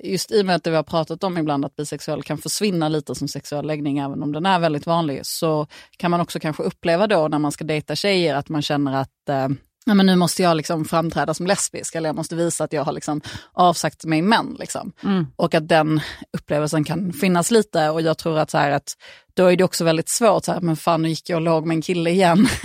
just 0.00 0.32
i 0.32 0.42
och 0.42 0.46
med 0.46 0.56
att 0.56 0.64
det 0.64 0.70
vi 0.70 0.76
har 0.76 0.82
pratat 0.82 1.24
om 1.24 1.38
ibland 1.38 1.64
att 1.64 1.76
bisexuell 1.76 2.22
kan 2.22 2.38
försvinna 2.38 2.88
lite 2.88 3.14
som 3.14 3.28
sexuell 3.28 3.66
läggning 3.66 3.98
även 3.98 4.22
om 4.22 4.32
den 4.32 4.46
är 4.46 4.58
väldigt 4.58 4.86
vanlig, 4.86 5.20
så 5.22 5.66
kan 5.96 6.10
man 6.10 6.20
också 6.20 6.40
kanske 6.40 6.62
uppleva 6.62 7.06
då 7.06 7.28
när 7.28 7.38
man 7.38 7.52
ska 7.52 7.64
dejta 7.64 7.96
tjejer 7.96 8.34
att 8.34 8.48
man 8.48 8.62
känner 8.62 8.96
att 9.00 9.28
eh, 9.28 9.48
ja, 9.84 9.94
men 9.94 10.06
nu 10.06 10.16
måste 10.16 10.42
jag 10.42 10.56
liksom 10.56 10.84
framträda 10.84 11.34
som 11.34 11.46
lesbisk 11.46 11.94
eller 11.94 12.08
jag 12.08 12.16
måste 12.16 12.36
visa 12.36 12.64
att 12.64 12.72
jag 12.72 12.84
har 12.84 12.92
liksom 12.92 13.20
avsagt 13.52 14.04
mig 14.04 14.22
män. 14.22 14.56
Liksom. 14.58 14.92
Mm. 15.02 15.26
Och 15.36 15.54
att 15.54 15.68
den 15.68 16.00
upplevelsen 16.32 16.84
kan 16.84 17.12
finnas 17.12 17.50
lite 17.50 17.90
och 17.90 18.02
jag 18.02 18.18
tror 18.18 18.38
att, 18.38 18.50
så 18.50 18.58
här, 18.58 18.70
att 18.70 18.92
då 19.36 19.46
är 19.46 19.56
det 19.56 19.64
också 19.64 19.84
väldigt 19.84 20.08
svårt, 20.08 20.44
så 20.44 20.52
här, 20.52 20.60
men 20.60 20.76
fan 20.76 21.02
nu 21.02 21.08
gick 21.08 21.30
jag 21.30 21.36
och 21.36 21.42
låg 21.42 21.66
med 21.66 21.74
en 21.74 21.82
kille 21.82 22.10
igen. 22.10 22.48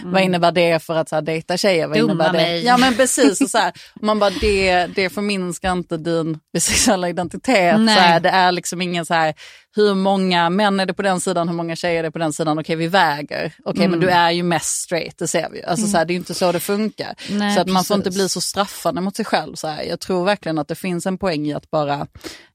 Mm. 0.00 0.12
vad 0.12 0.22
innebär 0.22 0.52
det 0.52 0.82
för 0.82 0.96
att 0.96 1.08
så 1.08 1.14
här, 1.14 1.22
dejta 1.22 1.56
tjejer? 1.56 1.86
Vad 1.86 1.98
Dumma 1.98 2.12
innebär 2.12 2.32
det? 2.32 2.38
mig. 2.38 2.64
Ja 2.64 2.76
men 2.76 2.94
precis, 2.96 3.40
och 3.40 3.50
så 3.50 3.58
här, 3.58 3.72
man 4.02 4.18
bara, 4.18 4.30
det, 4.30 4.86
det 4.86 5.10
förminskar 5.10 5.72
inte 5.72 5.96
din 5.96 6.38
bisexuella 6.52 7.08
identitet. 7.08 7.76
Så 7.76 8.00
här, 8.00 8.20
det 8.20 8.28
är 8.28 8.52
liksom 8.52 8.82
ingen 8.82 9.06
så 9.06 9.14
här, 9.14 9.34
hur 9.76 9.94
många 9.94 10.50
män 10.50 10.80
är 10.80 10.86
det 10.86 10.94
på 10.94 11.02
den 11.02 11.20
sidan, 11.20 11.48
hur 11.48 11.54
många 11.54 11.76
tjejer 11.76 11.98
är 11.98 12.02
det 12.02 12.10
på 12.10 12.18
den 12.18 12.32
sidan, 12.32 12.58
okej 12.58 12.62
okay, 12.62 12.76
vi 12.76 12.86
väger. 12.86 13.46
Okej 13.46 13.70
okay, 13.70 13.84
mm. 13.84 13.90
men 13.90 14.00
du 14.00 14.12
är 14.12 14.30
ju 14.30 14.42
mest 14.42 14.82
straight, 14.82 15.18
det 15.18 15.28
ser 15.28 15.50
vi 15.50 15.58
ju. 15.58 15.64
Alltså, 15.64 15.84
mm. 15.84 15.92
så 15.92 15.98
här, 15.98 16.04
det 16.04 16.12
är 16.12 16.16
inte 16.16 16.34
så 16.34 16.52
det 16.52 16.60
funkar. 16.60 17.14
Nej, 17.30 17.54
så 17.54 17.60
att 17.60 17.68
man 17.68 17.84
får 17.84 17.96
inte 17.96 18.10
bli 18.10 18.28
så 18.28 18.40
straffande 18.40 19.00
mot 19.00 19.16
sig 19.16 19.24
själv. 19.24 19.54
Så 19.54 19.68
här. 19.68 19.82
Jag 19.82 20.00
tror 20.00 20.24
verkligen 20.24 20.58
att 20.58 20.68
det 20.68 20.74
finns 20.74 21.06
en 21.06 21.18
poäng 21.18 21.46
i 21.46 21.54
att 21.54 21.70
bara, 21.70 22.06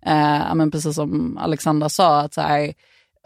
eh, 0.06 0.56
men 0.56 0.72
precis 0.72 0.96
som 0.96 1.38
Alexandra 1.38 1.90
sa, 1.90 2.20
att 2.20 2.34
så 2.34 2.42
här, 2.42 2.74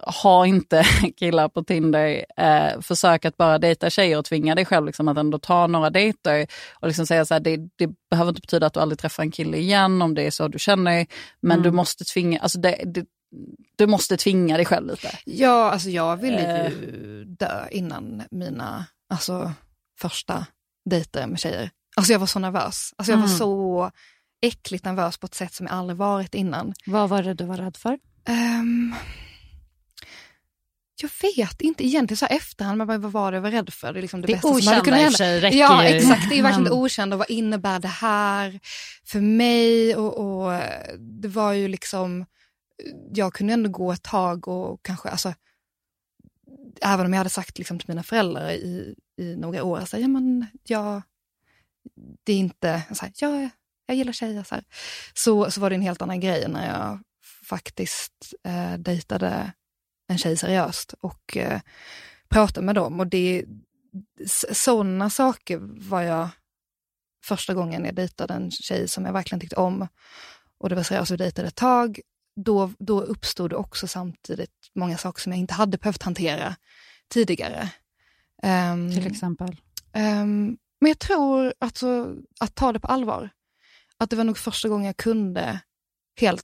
ha 0.02 0.46
inte 0.46 0.84
killar 1.18 1.50
på 1.50 1.64
Tinder, 1.64 2.26
eh, 2.38 2.82
försök 2.82 3.26
att 3.26 3.38
bara 3.38 3.60
dejta 3.60 3.90
tjejer 3.90 4.18
och 4.18 4.26
tvinga 4.26 4.56
dig 4.56 4.66
själv 4.66 4.86
liksom, 4.86 5.08
att 5.08 5.18
ändå 5.18 5.40
ta 5.40 5.68
några 5.68 5.90
dejter. 5.90 6.48
Och 6.74 6.88
liksom 6.88 7.08
säga 7.08 7.26
så 7.26 7.34
här, 7.34 7.42
det, 7.42 7.58
det, 7.76 7.90
behöver 8.10 8.30
inte 8.30 8.42
betyda 8.42 8.68
att 8.68 8.74
du 8.74 8.80
aldrig 8.80 9.00
träffar 9.00 9.24
en 9.24 9.32
kille 9.32 9.58
igen 9.58 10.02
om 10.02 10.16
det 10.16 10.24
är 10.24 10.32
så 10.32 10.48
du 10.48 10.60
känner, 10.60 11.08
men 11.42 11.52
mm. 11.52 11.64
du 11.64 11.72
måste 11.72 12.04
tvinga, 12.04 12.40
alltså 12.40 12.60
det, 12.60 12.84
det, 12.86 13.06
du 13.76 13.88
måste 13.88 14.18
tvinga 14.18 14.58
dig 14.58 14.66
själv 14.66 14.88
lite. 14.88 15.20
Ja, 15.26 15.72
alltså 15.72 15.90
jag 15.90 16.18
ville 16.18 16.70
ju 16.70 16.76
uh. 16.76 17.26
dö 17.26 17.68
innan 17.72 18.24
mina 18.32 18.86
alltså, 19.10 19.52
första 20.00 20.46
dejter 20.90 21.28
med 21.28 21.40
tjejer. 21.40 21.70
Alltså 21.98 22.12
jag 22.12 22.20
var 22.20 22.28
så 22.28 22.40
nervös. 22.40 22.94
Alltså 22.98 23.12
jag 23.12 23.18
mm. 23.18 23.30
var 23.30 23.38
så 23.38 23.92
äckligt 24.42 24.86
nervös 24.86 25.18
på 25.18 25.26
ett 25.26 25.36
sätt 25.36 25.54
som 25.54 25.66
jag 25.66 25.76
aldrig 25.76 25.98
varit 25.98 26.36
innan. 26.36 26.74
Vad 26.86 27.10
var 27.10 27.24
det 27.24 27.34
du 27.34 27.46
var 27.46 27.58
rädd 27.58 27.78
för? 27.78 28.00
Um, 28.30 28.96
jag 31.02 31.10
vet 31.22 31.62
inte 31.62 31.86
egentligen 31.86 32.18
så 32.18 32.26
här 32.26 32.36
efterhand, 32.36 32.78
men 32.78 33.02
vad 33.02 33.12
var 33.12 33.32
det 33.32 33.38
jag 33.38 33.42
var 33.42 33.52
rädd 33.52 33.74
för? 33.74 33.94
Det 33.94 34.00
är 34.00 34.02
liksom 34.02 34.22
det, 34.22 34.28
det 34.28 34.34
bästa 34.34 34.48
okända 34.48 34.62
som 34.62 34.74
hade 34.74 34.86
kunnat 34.86 35.20
hända. 35.20 35.48
räcker 35.48 35.58
Ja 35.58 35.84
exakt, 35.84 36.30
det 36.30 36.40
är 36.40 36.44
verkligen 36.44 36.64
det 36.64 36.72
okända 36.72 37.16
och 37.16 37.20
vad 37.20 37.30
innebär 37.30 37.80
det 37.80 37.88
här 37.88 38.60
för 39.06 39.22
mig? 39.22 39.96
Och, 39.96 40.18
och, 40.18 40.62
det 40.98 41.28
var 41.28 41.54
ju 41.54 41.68
liksom, 41.68 42.26
jag 43.14 43.34
kunde 43.34 43.54
ändå 43.54 43.70
gå 43.70 43.92
ett 43.92 44.04
tag 44.04 44.48
och 44.48 44.80
kanske, 44.84 45.10
alltså, 45.10 45.34
även 46.82 47.06
om 47.06 47.14
jag 47.14 47.18
hade 47.18 47.30
sagt 47.30 47.58
liksom 47.58 47.80
till 47.80 47.90
mina 47.90 48.04
föräldrar 48.04 48.52
i, 48.52 48.96
i 49.18 49.36
några 49.36 49.64
år, 49.64 49.86
så 49.86 49.96
här, 49.98 50.02
ja 50.02 50.08
men 50.08 50.46
jag, 50.64 51.02
det 52.24 52.34
är 52.34 52.38
inte, 52.38 52.82
så 52.94 53.02
här, 53.06 53.14
ja, 53.16 53.50
jag 53.86 53.98
gillar 53.98 54.14
tjejer, 54.14 54.44
så, 54.44 54.56
här. 54.56 54.64
så, 55.14 55.52
så 55.52 55.62
var 55.62 55.70
det 55.70 55.76
en 55.76 55.82
helt 55.82 56.02
annan 56.02 56.20
grej 56.20 56.46
när 56.48 56.68
jag 56.68 57.00
faktiskt 57.50 58.34
eh, 58.44 58.74
dejtade 58.74 59.52
en 60.10 60.17
tjej 60.17 60.38
seriöst 60.38 60.93
och 61.02 61.38
eh, 61.38 61.62
prata 62.30 62.62
med 62.62 62.76
dem. 62.76 63.00
Och 63.00 63.08
det, 63.08 63.45
sådana 64.52 65.10
saker 65.10 65.58
var 65.62 66.02
jag 66.02 66.30
första 67.26 67.54
gången 67.54 67.86
jag 67.86 67.95
dejtade 67.95 68.34
en 68.34 68.52
tjej 68.52 68.88
som 68.88 69.06
jag 69.06 69.13
verkligen 69.13 69.39
tyckte 69.39 69.56
om. 69.56 69.88
Och 70.58 70.69
det 70.69 70.76
var 70.76 70.84
seriöst, 70.84 71.12
vi 71.12 71.17
dejtade 71.17 71.48
ett 71.48 71.56
tag. 71.56 72.00
Då, 72.36 72.72
då 72.80 73.02
uppstod 73.02 73.54
också 73.54 73.88
samtidigt 73.88 74.69
många 74.76 74.98
saker 74.98 75.22
som 75.22 75.32
jag 75.32 75.39
inte 75.39 75.54
hade 75.54 75.78
behövt 75.78 76.04
hantera 76.04 76.56
tidigare. 77.08 77.69
Um, 78.43 78.91
Till 78.91 79.08
exempel? 79.08 79.50
Um, 79.93 80.58
men 80.82 80.89
jag 80.89 81.00
tror 81.00 81.54
alltså, 81.60 82.15
att 82.39 82.56
ta 82.56 82.74
det 82.74 82.80
på 82.80 82.88
allvar. 82.88 83.30
Att 83.98 84.10
det 84.10 84.15
var 84.15 84.24
nog 84.24 84.38
första 84.38 84.69
gången 84.69 84.86
jag 84.86 84.98
kunde 84.98 85.60
helt 86.19 86.43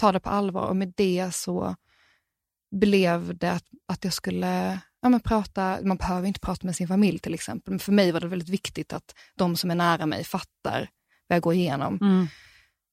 ta 0.00 0.12
det 0.12 0.20
på 0.20 0.30
allvar 0.30 0.66
och 0.66 0.76
med 0.76 0.92
det 0.96 1.34
så 1.34 1.76
blev 2.70 3.38
det 3.38 3.52
att, 3.52 3.64
att 3.88 4.04
jag 4.04 4.12
skulle 4.12 4.80
ja, 5.02 5.08
men 5.08 5.20
prata, 5.20 5.78
man 5.82 5.96
behöver 5.96 6.28
inte 6.28 6.40
prata 6.40 6.66
med 6.66 6.76
sin 6.76 6.88
familj 6.88 7.18
till 7.18 7.34
exempel, 7.34 7.72
men 7.72 7.78
för 7.78 7.92
mig 7.92 8.12
var 8.12 8.20
det 8.20 8.28
väldigt 8.28 8.48
viktigt 8.48 8.92
att 8.92 9.14
de 9.34 9.56
som 9.56 9.70
är 9.70 9.74
nära 9.74 10.06
mig 10.06 10.24
fattar 10.24 10.88
vad 11.26 11.36
jag 11.36 11.42
går 11.42 11.54
igenom. 11.54 11.98
Mm. 12.00 12.26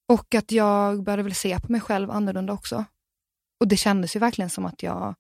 Och 0.07 0.35
att 0.35 0.51
jag 0.51 1.03
började 1.03 1.23
väl 1.23 1.35
se 1.35 1.59
på 1.59 1.71
mig 1.71 1.81
själv 1.81 2.11
annorlunda 2.11 2.53
också. 2.53 2.85
Och 3.59 3.67
det 3.67 3.77
kändes 3.77 4.15
ju 4.15 4.19
verkligen 4.19 4.49
som 4.49 4.65
att 4.65 4.83
jag 4.83 5.15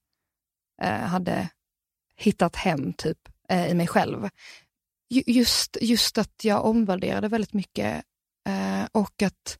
eh, 0.81 0.99
hade 0.99 1.49
hittat 2.15 2.55
hem 2.55 2.93
typ 2.93 3.17
eh, 3.49 3.67
i 3.67 3.73
mig 3.73 3.87
själv. 3.87 4.29
Just, 5.09 5.77
just 5.81 6.17
att 6.17 6.43
jag 6.43 6.65
omvärderade 6.65 7.27
väldigt 7.27 7.53
mycket 7.53 8.03
eh, 8.47 8.85
och 8.91 9.21
att 9.21 9.59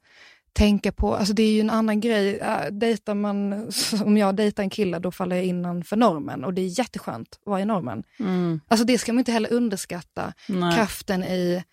tänka 0.58 0.91
på, 0.91 1.15
alltså 1.15 1.34
det 1.34 1.43
är 1.43 1.52
ju 1.52 1.60
en 1.60 1.70
annan 1.70 2.00
grej, 2.00 2.38
äh, 2.38 2.72
dejtar 2.72 3.13
man, 3.13 3.54
om 4.06 4.17
jag 4.17 4.36
dejtar 4.36 4.63
en 4.63 4.70
kille 4.70 5.00
då 5.00 5.12
faller 5.12 5.36
jag 5.36 5.46
innanför 5.46 5.96
normen 5.96 6.43
och 6.43 6.54
det 6.54 6.62
är 6.62 6.80
jätteskönt 6.80 7.39
att 7.41 7.48
vara 7.48 7.62
i 7.62 7.65
normen. 7.65 8.04
Mm. 8.20 8.60
Alltså 8.67 8.86
det 8.86 8.98
ska 8.98 9.13
man 9.13 9.20
inte 9.20 9.32
heller 9.32 9.54
underskatta, 9.54 10.34
Nej. 10.48 10.76
kraften 10.76 11.24
i 11.24 11.63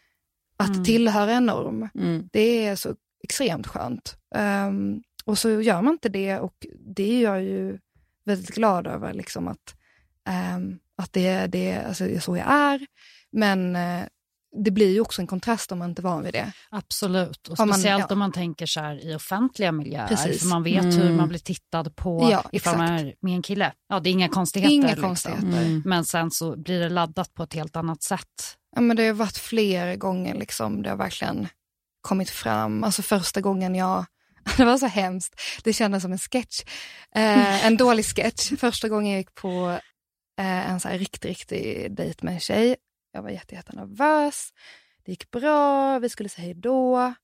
att 0.57 0.71
mm. 0.71 0.85
tillhöra 0.85 1.33
en 1.33 1.47
norm. 1.47 1.89
Mm. 1.95 2.29
Det 2.33 2.67
är 2.67 2.77
så 2.77 2.95
extremt 3.23 3.67
skönt. 3.67 4.17
Um, 4.67 5.03
och 5.25 5.39
så 5.39 5.61
gör 5.61 5.83
man 5.83 5.93
inte 5.93 6.09
det 6.09 6.39
och 6.39 6.67
det 6.87 7.17
är 7.17 7.23
jag 7.23 7.43
ju 7.43 7.79
väldigt 8.25 8.55
glad 8.55 8.87
över, 8.87 9.13
liksom 9.13 9.49
att, 9.49 9.75
um, 10.57 10.79
att 10.97 11.13
det, 11.13 11.47
det 11.47 11.77
alltså, 11.77 12.07
är 12.07 12.21
så 12.21 12.37
jag 12.37 12.47
är. 12.53 12.87
Men 13.31 13.77
uh, 13.77 14.03
det 14.65 14.71
blir 14.71 14.93
ju 14.93 15.01
också 15.01 15.23
en 15.23 15.27
kontrast 15.27 15.73
om 15.73 15.79
man 15.79 15.91
inte 15.91 16.01
är 16.01 16.05
van 16.05 16.23
vid 16.23 16.33
det. 16.33 16.53
Absolut, 16.71 17.49
och 17.49 17.59
speciellt 17.59 17.85
om 17.87 17.91
man, 17.91 17.99
ja. 17.99 18.07
om 18.13 18.19
man 18.19 18.33
tänker 18.33 18.67
så 18.67 18.81
här 18.81 19.05
i 19.11 19.15
offentliga 19.15 19.73
miljöer. 19.73 20.09
Precis. 20.09 20.41
För 20.41 20.49
man 20.49 20.63
vet 20.63 20.85
mm. 20.85 20.97
hur 20.97 21.17
man 21.17 21.29
blir 21.29 21.39
tittad 21.39 21.97
på 21.97 22.29
ja, 22.31 22.45
ifall 22.53 22.79
man 22.79 22.89
är 22.89 23.15
med 23.21 23.35
en 23.35 23.43
kille. 23.43 23.73
Ja, 23.89 24.01
det 24.01 24.11
är 24.11 24.13
inga 24.13 24.29
konstigheter. 24.29 24.75
Inga 24.75 24.87
liksom. 24.87 25.03
konstigheter. 25.03 25.47
Mm. 25.47 25.83
Men 25.85 26.05
sen 26.05 26.31
så 26.31 26.57
blir 26.57 26.81
det 26.81 26.89
laddat 26.89 27.35
på 27.35 27.43
ett 27.43 27.55
helt 27.55 27.77
annat 27.77 28.03
sätt. 28.03 28.57
Ja, 28.77 28.81
men 28.81 28.97
det 28.97 29.07
har 29.07 29.13
varit 29.13 29.39
flera 29.39 29.97
gånger 29.97 30.35
liksom, 30.35 30.83
det 30.83 30.91
har 30.91 30.97
verkligen 30.97 31.49
kommit 32.01 32.31
fram. 32.31 32.85
Alltså 32.85 33.03
första 33.03 33.41
gången 33.41 33.75
jag 33.75 34.05
det 34.57 34.65
var 34.65 34.79
så 34.79 34.87
hemskt. 34.87 35.41
Det 35.65 35.73
kändes 35.73 36.03
som 36.03 36.13
en 36.13 36.19
sketch. 36.19 36.63
Eh, 37.15 37.67
en 37.67 37.77
dålig 37.77 38.05
sketch. 38.05 38.53
Första 38.59 38.89
gången 38.89 39.13
jag 39.13 39.19
gick 39.19 39.35
på 39.35 39.79
eh, 40.41 40.71
en 40.71 40.81
så 40.81 40.89
här 40.89 40.99
riktig, 40.99 41.29
riktig 41.31 41.97
dejt 41.97 42.25
med 42.27 42.35
en 42.35 42.41
tjej 42.41 42.77
jag 43.15 43.23
var 43.23 43.31
jättenervös. 43.31 44.53
Det 45.05 45.13
gick 45.13 45.31
bra, 45.31 45.99
vi 45.99 46.09
skulle 46.09 46.29
säga 46.29 46.45
hej 46.45 46.55
då 46.55 47.15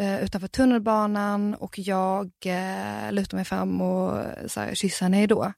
eh, 0.00 0.24
utanför 0.24 0.48
tunnelbanan 0.48 1.54
och 1.54 1.78
jag 1.78 2.30
eh, 2.44 3.12
lutade 3.12 3.36
mig 3.36 3.44
fram 3.44 3.80
och 3.80 4.20
eh, 4.20 4.46
så 4.46 4.60
här, 4.60 4.74
kysste 4.74 5.04
henne 5.04 5.16
hej 5.16 5.26
då. 5.26 5.52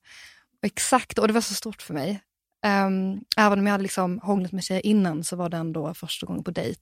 exakt, 0.63 1.19
och 1.19 1.29
det 1.29 1.35
var 1.35 1.41
så 1.41 1.55
stort 1.55 1.83
för 1.83 1.95
mig. 1.95 2.23
Um, 2.67 3.21
även 3.37 3.59
om 3.59 3.67
jag 3.67 3.73
hade 3.73 3.83
liksom 3.83 4.19
hånglat 4.19 4.53
med 4.53 4.65
tjejer 4.65 4.87
innan 4.87 5.25
så 5.25 5.37
var 5.37 5.49
det 5.49 5.57
ändå 5.57 5.95
första 5.95 6.27
gången 6.27 6.45
på 6.45 6.51
dejt. 6.51 6.81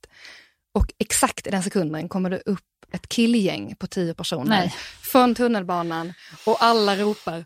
Och 0.75 0.93
exakt 0.99 1.47
i 1.47 1.49
den 1.49 1.63
sekunden 1.63 2.09
kommer 2.09 2.29
det 2.29 2.41
upp 2.45 2.59
ett 2.91 3.09
killgäng 3.09 3.75
på 3.79 3.87
tio 3.87 4.13
personer 4.13 4.59
Nej. 4.59 4.75
från 5.01 5.35
tunnelbanan 5.35 6.13
och 6.45 6.63
alla 6.63 6.95
ropar 6.95 7.45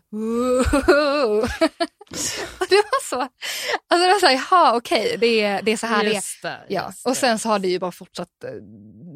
Det 2.68 2.76
var 2.76 3.08
så. 3.08 3.20
Alltså 3.20 4.06
det 4.06 4.12
var 4.12 4.20
så 4.20 4.26
här, 4.26 4.34
jaha 4.34 4.76
okej, 4.76 5.06
okay, 5.06 5.16
det, 5.16 5.40
är, 5.40 5.62
det 5.62 5.72
är 5.72 5.76
så 5.76 5.86
här 5.86 6.04
just 6.04 6.42
det 6.42 6.48
är. 6.48 6.66
Ja. 6.68 6.92
Och 7.04 7.16
sen 7.16 7.38
så 7.38 7.48
har 7.48 7.58
det 7.58 7.68
ju 7.68 7.78
bara 7.78 7.92
fortsatt 7.92 8.44
eh, 8.44 8.50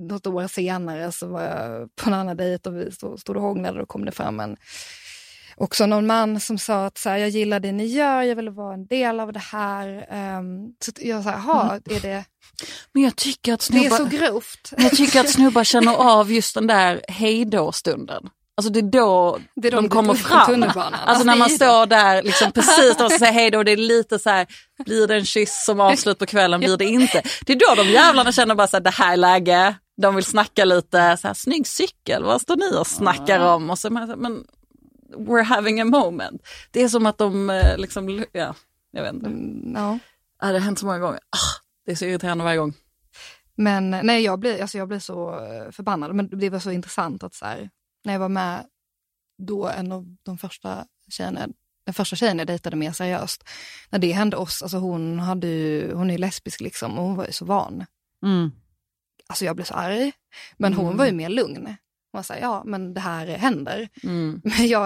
något 0.09 0.27
år 0.27 0.47
senare 0.47 1.13
så 1.13 1.27
var 1.27 1.43
jag 1.43 1.97
på 1.97 2.09
en 2.09 2.15
annan 2.15 2.37
dejt 2.37 2.69
och 2.69 2.77
vi 2.77 2.91
stod 2.93 3.37
och 3.37 3.43
hånglade 3.43 3.83
och 3.83 3.89
kom 3.89 4.05
det 4.05 4.13
fram 4.13 4.41
en 4.41 4.57
också 5.57 5.87
någon 5.87 6.07
man 6.07 6.41
som 6.41 6.59
sa 6.59 6.87
att 6.87 6.99
så 6.99 7.09
här, 7.09 7.17
jag 7.17 7.29
gillar 7.29 7.61
det 7.61 7.73
ni 7.73 7.87
gör, 7.87 8.23
jag 8.23 8.37
vill 8.37 8.51
vara 8.51 8.75
en 8.75 8.87
del 8.87 9.21
av 9.21 9.33
det 9.33 9.43
här. 9.53 10.09
Um, 10.39 10.75
så 10.85 10.93
jag 11.01 11.25
sa, 11.25 11.31
jaha, 11.31 11.71
mm. 11.71 11.97
är 11.97 12.01
det... 12.01 12.25
Men 12.93 13.03
jag 13.03 13.17
tycker 13.17 13.55
att 13.55 13.63
snubbar, 13.63 13.89
det 13.89 13.95
är 13.95 13.99
så 13.99 14.05
grovt. 14.05 14.73
Jag 14.79 14.91
tycker 14.93 15.21
att 15.21 15.31
snubbar 15.31 15.65
känner 15.65 15.95
av 15.95 16.33
just 16.33 16.55
den 16.55 16.67
där 16.67 17.03
hejdå-stunden. 17.09 18.31
Alltså 18.57 18.73
det 18.73 18.81
är 18.81 18.83
då, 18.83 19.39
det 19.57 19.69
är 19.69 19.73
de, 19.73 19.77
de 19.77 19.89
kommer 19.89 20.15
fram. 20.15 20.65
Alltså 20.93 21.25
när 21.25 21.37
man 21.37 21.51
står 21.51 21.87
där 21.87 22.23
liksom 22.23 22.53
precis 22.53 22.99
när 22.99 23.01
man 23.01 23.11
ska 23.11 23.19
säga 23.19 23.31
hej 23.31 23.51
då, 23.51 23.63
det 23.63 23.73
är 23.73 23.77
lite 23.77 24.19
så 24.19 24.31
här, 24.31 24.47
blir 24.85 25.07
det 25.07 25.15
en 25.15 25.25
kyss 25.25 25.65
som 25.65 25.81
avslut 25.81 26.19
på 26.19 26.27
kvällen, 26.27 26.61
blir 26.61 26.77
det 26.77 26.85
inte? 26.85 27.23
Det 27.47 27.53
är 27.53 27.57
då 27.57 27.83
de 27.83 27.89
jävlarna 27.89 28.33
känner 28.33 28.55
bara 28.55 28.67
så 28.67 28.77
här, 28.77 28.85
det 28.85 28.91
här 28.91 29.13
är 29.13 29.17
läge, 29.17 29.75
de 30.03 30.15
vill 30.15 30.25
snacka 30.25 30.65
lite, 30.65 31.17
så 31.21 31.27
här, 31.27 31.35
snygg 31.35 31.67
cykel, 31.67 32.25
vad 32.25 32.41
står 32.41 32.57
ni 32.57 32.81
och 32.81 32.87
snackar 32.87 33.41
om? 33.41 33.71
Och 33.71 33.79
så, 33.79 33.91
men 33.91 34.45
we're 35.09 35.43
having 35.43 35.81
a 35.81 35.85
moment. 35.85 36.43
Det 36.71 36.83
är 36.83 36.89
som 36.89 37.07
att 37.07 37.19
de 37.19 37.51
eh, 37.51 37.79
liksom, 37.79 38.25
ja, 38.33 38.55
jag 38.91 39.03
vet 39.03 39.15
inte. 39.15 39.27
Mm, 39.27 39.73
ja. 39.77 39.99
Det 40.41 40.47
har 40.47 40.61
hänt 40.61 40.79
så 40.79 40.87
många 40.87 40.99
gånger. 40.99 41.21
Ah, 41.31 41.63
det 41.87 41.93
är 41.93 41.97
så 41.97 42.05
irriterande 42.05 42.45
varje 42.45 42.57
gång. 42.59 42.75
Men 43.55 43.91
nej, 43.91 44.23
jag 44.23 44.39
blir, 44.39 44.63
alltså 44.63 44.79
jag 44.79 44.89
blir 44.89 44.99
så 44.99 45.45
eh, 45.45 45.71
förbannad. 45.71 46.15
Men 46.15 46.39
det 46.39 46.51
var 46.51 46.59
så 46.59 46.71
intressant 46.71 47.23
att 47.23 47.35
så 47.35 47.47
här, 47.47 47.71
när 48.05 48.13
jag 48.13 48.21
var 48.21 48.29
med 48.29 48.67
då 49.39 49.69
en 49.69 49.93
av 49.93 50.17
de 50.23 50.39
första 50.39 50.87
tjejerna, 51.11 51.49
den 51.85 51.95
första 51.95 52.17
tjejen 52.17 52.39
jag 52.39 52.47
dejtade 52.47 52.77
mer 52.77 52.93
seriöst, 52.93 53.45
när 53.91 53.99
det 53.99 54.13
hände 54.13 54.37
oss, 54.37 54.63
alltså 54.63 54.79
hon, 54.79 55.19
hade 55.19 55.47
ju, 55.47 55.95
hon 55.95 56.11
är 56.11 56.19
lesbisk 56.19 56.61
liksom 56.61 56.99
och 56.99 57.05
hon 57.05 57.17
var 57.17 57.27
ju 57.27 57.33
så 57.33 57.45
van. 57.45 57.87
Mm. 58.23 58.51
Alltså 59.27 59.45
jag 59.45 59.57
blev 59.57 59.65
så 59.65 59.75
arg. 59.75 60.13
Men 60.57 60.73
mm. 60.73 60.85
hon 60.85 60.97
var 60.97 61.07
ju 61.07 61.13
mer 61.13 61.29
lugn. 61.29 61.77
Var 62.15 62.23
såhär, 62.23 62.41
ja 62.41 62.63
men 62.67 62.95
det 62.95 63.01
här 63.01 63.27
händer. 63.27 63.89
Mm. 64.03 64.41
Men 64.45 64.69
jag 64.69 64.81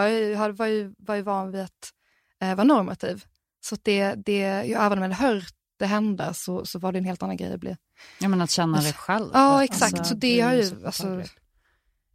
var 0.52 0.66
ju, 0.66 0.94
var 0.98 1.14
ju 1.14 1.22
van 1.22 1.50
vid 1.50 1.60
att 1.60 1.92
eh, 2.40 2.54
vara 2.54 2.64
normativ. 2.64 3.24
Så 3.60 3.76
det, 3.82 4.14
det, 4.14 4.38
jag, 4.40 4.86
även 4.86 4.98
om 4.98 5.04
jag 5.04 5.10
hade 5.10 5.34
hört 5.34 5.54
det 5.78 5.86
hända 5.86 6.34
så, 6.34 6.66
så 6.66 6.78
var 6.78 6.92
det 6.92 6.98
en 6.98 7.04
helt 7.04 7.22
annan 7.22 7.36
grej 7.36 7.52
att 7.52 7.60
bli. 7.60 7.76
Ja 8.20 8.28
men 8.28 8.42
att 8.42 8.50
känna 8.50 8.80
det 8.80 8.92
själv. 8.92 9.30
Ja 9.32 9.64
exakt, 9.64 9.94
alltså, 9.98 10.14
så 10.14 10.14
det, 10.14 10.40
har 10.40 10.54
ju, 10.54 10.86
alltså, 10.86 11.22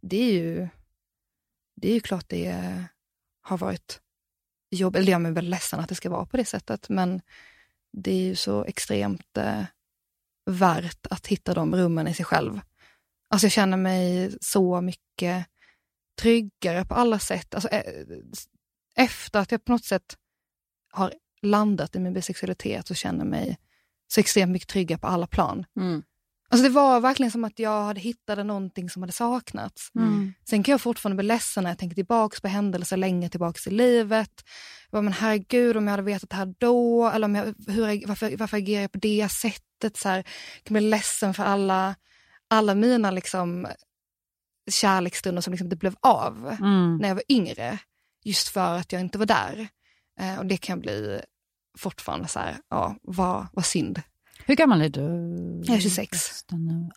det 0.00 0.16
är 0.16 0.32
ju, 0.32 0.68
det 1.76 1.88
är 1.88 1.94
ju 1.94 2.00
klart 2.00 2.24
det 2.28 2.84
har 3.42 3.58
varit 3.58 4.00
jobbigt, 4.70 5.00
eller 5.00 5.12
jag 5.12 5.26
är 5.26 5.30
väl 5.30 5.50
ledsen 5.50 5.80
att 5.80 5.88
det 5.88 5.94
ska 5.94 6.10
vara 6.10 6.26
på 6.26 6.36
det 6.36 6.44
sättet, 6.44 6.88
men 6.88 7.20
det 7.92 8.10
är 8.10 8.24
ju 8.24 8.34
så 8.36 8.64
extremt 8.64 9.36
eh, 9.36 9.62
värt 10.46 11.06
att 11.10 11.26
hitta 11.26 11.54
de 11.54 11.76
rummen 11.76 12.08
i 12.08 12.14
sig 12.14 12.24
själv. 12.24 12.60
Alltså 13.34 13.44
jag 13.44 13.52
känner 13.52 13.76
mig 13.76 14.32
så 14.40 14.80
mycket 14.80 15.46
tryggare 16.20 16.84
på 16.84 16.94
alla 16.94 17.18
sätt. 17.18 17.54
Alltså, 17.54 17.68
eh, 17.68 17.82
efter 18.96 19.40
att 19.40 19.52
jag 19.52 19.64
på 19.64 19.72
något 19.72 19.84
sätt 19.84 20.16
har 20.92 21.12
landat 21.42 21.96
i 21.96 21.98
min 21.98 22.12
bisexualitet 22.12 22.88
så 22.88 22.94
känner 22.94 23.18
jag 23.18 23.26
mig 23.26 23.58
så 24.08 24.20
extremt 24.20 24.52
mycket 24.52 24.68
tryggare 24.68 24.98
på 24.98 25.06
alla 25.06 25.26
plan. 25.26 25.64
Mm. 25.80 26.02
Alltså 26.48 26.68
det 26.68 26.74
var 26.74 27.00
verkligen 27.00 27.30
som 27.30 27.44
att 27.44 27.58
jag 27.58 27.82
hade 27.84 28.00
hittat 28.00 28.46
någonting 28.46 28.90
som 28.90 29.02
hade 29.02 29.12
saknats. 29.12 29.90
Mm. 29.94 30.34
Sen 30.48 30.62
kan 30.62 30.72
jag 30.72 30.80
fortfarande 30.80 31.16
bli 31.22 31.26
ledsen 31.26 31.62
när 31.62 31.70
jag 31.70 31.78
tänker 31.78 31.94
tillbaka 31.94 32.40
på 32.42 32.48
händelser 32.48 32.96
länge 32.96 33.28
tillbaka 33.28 33.70
i 33.70 33.72
livet. 33.72 34.44
Jag 34.90 34.96
bara, 34.98 35.02
men 35.02 35.12
herregud, 35.12 35.76
om 35.76 35.84
jag 35.86 35.90
hade 35.90 36.02
vetat 36.02 36.30
det 36.30 36.36
här 36.36 36.54
då, 36.58 37.08
eller 37.08 37.24
om 37.24 37.34
jag, 37.34 37.44
hur, 37.66 38.06
varför, 38.08 38.36
varför 38.36 38.56
agerar 38.56 38.82
jag 38.82 38.92
på 38.92 38.98
det 38.98 39.28
sättet? 39.28 39.96
Så 39.96 40.08
här, 40.08 40.16
jag 40.16 40.64
kan 40.64 40.74
bli 40.74 40.80
ledsen 40.80 41.34
för 41.34 41.44
alla 41.44 41.94
alla 42.54 42.74
mina 42.74 43.10
liksom, 43.10 43.66
kärleksstunder 44.70 45.42
som 45.42 45.52
liksom 45.52 45.66
inte 45.66 45.76
blev 45.76 45.94
av 46.00 46.56
mm. 46.60 46.96
när 46.96 47.08
jag 47.08 47.14
var 47.14 47.24
yngre. 47.28 47.78
Just 48.24 48.48
för 48.48 48.76
att 48.78 48.92
jag 48.92 49.00
inte 49.00 49.18
var 49.18 49.26
där. 49.26 49.68
Eh, 50.20 50.38
och 50.38 50.46
det 50.46 50.56
kan 50.56 50.80
bli 50.80 51.20
fortfarande 51.78 52.28
så 52.28 52.38
här, 52.38 52.56
ja, 52.68 52.96
vad, 53.02 53.46
vad 53.52 53.64
synd. 53.66 54.02
Hur 54.46 54.54
gammal 54.54 54.82
är 54.82 54.88
du? 54.88 55.02
Jag 55.64 55.76
är 55.76 55.80
26. 55.80 56.44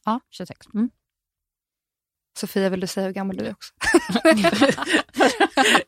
Ja, 0.05 0.19
26. 0.29 0.67
Mm. 0.73 0.89
Sofia, 2.37 2.69
vill 2.69 2.79
du 2.79 2.87
säga 2.87 3.05
hur 3.05 3.13
gammal 3.13 3.37
du 3.37 3.45
är 3.45 3.51
också? 3.51 3.73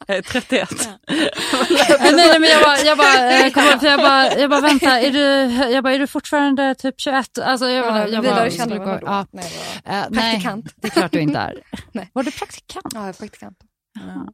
jag 0.08 0.18
är 0.18 0.22
31. 0.22 0.70
nej, 1.08 2.14
nej, 2.14 2.40
men 2.40 2.50
jag 2.50 2.64
bara, 2.64 2.78
jag 2.78 2.98
bara, 2.98 3.32
jag 3.32 3.54
bara, 3.54 3.90
jag 3.90 4.00
bara, 4.00 4.40
jag 4.40 4.50
bara 4.50 4.62
vänta, 4.62 5.00
är 5.00 5.12
du, 5.12 5.54
jag 5.74 5.84
bara, 5.84 5.94
är 5.94 6.00
du 6.00 6.08
fortfarande 6.08 6.76
typ 6.76 6.96
21? 6.98 7.38
Alltså, 7.38 7.70
jag, 7.70 7.86
bara, 7.86 8.08
jag, 8.08 8.24
bara, 8.24 8.50
jag 8.50 8.70
bara, 8.70 9.00
ja. 9.02 9.26
nej, 9.32 10.10
praktikant. 10.12 10.66
Nej, 10.66 10.74
det 10.76 10.88
är 10.88 10.92
klart 10.92 11.12
du 11.12 11.20
inte 11.20 11.40
är. 11.40 11.60
nej. 11.92 12.10
Var 12.14 12.24
du 12.24 12.32
praktikant? 12.32 12.86
Ja, 12.94 13.00
jag 13.00 13.10
är 13.10 13.14
praktikant. 13.14 13.58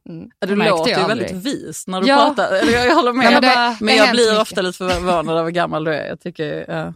Mm. 0.08 0.30
Du 0.38 0.56
låter 0.56 1.00
ju 1.00 1.06
väldigt 1.06 1.32
vis 1.32 1.86
när 1.86 2.00
du 2.00 2.06
ja. 2.06 2.16
pratar. 2.16 2.54
Jag, 2.54 2.86
jag 2.86 2.94
håller 2.94 3.12
med, 3.12 3.26
ja, 3.26 3.30
men, 3.30 3.42
det, 3.42 3.76
men 3.80 3.96
jag 3.96 4.10
blir 4.10 4.40
ofta 4.40 4.62
lite 4.62 4.78
förvånad 4.78 5.36
över 5.36 5.44
hur 5.44 5.50
gammal 5.50 5.84
du 5.84 5.94
är. 5.94 6.06
Jag 6.06 6.20
tycker, 6.20 6.64
ja. 6.68 6.94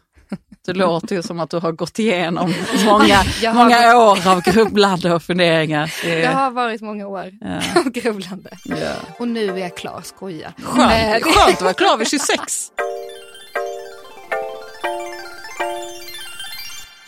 Det 0.66 0.72
låter 0.72 1.16
ju 1.16 1.22
som 1.22 1.40
att 1.40 1.50
du 1.50 1.56
har 1.56 1.72
gått 1.72 1.98
igenom 1.98 2.54
många, 2.84 3.22
många 3.54 3.96
år 3.96 4.28
av 4.28 4.42
grubblande 4.42 5.14
och 5.14 5.22
funderingar. 5.22 5.94
Det 6.02 6.26
har 6.26 6.50
varit 6.50 6.80
många 6.80 7.06
år 7.06 7.30
ja. 7.40 7.80
av 7.80 7.90
grubblande. 7.90 8.50
Ja. 8.64 8.92
Och 9.18 9.28
nu 9.28 9.50
är 9.50 9.56
jag 9.56 9.76
klar, 9.76 10.00
skoja. 10.04 10.52
Skönt, 10.62 11.24
skönt 11.24 11.56
att 11.56 11.62
vara 11.62 11.74
klar 11.74 11.96
vid 11.96 12.08
26. 12.08 12.72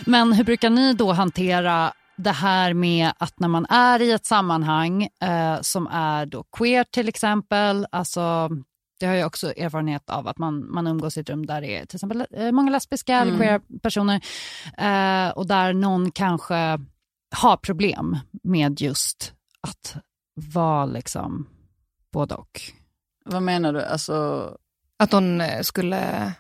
Men 0.07 0.33
hur 0.33 0.45
brukar 0.45 0.71
ni 0.71 0.95
då 0.95 1.13
hantera 1.13 1.93
det 2.17 2.31
här 2.31 2.75
med 2.75 3.13
att 3.19 3.41
när 3.41 3.49
man 3.49 3.67
är 3.67 4.03
i 4.03 4.13
ett 4.13 4.27
sammanhang 4.27 5.03
eh, 5.03 5.61
som 5.61 5.87
är 5.87 6.27
då 6.27 6.45
queer 6.57 6.85
till 6.85 7.09
exempel, 7.09 7.87
alltså 7.93 8.51
det 9.03 9.09
har 9.09 9.15
jag 9.15 9.27
också 9.27 9.53
erfarenhet 9.57 10.11
av 10.11 10.29
att 10.29 10.39
man, 10.39 10.73
man 10.73 10.87
umgås 10.87 11.17
i 11.17 11.21
ett 11.21 11.31
rum 11.31 11.47
där 11.47 11.61
det 11.61 11.77
är 11.77 11.87
till 11.87 11.97
exempel 11.97 12.27
eh, 12.31 12.53
många 12.53 12.71
lesbiska 12.71 13.17
mm. 13.17 13.29
eller 13.29 13.39
queer 13.39 13.79
personer 13.83 14.21
eh, 14.79 15.31
och 15.31 15.47
där 15.47 15.73
någon 15.73 16.11
kanske 16.11 16.79
har 17.35 17.57
problem 17.57 18.19
med 18.43 18.81
just 18.81 19.33
att 19.61 19.97
vara 20.35 20.87
liksom 20.87 21.49
både 22.13 22.35
och. 22.35 22.61
Vad 23.25 23.43
menar 23.43 23.73
du? 23.73 23.85
Alltså... 23.85 24.49
Att 24.97 25.13
hon 25.13 25.41
eh, 25.41 25.61
skulle 25.61 26.33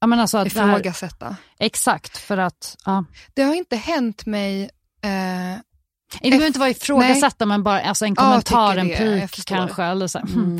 ja, 0.00 0.06
men 0.06 0.20
alltså 0.20 0.38
att 0.38 0.46
ifrågasätta? 0.46 1.26
Här, 1.26 1.36
exakt, 1.58 2.18
för 2.18 2.38
att... 2.38 2.76
Ja. 2.84 3.04
Det 3.34 3.42
har 3.42 3.54
inte 3.54 3.76
hänt 3.76 4.26
mig 4.26 4.70
eh, 5.02 5.58
det 6.22 6.30
behöver 6.30 6.46
inte 6.46 6.58
vara 6.58 6.70
ifrågasätta, 6.70 7.46
men 7.46 7.62
bara 7.62 7.80
alltså 7.80 8.04
en 8.04 8.16
kommentar, 8.16 8.76
en 8.76 8.88
pik 8.88 9.44
kanske. 9.44 9.82
Eller 9.82 10.06
så. 10.06 10.18
Mm. 10.18 10.58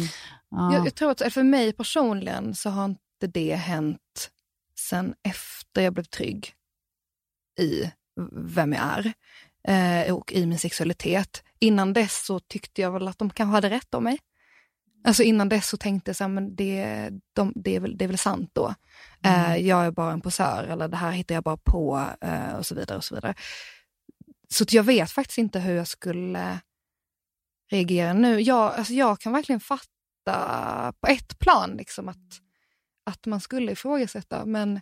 Ja. 0.56 0.74
Jag, 0.74 0.86
jag, 0.86 0.94
tror 0.94 1.10
att 1.10 1.32
för 1.32 1.42
mig 1.42 1.72
personligen 1.72 2.54
så 2.54 2.70
har 2.70 2.84
inte 2.84 3.26
det 3.32 3.54
hänt 3.54 4.30
sen 4.78 5.14
efter 5.22 5.82
jag 5.82 5.92
blev 5.92 6.04
trygg 6.04 6.52
i 7.60 7.90
vem 8.32 8.72
jag 8.72 8.82
är 8.82 9.12
eh, 9.68 10.14
och 10.14 10.32
i 10.32 10.46
min 10.46 10.58
sexualitet. 10.58 11.42
Innan 11.58 11.92
dess 11.92 12.26
så 12.26 12.40
tyckte 12.40 12.80
jag 12.80 12.92
väl 12.92 13.08
att 13.08 13.18
de 13.18 13.30
kanske 13.30 13.54
hade 13.54 13.70
rätt 13.70 13.94
om 13.94 14.04
mig. 14.04 14.18
Alltså 15.06 15.22
innan 15.22 15.48
dess 15.48 15.68
så 15.68 15.76
tänkte 15.76 16.08
jag 16.08 16.16
så 16.16 16.24
här, 16.24 16.28
men 16.28 16.56
det, 16.56 17.10
de, 17.32 17.52
det, 17.56 17.76
är 17.76 17.80
väl, 17.80 17.96
det 17.96 18.04
är 18.04 18.08
väl 18.08 18.18
sant 18.18 18.50
då. 18.52 18.74
Mm. 19.22 19.52
Eh, 19.52 19.66
jag 19.66 19.86
är 19.86 19.90
bara 19.90 20.12
en 20.12 20.20
posör 20.20 20.64
eller 20.64 20.88
det 20.88 20.96
här 20.96 21.10
hittar 21.10 21.34
jag 21.34 21.44
bara 21.44 21.56
på 21.56 22.06
eh, 22.20 22.54
och 22.54 22.66
så 22.66 22.74
vidare. 22.74 22.96
och 22.96 23.04
Så 23.04 23.14
vidare. 23.14 23.34
Så 24.48 24.64
jag 24.68 24.82
vet 24.82 25.10
faktiskt 25.10 25.38
inte 25.38 25.60
hur 25.60 25.74
jag 25.74 25.88
skulle 25.88 26.60
reagera 27.70 28.12
nu. 28.12 28.40
Jag, 28.40 28.74
alltså 28.74 28.92
jag 28.92 29.20
kan 29.20 29.32
verkligen 29.32 29.60
fatta 29.60 29.93
på 31.00 31.06
ett 31.06 31.38
plan, 31.38 31.76
liksom, 31.76 32.08
att, 32.08 32.40
att 33.04 33.26
man 33.26 33.40
skulle 33.40 33.72
ifrågasätta. 33.72 34.44
Men, 34.44 34.80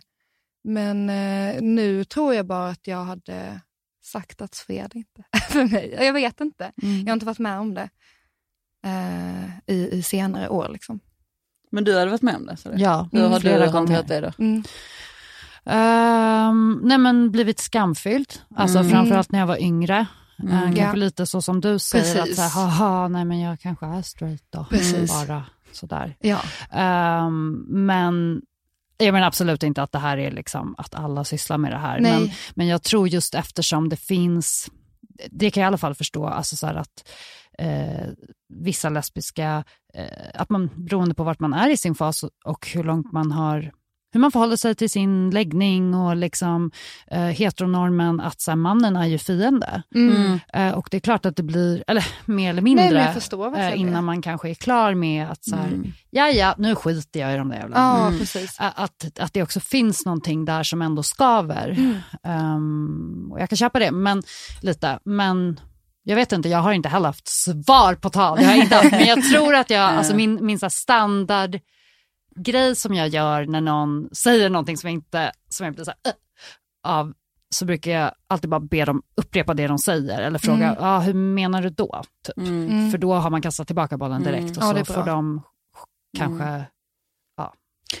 men 0.63 1.09
eh, 1.09 1.61
nu 1.61 2.03
tror 2.03 2.33
jag 2.33 2.45
bara 2.45 2.69
att 2.69 2.87
jag 2.87 3.03
hade 3.03 3.61
sagt 4.03 4.41
att 4.41 4.55
Sved 4.55 4.91
inte 4.95 5.23
för 5.49 5.65
mig. 5.65 5.97
Jag 5.99 6.13
vet 6.13 6.41
inte. 6.41 6.71
Mm. 6.81 6.99
Jag 6.99 7.07
har 7.07 7.13
inte 7.13 7.25
varit 7.25 7.39
med 7.39 7.59
om 7.59 7.73
det 7.73 7.89
eh, 8.85 9.75
i, 9.75 9.89
i 9.91 10.03
senare 10.03 10.49
år. 10.49 10.69
Liksom. 10.69 10.99
Men 11.71 11.83
du 11.83 11.99
hade 11.99 12.11
varit 12.11 12.21
med 12.21 12.35
om 12.35 12.45
det? 12.45 12.57
Så 12.57 12.69
Ja, 12.75 13.09
Hur 13.11 13.27
har 13.27 13.39
du 13.39 13.67
hanterat 13.67 14.07
det 14.07 14.21
då? 14.21 14.31
Mm. 14.37 14.63
Um, 15.65 16.81
nej 16.83 16.97
men 16.97 17.31
blivit 17.31 17.59
skamfylld, 17.59 18.33
alltså 18.55 18.79
mm. 18.79 18.91
framförallt 18.91 19.31
när 19.31 19.39
jag 19.39 19.47
var 19.47 19.61
yngre. 19.61 20.05
Mm. 20.39 20.53
Uh, 20.53 20.61
kanske 20.61 20.81
ja. 20.81 20.93
lite 20.93 21.25
så 21.25 21.41
som 21.41 21.61
du 21.61 21.79
säger, 21.79 22.15
Precis. 22.15 22.39
att 22.39 22.51
så 22.51 22.59
här, 22.59 22.67
haha, 22.67 23.07
nej 23.07 23.25
men 23.25 23.39
jag 23.39 23.59
kanske 23.59 23.85
är 23.85 24.01
straight 24.01 24.43
då. 24.49 24.65
Precis. 24.69 25.11
Bara 25.11 25.45
sådär. 25.71 26.15
Ja. 26.19 26.41
Um, 27.25 27.65
men 27.69 28.41
jag 28.97 29.13
menar 29.13 29.27
absolut 29.27 29.63
inte 29.63 29.83
att 29.83 29.91
det 29.91 29.99
här 29.99 30.17
är 30.17 30.31
liksom 30.31 30.75
att 30.77 30.95
alla 30.95 31.23
sysslar 31.23 31.57
med 31.57 31.71
det 31.71 31.77
här. 31.77 31.99
Men, 31.99 32.29
men 32.55 32.67
jag 32.67 32.83
tror 32.83 33.07
just 33.07 33.35
eftersom 33.35 33.89
det 33.89 33.95
finns, 33.95 34.69
det 35.31 35.51
kan 35.51 35.61
jag 35.61 35.67
i 35.67 35.69
alla 35.69 35.77
fall 35.77 35.95
förstå, 35.95 36.27
alltså 36.27 36.55
så 36.55 36.67
att 36.67 37.09
eh, 37.57 38.07
vissa 38.49 38.89
lesbiska, 38.89 39.63
eh, 39.93 40.05
att 40.33 40.49
man 40.49 40.69
beroende 40.75 41.15
på 41.15 41.23
vart 41.23 41.39
man 41.39 41.53
är 41.53 41.69
i 41.69 41.77
sin 41.77 41.95
fas 41.95 42.23
och 42.45 42.67
hur 42.73 42.83
långt 42.83 43.11
man 43.11 43.31
har 43.31 43.71
hur 44.13 44.19
man 44.19 44.31
förhåller 44.31 44.55
sig 44.55 44.75
till 44.75 44.89
sin 44.89 45.29
läggning 45.29 45.95
och 45.95 46.15
liksom 46.15 46.71
eh, 47.11 47.19
heteronormen 47.19 48.19
att 48.19 48.41
så 48.41 48.51
här, 48.51 48.55
mannen 48.55 48.95
är 48.95 49.05
ju 49.05 49.17
fiende. 49.17 49.83
Mm. 49.95 50.39
Eh, 50.53 50.71
och 50.71 50.87
det 50.91 50.97
är 50.97 51.01
klart 51.01 51.25
att 51.25 51.35
det 51.35 51.43
blir, 51.43 51.83
eller 51.87 52.05
mer 52.25 52.49
eller 52.49 52.61
mindre, 52.61 53.13
Nej, 53.51 53.73
eh, 53.73 53.79
innan 53.79 54.03
man 54.03 54.21
kanske 54.21 54.49
är 54.49 54.53
klar 54.53 54.93
med 54.93 55.31
att 55.31 55.45
så 55.45 55.55
här, 55.55 55.67
mm. 55.67 55.93
ja 56.09 56.29
ja, 56.29 56.55
nu 56.57 56.75
skiter 56.75 57.19
jag 57.19 57.33
i 57.33 57.37
de 57.37 57.49
där 57.49 57.55
jävla... 57.55 57.77
Ja, 57.77 58.07
mm. 58.07 58.19
precis. 58.19 58.55
Att, 58.59 59.19
att 59.19 59.33
det 59.33 59.43
också 59.43 59.59
finns 59.59 60.05
någonting 60.05 60.45
där 60.45 60.63
som 60.63 60.81
ändå 60.81 61.03
skaver. 61.03 61.77
Um, 62.23 63.29
och 63.31 63.41
jag 63.41 63.49
kan 63.49 63.57
köpa 63.57 63.79
det, 63.79 63.91
men 63.91 64.23
lite, 64.61 64.99
men 65.03 65.59
jag 66.03 66.15
vet 66.15 66.31
inte, 66.31 66.49
jag 66.49 66.59
har 66.59 66.73
inte 66.73 66.89
heller 66.89 67.07
haft 67.07 67.27
svar 67.27 67.95
på 67.95 68.09
tal. 68.09 68.41
Jag 68.41 68.49
har 68.49 68.55
inte 68.55 68.75
haft, 68.75 68.91
men 68.91 69.05
jag 69.05 69.23
tror 69.31 69.55
att 69.55 69.69
jag, 69.69 69.81
alltså 69.81 70.15
min, 70.15 70.45
min 70.45 70.59
så 70.59 70.69
standard 70.69 71.59
grej 72.35 72.75
som 72.75 72.93
jag 72.93 73.07
gör 73.07 73.45
när 73.45 73.61
någon 73.61 74.09
säger 74.15 74.49
någonting 74.49 74.77
som 74.77 74.87
jag 74.87 74.93
inte, 74.93 75.31
som 75.49 75.65
jag 75.65 75.75
blir 75.75 75.85
så 75.85 75.91
här, 75.91 76.13
äh, 76.13 76.17
av, 76.91 77.13
så 77.49 77.65
brukar 77.65 77.91
jag 77.91 78.11
alltid 78.27 78.49
bara 78.49 78.59
be 78.59 78.85
dem 78.85 79.03
upprepa 79.15 79.53
det 79.53 79.67
de 79.67 79.79
säger 79.79 80.21
eller 80.21 80.39
fråga, 80.39 80.67
mm. 80.69 80.77
ah, 80.79 80.99
hur 80.99 81.13
menar 81.13 81.61
du 81.61 81.69
då? 81.69 82.03
Typ. 82.25 82.37
Mm. 82.37 82.91
För 82.91 82.97
då 82.97 83.13
har 83.13 83.29
man 83.29 83.41
kastat 83.41 83.67
tillbaka 83.67 83.97
bollen 83.97 84.21
mm. 84.21 84.33
direkt 84.33 84.57
mm. 84.57 84.69
och 84.69 84.79
ja, 84.79 84.85
så 84.85 84.93
får 84.93 85.03
de 85.03 85.41
kanske 86.17 86.43
mm. 86.43 86.63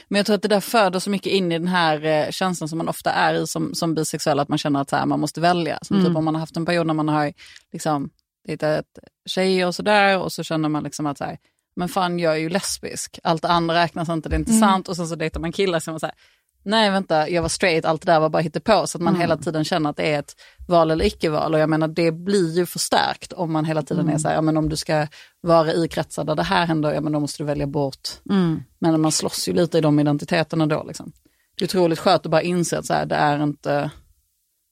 Men 0.07 0.17
jag 0.19 0.25
tror 0.25 0.35
att 0.35 0.41
det 0.41 0.47
där 0.47 0.59
föder 0.59 0.99
så 0.99 1.09
mycket 1.09 1.33
in 1.33 1.51
i 1.51 1.59
den 1.59 1.67
här 1.67 2.05
eh, 2.05 2.29
känslan 2.29 2.69
som 2.69 2.77
man 2.77 2.89
ofta 2.89 3.11
är 3.11 3.33
i 3.33 3.47
som, 3.47 3.73
som 3.73 3.93
bisexuell, 3.93 4.39
att 4.39 4.49
man 4.49 4.57
känner 4.57 4.81
att 4.81 4.89
så 4.89 4.95
här, 4.95 5.05
man 5.05 5.19
måste 5.19 5.41
välja. 5.41 5.79
Som 5.81 5.97
typ 5.97 6.01
mm. 6.01 6.11
typ 6.11 6.17
om 6.17 6.25
man 6.25 6.35
har 6.35 6.39
haft 6.39 6.57
en 6.57 6.65
period 6.65 6.87
när 6.87 6.93
man 6.93 7.09
har 7.09 7.33
liksom, 7.71 8.09
dejtat 8.47 8.85
tjejer 9.25 9.67
och 9.67 9.75
sådär 9.75 10.19
och 10.19 10.31
så 10.31 10.43
känner 10.43 10.69
man 10.69 10.83
liksom 10.83 11.05
att 11.05 11.17
så 11.17 11.23
här, 11.23 11.37
men 11.75 11.89
fan 11.89 12.19
jag 12.19 12.33
är 12.33 12.39
ju 12.39 12.49
lesbisk, 12.49 13.19
allt 13.23 13.45
andra 13.45 13.75
räknas 13.75 14.09
inte, 14.09 14.29
det 14.29 14.35
är 14.35 14.39
inte 14.39 14.51
mm. 14.51 14.61
sant. 14.61 14.87
Och 14.87 14.95
sen 14.95 15.07
så 15.07 15.15
dejtar 15.15 15.39
man 15.39 15.51
killar 15.51 15.79
som 15.79 15.99
säger, 15.99 16.15
nej 16.63 16.89
vänta, 16.89 17.29
jag 17.29 17.41
var 17.41 17.49
straight, 17.49 17.85
allt 17.85 18.01
det 18.01 18.11
där 18.11 18.19
var 18.19 18.29
bara 18.29 18.43
på 18.43 18.87
Så 18.87 18.97
att 18.97 19.01
man 19.01 19.13
mm. 19.13 19.21
hela 19.21 19.37
tiden 19.37 19.63
känner 19.63 19.89
att 19.89 19.97
det 19.97 20.13
är 20.13 20.19
ett 20.19 20.35
val 20.67 20.91
eller 20.91 21.05
icke-val. 21.05 21.53
Och 21.53 21.59
jag 21.59 21.69
menar 21.69 21.87
det 21.87 22.11
blir 22.11 22.57
ju 22.57 22.65
förstärkt 22.65 23.33
om 23.33 23.53
man 23.53 23.65
hela 23.65 23.81
tiden 23.81 24.03
mm. 24.03 24.15
är 24.15 24.19
så 24.19 24.27
här, 24.27 24.35
ja 24.35 24.41
men 24.41 24.57
om 24.57 24.69
du 24.69 24.75
ska 24.75 25.07
vara 25.41 25.73
i 25.73 25.87
kretsar 25.87 26.23
där 26.23 26.35
det 26.35 26.43
här 26.43 26.65
händer, 26.65 26.93
ja 26.93 27.01
men 27.01 27.13
då 27.13 27.19
måste 27.19 27.43
du 27.43 27.47
välja 27.47 27.67
bort. 27.67 28.09
Mm. 28.29 28.63
Men 28.79 29.01
man 29.01 29.11
slåss 29.11 29.47
ju 29.47 29.53
lite 29.53 29.77
i 29.77 29.81
de 29.81 29.99
identiteterna 29.99 30.65
då. 30.65 30.83
Liksom. 30.83 31.11
Det 31.57 31.63
är 31.63 31.67
otroligt 31.67 31.99
skönt 31.99 32.25
att 32.25 32.31
bara 32.31 32.41
inse 32.41 32.77
att 32.77 32.85
så 32.85 32.93
här, 32.93 33.05
det 33.05 33.15
är 33.15 33.43
inte 33.43 33.91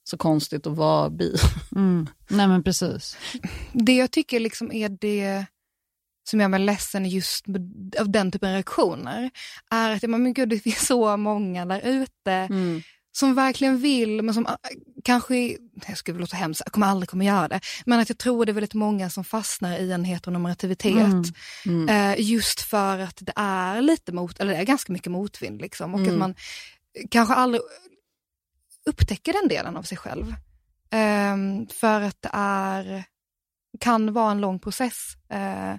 så 0.03 0.17
konstigt 0.17 0.67
att 0.67 0.77
vara 0.77 1.09
bi. 1.09 1.35
Mm. 1.75 2.07
Nej 2.27 2.47
men 2.47 2.63
precis. 2.63 3.17
Det 3.73 3.95
jag 3.95 4.11
tycker 4.11 4.39
liksom 4.39 4.71
är 4.71 4.89
det 4.89 5.45
som 6.32 6.39
gör 6.39 6.47
mig 6.47 6.59
ledsen 6.59 7.05
just 7.05 7.45
av 7.99 8.09
den 8.09 8.32
typen 8.32 8.49
av 8.49 8.53
reaktioner 8.53 9.32
är 9.71 9.91
att 9.91 10.09
men 10.09 10.34
gud, 10.34 10.49
det 10.49 10.59
finns 10.59 10.88
så 10.88 11.17
många 11.17 11.65
där 11.65 11.82
ute 11.82 12.32
mm. 12.32 12.82
som 13.11 13.36
verkligen 13.36 13.77
vill 13.77 14.21
men 14.21 14.34
som 14.34 14.45
ah, 14.45 14.57
kanske, 15.03 15.57
jag 15.88 15.97
skulle 15.97 16.19
låta 16.19 16.38
hemskt, 16.38 16.69
kommer 16.71 16.88
aldrig 16.88 17.09
kommer 17.09 17.25
göra 17.25 17.47
det, 17.47 17.59
men 17.86 17.99
att 17.99 18.09
jag 18.09 18.17
tror 18.17 18.45
det 18.45 18.51
är 18.51 18.53
väldigt 18.53 18.73
många 18.73 19.09
som 19.09 19.23
fastnar 19.23 19.77
i 19.77 19.91
en 19.91 20.03
heteronormativitet 20.03 20.95
mm. 20.95 21.23
Mm. 21.65 21.89
Eh, 21.89 22.15
just 22.19 22.61
för 22.61 22.99
att 22.99 23.17
det 23.19 23.34
är 23.36 23.82
lite 23.82 24.11
mot, 24.11 24.39
eller 24.39 24.53
det 24.53 24.59
är 24.59 24.65
ganska 24.65 24.93
mycket 24.93 25.11
motvind 25.11 25.61
liksom 25.61 25.93
och 25.93 26.01
att 26.01 26.07
mm. 26.07 26.19
man 26.19 26.36
kanske 27.09 27.34
aldrig 27.34 27.61
upptäcker 28.86 29.34
den 29.34 29.47
delen 29.47 29.77
av 29.77 29.84
sig 29.84 29.97
själv. 29.97 30.36
Eh, 30.91 31.67
för 31.73 32.01
att 32.01 32.21
det 32.21 32.29
är, 32.34 33.03
kan 33.79 34.13
vara 34.13 34.32
en 34.32 34.41
lång 34.41 34.59
process. 34.59 35.15
Eh, 35.29 35.75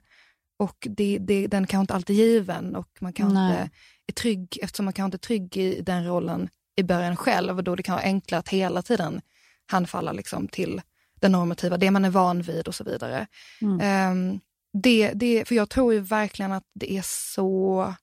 och 0.62 0.88
det, 0.90 1.18
det, 1.18 1.46
den 1.46 1.66
kanske 1.66 1.80
inte 1.80 1.94
alltid 1.94 2.20
är 2.20 2.24
given 2.24 2.76
och 2.76 2.88
man 3.00 3.12
kanske 3.12 3.40
inte 3.40 3.70
är 4.06 4.12
trygg, 4.12 4.58
eftersom 4.62 4.84
man 4.84 4.92
kanske 4.92 5.06
inte 5.06 5.16
är 5.16 5.26
trygg 5.26 5.56
i 5.56 5.80
den 5.80 6.06
rollen 6.06 6.48
i 6.76 6.82
början 6.82 7.16
själv, 7.16 7.56
och 7.56 7.64
då 7.64 7.76
det 7.76 7.82
kan 7.82 7.94
vara 7.94 8.04
enklare 8.04 8.38
att 8.38 8.48
hela 8.48 8.82
tiden 8.82 9.20
handfalla 9.66 10.12
liksom 10.12 10.48
till 10.48 10.82
det 11.20 11.28
normativa, 11.28 11.76
det 11.76 11.90
man 11.90 12.04
är 12.04 12.10
van 12.10 12.42
vid 12.42 12.68
och 12.68 12.74
så 12.74 12.84
vidare. 12.84 13.26
Mm. 13.60 14.10
Um, 14.12 14.40
det, 14.72 15.12
det, 15.12 15.48
för 15.48 15.54
jag 15.54 15.70
tror 15.70 15.94
ju 15.94 16.00
verkligen 16.00 16.52
att 16.52 16.64
det 16.74 16.92
är 16.92 17.04
så 17.04 17.94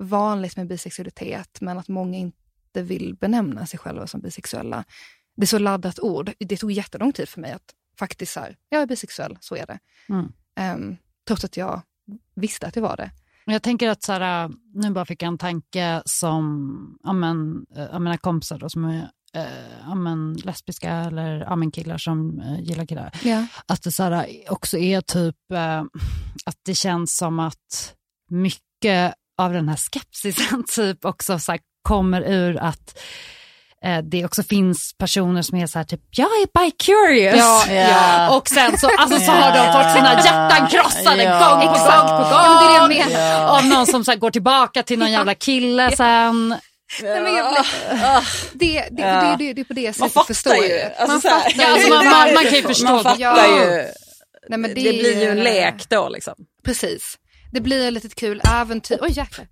vanligt 0.00 0.56
med 0.56 0.66
bisexualitet, 0.66 1.60
men 1.60 1.78
att 1.78 1.88
många 1.88 2.18
inte 2.18 2.82
vill 2.82 3.14
benämna 3.14 3.66
sig 3.66 3.78
själva 3.78 4.06
som 4.06 4.20
bisexuella. 4.20 4.84
Det 5.36 5.42
är 5.42 5.46
så 5.46 5.58
laddat 5.58 6.00
ord. 6.00 6.32
Det 6.38 6.56
tog 6.56 6.72
jättelång 6.72 7.12
tid 7.12 7.28
för 7.28 7.40
mig 7.40 7.52
att 7.52 7.74
faktiskt 7.98 8.32
säga, 8.32 8.54
jag 8.68 8.82
är 8.82 8.86
bisexuell, 8.86 9.38
så 9.40 9.56
är 9.56 9.66
det. 9.66 9.78
Mm. 10.08 10.32
Um, 10.76 10.96
trots 11.28 11.44
att 11.44 11.56
jag 11.56 11.82
visste 12.34 12.66
att 12.66 12.74
det 12.74 12.80
var 12.80 12.96
det. 12.96 13.10
Jag 13.44 13.62
tänker 13.62 13.88
att 13.88 14.02
så 14.02 14.12
här, 14.12 14.50
nu 14.74 14.90
bara 14.90 15.04
fick 15.04 15.22
jag 15.22 15.28
en 15.28 15.38
tanke 15.38 16.02
som 16.04 16.98
ja, 17.02 17.12
men, 17.12 17.66
äh, 17.76 17.82
eh, 17.82 17.98
mina 17.98 18.18
kompisar 18.18 18.58
då, 18.58 18.68
som 18.68 18.84
är 18.84 19.10
äh, 19.34 19.44
ja, 19.86 19.94
men, 19.94 20.32
lesbiska 20.32 20.90
eller 20.90 21.40
ja, 21.40 21.56
men, 21.56 21.70
killar 21.70 21.98
som 21.98 22.40
äh, 22.40 22.60
gillar 22.60 22.86
killar. 22.86 23.12
Ja. 23.24 23.46
Att 23.66 23.82
det 23.82 23.92
så 23.92 24.02
här, 24.02 24.44
också 24.48 24.78
är 24.78 25.00
typ 25.00 25.52
äh, 25.52 25.82
att 26.44 26.58
det 26.62 26.74
känns 26.74 27.16
som 27.16 27.38
att 27.38 27.94
mycket 28.30 29.14
av 29.38 29.52
den 29.52 29.68
här 29.68 29.76
skepsisen 29.76 30.64
typ 30.74 31.04
också 31.04 31.38
så 31.38 31.52
här, 31.52 31.60
kommer 31.82 32.22
ur 32.22 32.56
att 32.56 32.98
det 34.02 34.24
också 34.24 34.42
finns 34.42 34.94
personer 34.98 35.42
som 35.42 35.58
är 35.58 35.66
så 35.66 35.78
här 35.78 35.84
typ, 35.84 36.00
jag 36.10 36.26
är 36.26 36.46
bi-curious. 36.46 37.36
Ja, 37.36 37.64
ja. 37.72 38.36
Och 38.36 38.48
sen 38.48 38.78
så, 38.78 38.90
alltså, 38.98 39.18
så 39.20 39.32
har 39.32 39.52
de 39.52 39.72
fått 39.72 39.96
sina 39.96 40.14
hjärtan 40.14 40.68
krossade 40.68 41.22
ja. 41.22 41.48
gång 41.48 41.60
på 41.60 41.66
gång 41.66 42.08
på 42.08 42.22
gång. 42.22 42.32
Ja, 42.32 42.86
det 42.88 42.96
är 42.96 43.04
det 43.04 43.10
menar. 43.10 43.58
Av 43.58 43.66
någon 43.66 43.86
som 43.86 44.04
så 44.04 44.10
här, 44.10 44.18
går 44.18 44.30
tillbaka 44.30 44.82
till 44.82 44.98
någon 44.98 45.12
jävla 45.12 45.34
kille 45.34 45.96
sen. 45.96 46.56
Nej, 47.02 47.22
men 47.22 47.34
jag, 47.34 47.64
det, 48.52 48.88
det, 48.90 49.02
det, 49.02 49.36
det, 49.38 49.52
det 49.52 49.60
är 49.60 49.64
på 49.64 49.72
det 49.72 49.92
sättet 49.92 50.14
man 50.14 50.24
förstår 50.24 50.56
ju. 50.56 50.80
Alltså, 50.80 51.06
man, 51.06 51.20
fattar, 51.20 51.52
ja, 51.56 51.72
alltså, 51.72 51.88
man, 51.88 52.04
man, 52.04 52.34
man, 52.34 52.44
kan 52.44 52.54
ju 52.54 52.62
förstå. 52.62 52.84
Man 52.84 53.02
fattar 53.02 53.20
ja. 53.20 53.64
ju. 53.64 53.86
Nej, 54.48 54.58
men 54.58 54.62
det, 54.62 54.74
det 54.74 54.98
blir 54.98 55.22
ju 55.22 55.28
en 55.28 55.40
lek 55.40 55.88
då 55.88 56.08
liksom. 56.08 56.34
Precis. 56.64 57.18
Det 57.52 57.60
blir 57.60 57.88
ett 57.88 57.92
litet 57.92 58.14
kul 58.14 58.40
äventyr. 58.48 58.98
Oj 59.00 59.10
jäklar. 59.10 59.48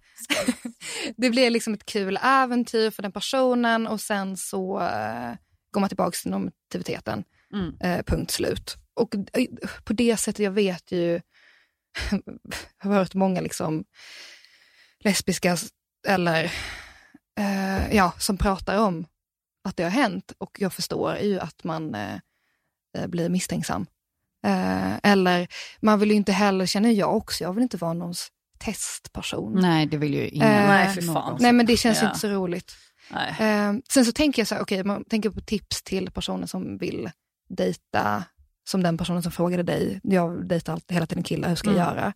det 1.17 1.31
blir 1.31 1.51
liksom 1.51 1.75
ett 1.75 1.87
kul 1.87 2.19
äventyr 2.23 2.91
för 2.91 3.03
den 3.03 3.13
personen 3.13 3.87
och 3.87 4.01
sen 4.01 4.37
så 4.37 4.81
uh, 4.81 5.35
går 5.71 5.81
man 5.81 5.89
tillbaka 5.89 6.11
till 6.11 6.31
normativiteten. 6.31 7.25
Mm. 7.53 7.67
Uh, 7.67 8.03
punkt 8.03 8.31
slut. 8.31 8.77
Och 8.95 9.15
uh, 9.15 9.23
på 9.85 9.93
det 9.93 10.17
sättet, 10.17 10.45
jag 10.45 10.51
vet 10.51 10.93
ju, 10.93 11.11
jag 12.83 12.91
har 12.91 12.95
hört 12.95 13.15
många 13.15 13.41
liksom 13.41 13.85
lesbiska 15.05 15.57
eller 16.09 16.53
ja, 17.91 18.13
som 18.19 18.39
pratar 18.39 18.79
om 18.79 19.07
att 19.65 19.77
det 19.77 19.83
har 19.83 19.91
hänt 19.91 20.33
och 20.39 20.57
jag 20.61 20.73
förstår 20.73 21.17
ju 21.17 21.41
att 21.41 21.65
man 21.65 21.97
blir 23.09 23.29
misstänksam. 23.29 23.87
Eller 25.03 25.49
man 25.81 25.99
vill 25.99 26.11
ju 26.11 26.17
inte 26.17 26.33
heller, 26.33 26.67
känner 26.67 26.91
jag 26.91 27.17
också, 27.17 27.45
jag 27.45 27.53
vill 27.53 27.63
inte 27.63 27.77
vara 27.77 27.93
någons 27.93 28.29
testperson. 28.59 29.53
Nej, 29.61 29.87
det 29.87 29.97
vill 29.97 30.15
ju 30.15 30.29
ingen. 30.29 30.49
Eh, 30.49 30.69
nej, 30.69 30.95
för 30.95 31.03
fan. 31.03 31.37
Nej, 31.41 31.53
men 31.53 31.67
det 31.67 31.77
känns 31.77 32.03
ja. 32.03 32.07
inte 32.09 32.19
så 32.19 32.29
roligt. 32.29 32.77
Eh, 33.39 33.73
sen 33.89 34.05
så 34.05 34.13
tänker 34.13 34.41
jag 34.41 34.49
så 34.49 34.55
här, 34.55 34.63
okej, 34.63 34.81
okay, 34.81 34.87
man 34.87 35.05
tänker 35.05 35.31
på 35.31 35.41
tips 35.41 35.83
till 35.83 36.11
personer 36.11 36.47
som 36.47 36.79
vill 36.79 37.11
dejta, 37.49 38.25
som 38.69 38.83
den 38.83 38.99
personen 38.99 39.23
som 39.23 39.33
frågade 39.33 39.63
dig. 39.63 40.01
Jag 40.03 40.49
dejtar 40.49 40.73
alltid, 40.73 40.95
hela 40.95 41.07
tiden 41.07 41.25
killar, 41.25 41.49
hur 41.49 41.57
ska 41.57 41.71
jag 41.71 41.77
mm. 41.77 41.97
göra? 41.97 42.13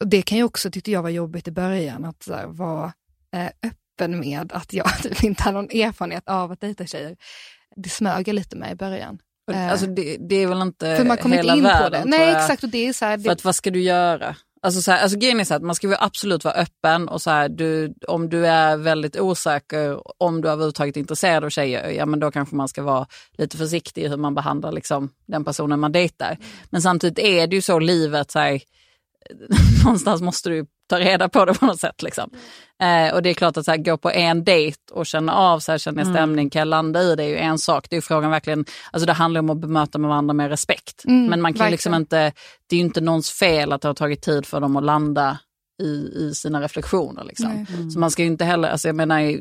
Och 0.00 0.08
det 0.08 0.22
kan 0.22 0.38
ju 0.38 0.44
också, 0.44 0.70
tyckte 0.70 0.90
jag 0.90 1.02
var 1.02 1.10
jobbigt 1.10 1.48
i 1.48 1.50
början, 1.50 2.04
att 2.04 2.22
så 2.22 2.34
här, 2.34 2.46
vara 2.46 2.92
eh, 3.34 3.50
öppen 3.62 4.20
med 4.20 4.52
att 4.52 4.72
jag 4.72 4.98
typ 5.02 5.24
inte 5.24 5.42
har 5.42 5.52
någon 5.52 5.70
erfarenhet 5.70 6.28
av 6.28 6.52
att 6.52 6.60
dejta 6.60 6.86
tjejer. 6.86 7.16
Det 7.76 7.88
smög 7.88 8.28
lite 8.28 8.56
med 8.56 8.72
i 8.72 8.74
början. 8.74 9.18
Alltså 9.54 9.86
det, 9.86 10.16
det, 10.20 10.36
är 10.36 10.46
väl 10.46 10.62
inte 10.62 10.96
för 10.96 11.04
man 11.04 11.16
kommer 11.16 11.36
hela 11.36 11.52
inte 11.52 11.58
in 11.58 11.64
världen? 11.64 12.02
På 12.02 12.08
det. 12.08 12.16
Nej, 12.16 12.34
exakt. 12.34 12.62
Och 12.62 12.68
det 12.68 12.88
är 12.88 12.92
så 12.92 13.04
här, 13.04 13.16
det... 13.16 13.24
För 13.24 13.32
att 13.32 13.44
vad 13.44 13.54
ska 13.54 13.70
du 13.70 13.82
göra? 13.82 14.36
Alltså, 14.62 14.82
så 14.82 14.90
här, 14.90 15.02
alltså 15.02 15.18
grejen 15.18 15.40
är 15.40 15.44
så 15.44 15.54
att 15.54 15.62
man 15.62 15.74
ska 15.74 15.96
absolut 16.00 16.44
vara 16.44 16.54
öppen 16.54 17.08
och 17.08 17.22
så 17.22 17.30
här, 17.30 17.48
du, 17.48 17.94
om 18.08 18.28
du 18.28 18.46
är 18.46 18.76
väldigt 18.76 19.20
osäker 19.20 20.00
om 20.22 20.40
du 20.40 20.48
är 20.48 20.52
överhuvudtaget 20.52 20.96
är 20.96 21.00
intresserad 21.00 21.44
av 21.44 21.50
tjejer, 21.50 21.90
ja 21.90 22.06
men 22.06 22.20
då 22.20 22.30
kanske 22.30 22.56
man 22.56 22.68
ska 22.68 22.82
vara 22.82 23.06
lite 23.38 23.56
försiktig 23.56 24.04
i 24.04 24.08
hur 24.08 24.16
man 24.16 24.34
behandlar 24.34 24.72
liksom, 24.72 25.10
den 25.26 25.44
personen 25.44 25.80
man 25.80 25.92
dejtar. 25.92 26.38
Men 26.70 26.82
samtidigt 26.82 27.18
är 27.18 27.46
det 27.46 27.56
ju 27.56 27.62
så 27.62 27.78
livet, 27.78 28.30
så 28.30 28.38
här, 28.38 28.60
någonstans 29.84 30.22
måste 30.22 30.50
du 30.50 30.66
ta 30.88 30.98
reda 30.98 31.28
på 31.28 31.44
det 31.44 31.54
på 31.54 31.66
något 31.66 31.80
sätt. 31.80 32.02
Liksom. 32.02 32.30
Eh, 32.82 33.14
och 33.14 33.22
det 33.22 33.30
är 33.30 33.34
klart 33.34 33.56
att 33.56 33.64
så 33.64 33.70
här, 33.70 33.78
gå 33.78 33.96
på 33.96 34.10
en 34.10 34.44
dejt 34.44 34.78
och 34.90 35.06
känna 35.06 35.34
av, 35.34 35.60
så 35.60 35.72
här, 35.72 35.78
känner 35.78 35.98
jag 35.98 36.06
mm. 36.06 36.16
stämning, 36.16 36.50
kan 36.50 36.60
jag 36.60 36.68
landa 36.68 37.02
i 37.02 37.16
det 37.16 37.24
är 37.24 37.28
ju 37.28 37.36
en 37.36 37.58
sak. 37.58 37.86
Det 37.90 37.96
är 37.96 38.00
frågan 38.00 38.30
verkligen, 38.30 38.64
alltså 38.90 39.06
det 39.06 39.12
handlar 39.12 39.38
om 39.38 39.50
att 39.50 39.58
bemöta 39.58 39.98
med 39.98 40.08
varandra 40.08 40.34
med 40.34 40.48
respekt. 40.48 41.04
Mm, 41.04 41.26
Men 41.26 41.40
man 41.40 41.54
kan 41.54 41.70
liksom 41.70 41.94
inte, 41.94 42.32
det 42.68 42.76
är 42.76 42.78
ju 42.78 42.84
inte 42.84 43.00
någons 43.00 43.30
fel 43.30 43.72
att 43.72 43.82
det 43.82 43.88
har 43.88 43.94
tagit 43.94 44.22
tid 44.22 44.46
för 44.46 44.60
dem 44.60 44.76
att 44.76 44.84
landa 44.84 45.38
i, 45.82 46.12
i 46.14 46.34
sina 46.34 46.60
reflektioner. 46.60 47.24
Liksom. 47.24 47.66
Mm. 47.68 47.90
Så 47.90 47.98
man 47.98 48.10
ska 48.10 48.22
ju 48.22 48.28
inte 48.28 48.44
heller, 48.44 48.68
alltså 48.68 48.88
jag 48.88 48.96
menar, 48.96 49.40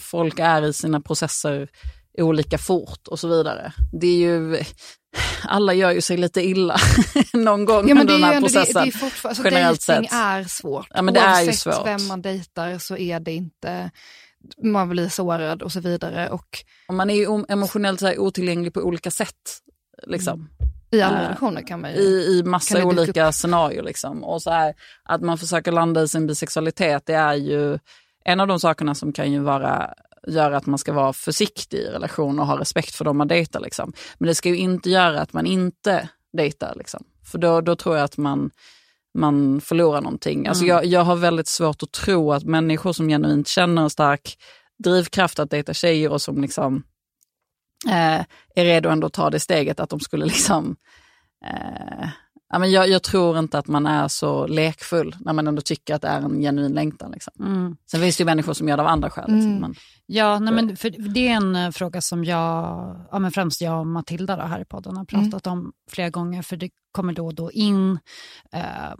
folk 0.00 0.38
är 0.38 0.62
i 0.62 0.72
sina 0.72 1.00
processer 1.00 1.68
olika 2.18 2.58
fort 2.58 3.08
och 3.08 3.18
så 3.18 3.28
vidare. 3.28 3.72
Det 3.92 4.06
är 4.06 4.16
ju, 4.16 4.56
alla 5.42 5.74
gör 5.74 5.90
ju 5.90 6.00
sig 6.00 6.16
lite 6.16 6.42
illa 6.42 6.76
någon 7.32 7.64
gång 7.64 7.88
ja, 7.88 8.00
under 8.00 8.14
den 8.14 8.22
här 8.22 8.40
processen. 8.40 8.84
Det, 8.84 8.90
det 8.90 9.04
är 9.04 9.28
alltså, 9.28 9.44
generellt 9.44 9.82
sett. 9.82 10.12
är 10.12 10.44
svårt. 10.44 10.86
Ja, 10.90 11.02
men 11.02 11.14
det 11.14 11.20
Oavsett 11.20 11.42
är 11.42 11.46
ju 11.46 11.52
svårt. 11.52 11.86
vem 11.86 12.06
man 12.06 12.22
dejtar 12.22 12.78
så 12.78 12.96
är 12.96 13.20
det 13.20 13.32
inte, 13.32 13.90
man 14.62 14.88
blir 14.88 15.08
sårad 15.08 15.62
och 15.62 15.72
så 15.72 15.80
vidare. 15.80 16.28
Och, 16.28 16.58
och 16.88 16.94
man 16.94 17.10
är 17.10 17.14
ju 17.14 17.44
emotionellt 17.48 18.00
så 18.00 18.06
här, 18.06 18.18
otillgänglig 18.18 18.74
på 18.74 18.80
olika 18.80 19.10
sätt. 19.10 19.58
Liksom. 20.06 20.34
Mm. 20.34 20.72
I 20.90 21.02
alla 21.02 21.22
relationer 21.22 21.62
kan 21.62 21.80
man 21.80 21.92
ju... 21.92 21.96
I, 21.96 22.38
i 22.38 22.42
massa 22.42 22.84
olika 22.84 23.32
scenarier. 23.32 23.82
Liksom. 23.82 24.24
Och 24.24 24.42
så 24.42 24.50
här, 24.50 24.74
att 25.04 25.20
man 25.20 25.38
försöker 25.38 25.72
landa 25.72 26.02
i 26.02 26.08
sin 26.08 26.26
bisexualitet, 26.26 27.06
det 27.06 27.14
är 27.14 27.34
ju 27.34 27.78
en 28.24 28.40
av 28.40 28.46
de 28.46 28.60
sakerna 28.60 28.94
som 28.94 29.12
kan 29.12 29.32
ju 29.32 29.40
vara 29.40 29.94
göra 30.26 30.56
att 30.56 30.66
man 30.66 30.78
ska 30.78 30.92
vara 30.92 31.12
försiktig 31.12 31.78
i 31.78 31.86
relation 31.86 32.38
och 32.38 32.46
ha 32.46 32.60
respekt 32.60 32.94
för 32.94 33.04
dem 33.04 33.18
man 33.18 33.28
dejtar. 33.28 33.60
Liksom. 33.60 33.92
Men 34.18 34.26
det 34.26 34.34
ska 34.34 34.48
ju 34.48 34.56
inte 34.56 34.90
göra 34.90 35.20
att 35.20 35.32
man 35.32 35.46
inte 35.46 36.08
dejtar. 36.32 36.74
Liksom. 36.76 37.04
För 37.30 37.38
då, 37.38 37.60
då 37.60 37.76
tror 37.76 37.96
jag 37.96 38.04
att 38.04 38.16
man, 38.16 38.50
man 39.14 39.60
förlorar 39.60 40.00
någonting. 40.00 40.46
Alltså 40.46 40.64
mm. 40.64 40.76
jag, 40.76 40.86
jag 40.86 41.00
har 41.00 41.16
väldigt 41.16 41.48
svårt 41.48 41.82
att 41.82 41.92
tro 41.92 42.32
att 42.32 42.44
människor 42.44 42.92
som 42.92 43.08
genuint 43.08 43.48
känner 43.48 43.82
en 43.82 43.90
stark 43.90 44.38
drivkraft 44.84 45.38
att 45.38 45.50
dejta 45.50 45.74
tjejer 45.74 46.12
och 46.12 46.22
som 46.22 46.42
liksom 46.42 46.82
eh, 47.88 48.20
är 48.54 48.64
redo 48.64 48.88
ändå 48.88 49.06
att 49.06 49.12
ta 49.12 49.30
det 49.30 49.40
steget 49.40 49.80
att 49.80 49.90
de 49.90 50.00
skulle 50.00 50.24
liksom 50.24 50.76
eh, 51.46 52.08
Ja, 52.52 52.58
men 52.58 52.70
jag, 52.70 52.88
jag, 52.88 53.02
tror 53.02 53.38
inte 53.38 53.58
att 53.58 53.68
man 53.68 53.86
är 53.86 54.08
så 54.08 54.46
lekfull 54.46 55.16
när 55.20 55.32
man 55.32 55.48
ändå 55.48 55.62
tycker 55.62 55.94
att 55.94 56.02
det 56.02 56.08
är 56.08 56.20
en 56.20 56.40
genuin 56.40 56.72
längtan. 56.72 57.10
Liksom. 57.10 57.32
Mm. 57.40 57.76
Sen 57.90 58.00
finns 58.00 58.16
det 58.16 58.20
ju 58.20 58.24
människor 58.24 58.52
som 58.52 58.68
gör 58.68 58.76
det 58.76 58.82
av 58.82 58.88
andra 58.88 59.10
skäl. 59.10 59.32
Liksom, 59.32 59.50
mm. 59.50 59.60
men... 59.60 59.74
Ja, 60.06 60.38
nej, 60.38 60.54
men 60.54 60.76
för 60.76 60.90
det 61.14 61.28
är 61.28 61.32
en 61.32 61.56
eh, 61.56 61.70
fråga 61.70 62.00
som 62.00 62.24
jag, 62.24 62.36
ja, 63.10 63.18
men 63.18 63.30
främst 63.30 63.60
jag 63.60 63.80
och 63.80 63.86
Matilda 63.86 64.36
då, 64.36 64.42
här 64.42 64.60
i 64.60 64.64
podden 64.64 64.96
har 64.96 65.04
pratat 65.04 65.46
mm. 65.46 65.58
om 65.58 65.72
flera 65.90 66.10
gånger. 66.10 66.42
För 66.42 66.56
det 66.56 66.70
kommer 66.92 67.12
då 67.12 67.26
och 67.26 67.34
då 67.34 67.52
in 67.52 67.98
eh, 68.52 68.94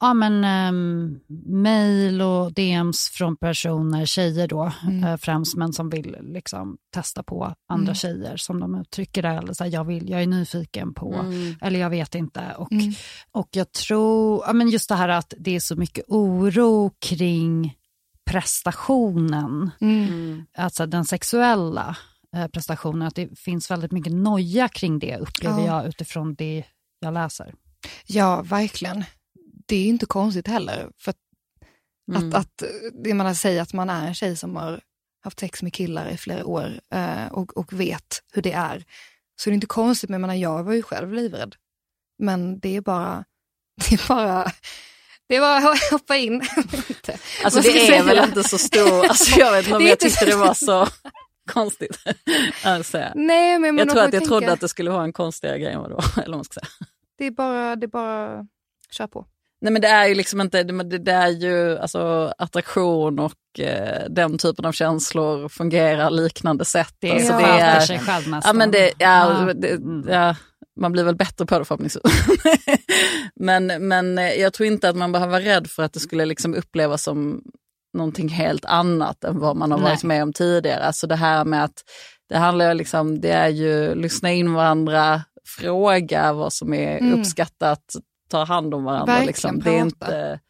ja, 0.00 0.14
men, 0.14 0.44
eh, 0.44 2.26
och 2.26 2.52
DMs 2.52 3.08
från 3.08 3.36
personer, 3.36 4.06
tjejer 4.06 4.48
då 4.48 4.72
mm. 4.82 5.04
eh, 5.04 5.16
främst, 5.16 5.56
men 5.56 5.72
som 5.72 5.90
vill 5.90 6.16
liksom, 6.20 6.76
testa 6.94 7.22
på 7.22 7.54
andra 7.68 7.84
mm. 7.84 7.94
tjejer 7.94 8.36
som 8.36 8.60
de 8.60 8.74
uttrycker 8.74 9.22
det. 9.22 9.28
Eller 9.28 9.52
så 9.52 9.64
här, 9.64 9.70
jag, 9.70 9.84
vill, 9.84 10.10
jag 10.10 10.22
är 10.22 10.26
nyfiken 10.26 10.94
på, 10.94 11.14
mm. 11.14 11.56
eller 11.60 11.80
jag 11.80 11.90
vet 11.90 12.14
inte. 12.14 12.54
Och, 12.58 12.72
mm. 12.72 12.92
och 13.32 13.48
jag 13.50 13.72
tror, 13.72 14.44
ja, 14.46 14.52
men 14.52 14.68
just 14.68 14.88
det 14.88 14.94
här 14.94 15.08
att 15.08 15.34
det 15.38 15.56
är 15.56 15.60
så 15.60 15.76
mycket 15.76 16.04
oro 16.08 16.90
kring 16.98 17.76
prestationen, 18.24 19.70
mm. 19.80 20.46
alltså 20.58 20.86
den 20.86 21.04
sexuella 21.04 21.96
eh, 22.36 22.46
prestationen, 22.46 23.08
att 23.08 23.14
det 23.14 23.38
finns 23.38 23.70
väldigt 23.70 23.92
mycket 23.92 24.12
noja 24.12 24.68
kring 24.68 24.98
det 24.98 25.16
upplever 25.16 25.60
ja. 25.60 25.66
jag 25.66 25.88
utifrån 25.88 26.34
det 26.34 26.64
jag 26.98 27.14
läser. 27.14 27.54
Ja, 28.06 28.42
verkligen. 28.42 29.04
Det 29.66 29.76
är 29.76 29.86
inte 29.86 30.06
konstigt 30.06 30.48
heller. 30.48 30.90
För 30.98 31.14
mm. 32.10 32.28
att, 32.28 32.34
att 32.34 32.62
det 33.04 33.14
man 33.14 33.34
säger 33.34 33.62
att 33.62 33.72
man 33.72 33.90
är 33.90 34.06
en 34.06 34.14
tjej 34.14 34.36
som 34.36 34.56
har 34.56 34.80
haft 35.22 35.40
sex 35.40 35.62
med 35.62 35.74
killar 35.74 36.08
i 36.08 36.16
flera 36.16 36.46
år 36.46 36.80
eh, 36.94 37.26
och, 37.26 37.56
och 37.56 37.72
vet 37.72 38.22
hur 38.32 38.42
det 38.42 38.52
är, 38.52 38.84
så 39.36 39.50
det 39.50 39.52
är 39.52 39.54
inte 39.54 39.66
konstigt. 39.66 40.10
Men 40.10 40.14
jag, 40.14 40.20
menar, 40.20 40.34
jag 40.34 40.64
var 40.64 40.72
ju 40.72 40.82
själv 40.82 41.12
livrädd. 41.12 41.56
Men 42.18 42.58
det 42.58 42.76
är 42.76 42.80
bara, 42.80 43.24
det 43.88 43.94
är 43.94 44.08
bara 44.08 44.52
det 45.28 45.40
var 45.40 45.72
att 45.72 45.78
hoppa 45.90 46.16
in. 46.16 46.42
alltså 47.44 47.60
det 47.60 47.88
är 47.88 48.02
väl 48.02 48.28
inte 48.28 48.44
så 48.44 48.58
stor, 48.58 49.06
alltså 49.06 49.40
jag 49.40 49.52
vet 49.52 49.64
inte 49.64 49.76
om 49.76 49.86
jag 49.86 50.00
tyckte 50.00 50.24
det 50.24 50.36
var 50.36 50.54
så 50.54 50.88
konstigt. 51.52 51.98
alltså, 52.64 52.98
Nej, 53.14 53.58
men 53.58 53.78
jag 53.78 53.88
tror 53.88 53.98
att 53.98 54.04
jag 54.04 54.12
tänka... 54.12 54.26
trodde 54.26 54.52
att 54.52 54.60
det 54.60 54.68
skulle 54.68 54.90
vara 54.90 55.04
en 55.04 55.12
konstigare 55.12 55.58
grej 55.58 55.72
än 55.72 55.80
vad 55.80 55.90
det 55.90 55.94
var. 55.94 56.22
Eller 56.24 56.42
ska 56.42 56.60
säga. 56.60 56.66
Det 57.18 57.26
är 57.26 57.30
bara, 57.30 57.76
det 57.76 57.86
är 57.86 57.88
bara 57.88 58.46
kör 58.90 59.06
på. 59.06 59.26
Nej 59.60 59.72
men 59.72 59.82
det 59.82 59.88
är 59.88 60.08
ju 60.08 60.14
liksom 60.14 60.40
inte, 60.40 60.62
det, 60.62 60.98
det 60.98 61.12
är 61.12 61.28
ju 61.28 61.78
alltså 61.78 62.32
attraktion 62.38 63.18
och 63.18 63.60
eh, 63.60 64.04
den 64.10 64.38
typen 64.38 64.64
av 64.64 64.72
känslor 64.72 65.48
fungerar 65.48 66.10
liknande 66.10 66.64
sätt. 66.64 66.94
Det 66.98 67.10
alltså, 67.10 67.32
ja. 67.32 67.38
det 67.38 67.44
är, 67.44 67.80
sig 67.80 67.98
själv 67.98 68.28
nästan. 68.28 68.42
Ja 68.44 68.52
men 68.52 68.70
det, 68.70 68.92
ja, 68.98 69.46
ja. 69.46 69.54
Det, 69.54 69.70
mm. 69.70 70.08
ja 70.08 70.34
man 70.80 70.92
blir 70.92 71.04
väl 71.04 71.16
bättre 71.16 71.46
på 71.46 71.58
det 71.58 71.64
förhoppningsvis. 71.64 72.02
men, 73.34 73.88
men 73.88 74.18
eh, 74.18 74.32
jag 74.32 74.52
tror 74.52 74.66
inte 74.66 74.88
att 74.88 74.96
man 74.96 75.12
behöver 75.12 75.32
vara 75.32 75.44
rädd 75.44 75.70
för 75.70 75.82
att 75.82 75.92
det 75.92 76.00
skulle 76.00 76.24
liksom 76.24 76.54
upplevas 76.54 77.02
som 77.02 77.42
någonting 77.94 78.28
helt 78.28 78.64
annat 78.64 79.24
än 79.24 79.38
vad 79.38 79.56
man 79.56 79.72
har 79.72 79.78
varit 79.78 80.02
med 80.02 80.22
om 80.22 80.32
tidigare. 80.32 80.84
Alltså 80.84 81.06
det 81.06 81.16
här 81.16 81.44
med 81.44 81.64
att 81.64 81.84
det 82.28 82.36
handlar 82.36 82.74
liksom, 82.74 83.20
det 83.20 83.30
är 83.30 83.48
ju 83.48 83.94
lyssna 83.94 84.32
in 84.32 84.52
varandra, 84.52 85.22
fråga 85.44 86.32
vad 86.32 86.52
som 86.52 86.74
är 86.74 86.98
mm. 86.98 87.20
uppskattat, 87.20 87.96
ta 88.28 88.44
hand 88.44 88.74
om 88.74 88.84
varandra. 88.84 89.12
Verkligen 89.12 89.26
liksom. 89.26 89.60
det 89.60 89.70
är 89.70 89.80
inte, 89.80 90.40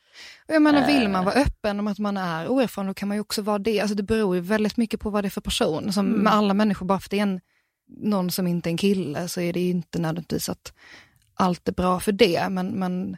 jag 0.47 0.62
menar, 0.62 0.86
vill 0.86 1.09
man 1.09 1.24
vara 1.24 1.34
öppen 1.34 1.80
om 1.80 1.86
att 1.86 1.99
man 1.99 2.16
är 2.16 2.49
oerfaren, 2.49 2.86
då 2.86 2.95
kan 2.95 3.09
man 3.09 3.16
ju 3.16 3.20
också 3.20 3.42
vara 3.42 3.59
det. 3.59 3.80
Alltså 3.80 3.95
det 3.95 4.03
beror 4.03 4.34
ju 4.34 4.40
väldigt 4.40 4.76
mycket 4.76 5.01
på 5.01 5.11
vad 5.11 5.24
det 5.24 5.28
är 5.28 5.30
för 5.30 5.40
person. 5.40 5.92
Som 5.92 6.07
mm. 6.07 6.20
med 6.20 6.32
alla 6.32 6.55
människor, 6.55 6.86
bara 6.86 7.01
för 7.01 7.07
att 7.07 7.11
det 7.11 7.18
är 7.18 7.22
en 7.22 7.40
någon 7.86 8.30
som 8.30 8.47
inte 8.47 8.68
är 8.68 8.70
en 8.70 8.76
kille 8.76 9.28
så 9.28 9.40
är 9.40 9.53
det 9.53 9.61
inte 9.61 9.99
nödvändigtvis 9.99 10.49
att 10.49 10.72
allt 11.34 11.68
är 11.68 11.72
bra 11.72 12.01
för 12.01 12.12
det. 12.12 12.49
Men, 12.51 12.68
men 12.68 13.16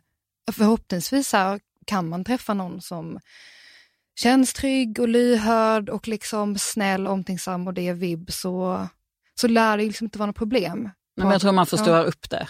förhoppningsvis 0.52 1.32
här 1.32 1.60
kan 1.86 2.08
man 2.08 2.24
träffa 2.24 2.54
någon 2.54 2.80
som 2.80 3.18
känns 4.16 4.52
trygg 4.52 5.00
och 5.00 5.08
lyhörd 5.08 5.88
och 5.88 6.08
liksom 6.08 6.58
snäll, 6.58 7.06
omtänksam 7.06 7.66
och 7.66 7.74
det 7.74 7.88
är 7.88 7.94
vibb 7.94 8.32
så, 8.32 8.86
så 9.40 9.48
lär 9.48 9.76
det 9.76 9.84
liksom 9.84 10.04
inte 10.04 10.18
vara 10.18 10.26
något 10.26 10.36
problem. 10.36 10.90
Men 11.16 11.30
jag 11.30 11.40
tror 11.40 11.52
man 11.52 11.66
förstår 11.66 11.96
ja. 11.96 12.02
upp 12.02 12.30
det 12.30 12.48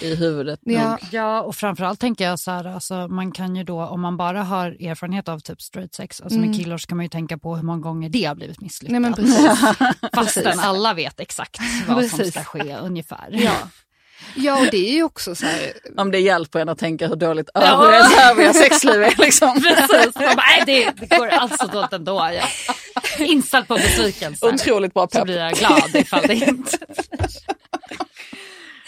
i 0.00 0.14
huvudet. 0.14 0.60
Ja, 0.62 0.98
ja 1.10 1.42
och 1.42 1.56
framförallt 1.56 2.00
tänker 2.00 2.24
jag 2.24 2.38
så 2.38 2.50
här, 2.50 2.64
alltså, 2.64 3.08
man 3.08 3.32
kan 3.32 3.56
ju 3.56 3.64
då, 3.64 3.82
om 3.82 4.00
man 4.00 4.16
bara 4.16 4.42
har 4.42 4.66
erfarenhet 4.80 5.28
av 5.28 5.38
typ 5.40 5.62
straight 5.62 5.94
sex, 5.94 6.20
alltså 6.20 6.38
mm. 6.38 6.50
med 6.50 6.58
killar 6.58 6.78
så 6.78 6.86
kan 6.86 6.96
man 6.96 7.04
ju 7.04 7.08
tänka 7.08 7.38
på 7.38 7.56
hur 7.56 7.62
många 7.62 7.80
gånger 7.80 8.08
det 8.08 8.24
har 8.24 8.34
blivit 8.34 8.60
misslyckat. 8.60 8.92
Nej, 8.92 9.00
men 9.00 9.14
precis. 9.14 9.48
Fastän 10.14 10.58
alla 10.58 10.94
vet 10.94 11.20
exakt 11.20 11.58
vad 11.88 11.96
precis. 11.96 12.16
som 12.16 12.30
ska 12.30 12.44
ske 12.44 12.76
ungefär. 12.76 13.28
Ja. 13.30 13.52
Ja, 14.36 14.60
och 14.60 14.66
det 14.70 14.88
är 14.88 14.92
ju 14.92 15.02
också 15.02 15.34
så 15.34 15.46
här... 15.46 15.72
Om 15.96 16.10
det 16.10 16.18
hjälper 16.18 16.60
en 16.60 16.68
att 16.68 16.78
tänka 16.78 17.08
hur 17.08 17.16
dåligt 17.16 17.50
ja. 17.54 18.30
övriga 18.30 18.52
sexliv 18.52 19.02
är. 19.02 19.14
Liksom. 19.18 19.62
Precis. 19.62 20.14
Bara, 20.14 20.34
nej, 20.34 20.62
det, 20.66 20.90
det 21.00 21.16
går 21.16 21.26
alltså 21.26 21.66
dåligt 21.66 21.92
ändå. 21.92 22.20
Är 22.20 22.42
inställd 23.18 23.68
på 23.68 23.74
besvikelse. 23.74 24.46
Otroligt 24.46 24.94
bra 24.94 25.06
pepp. 25.06 25.18
Så 25.18 25.24
blir 25.24 25.38
jag 25.38 25.52
glad 25.52 25.94
ifall 25.94 26.22
det 26.26 26.34
inte... 26.34 26.78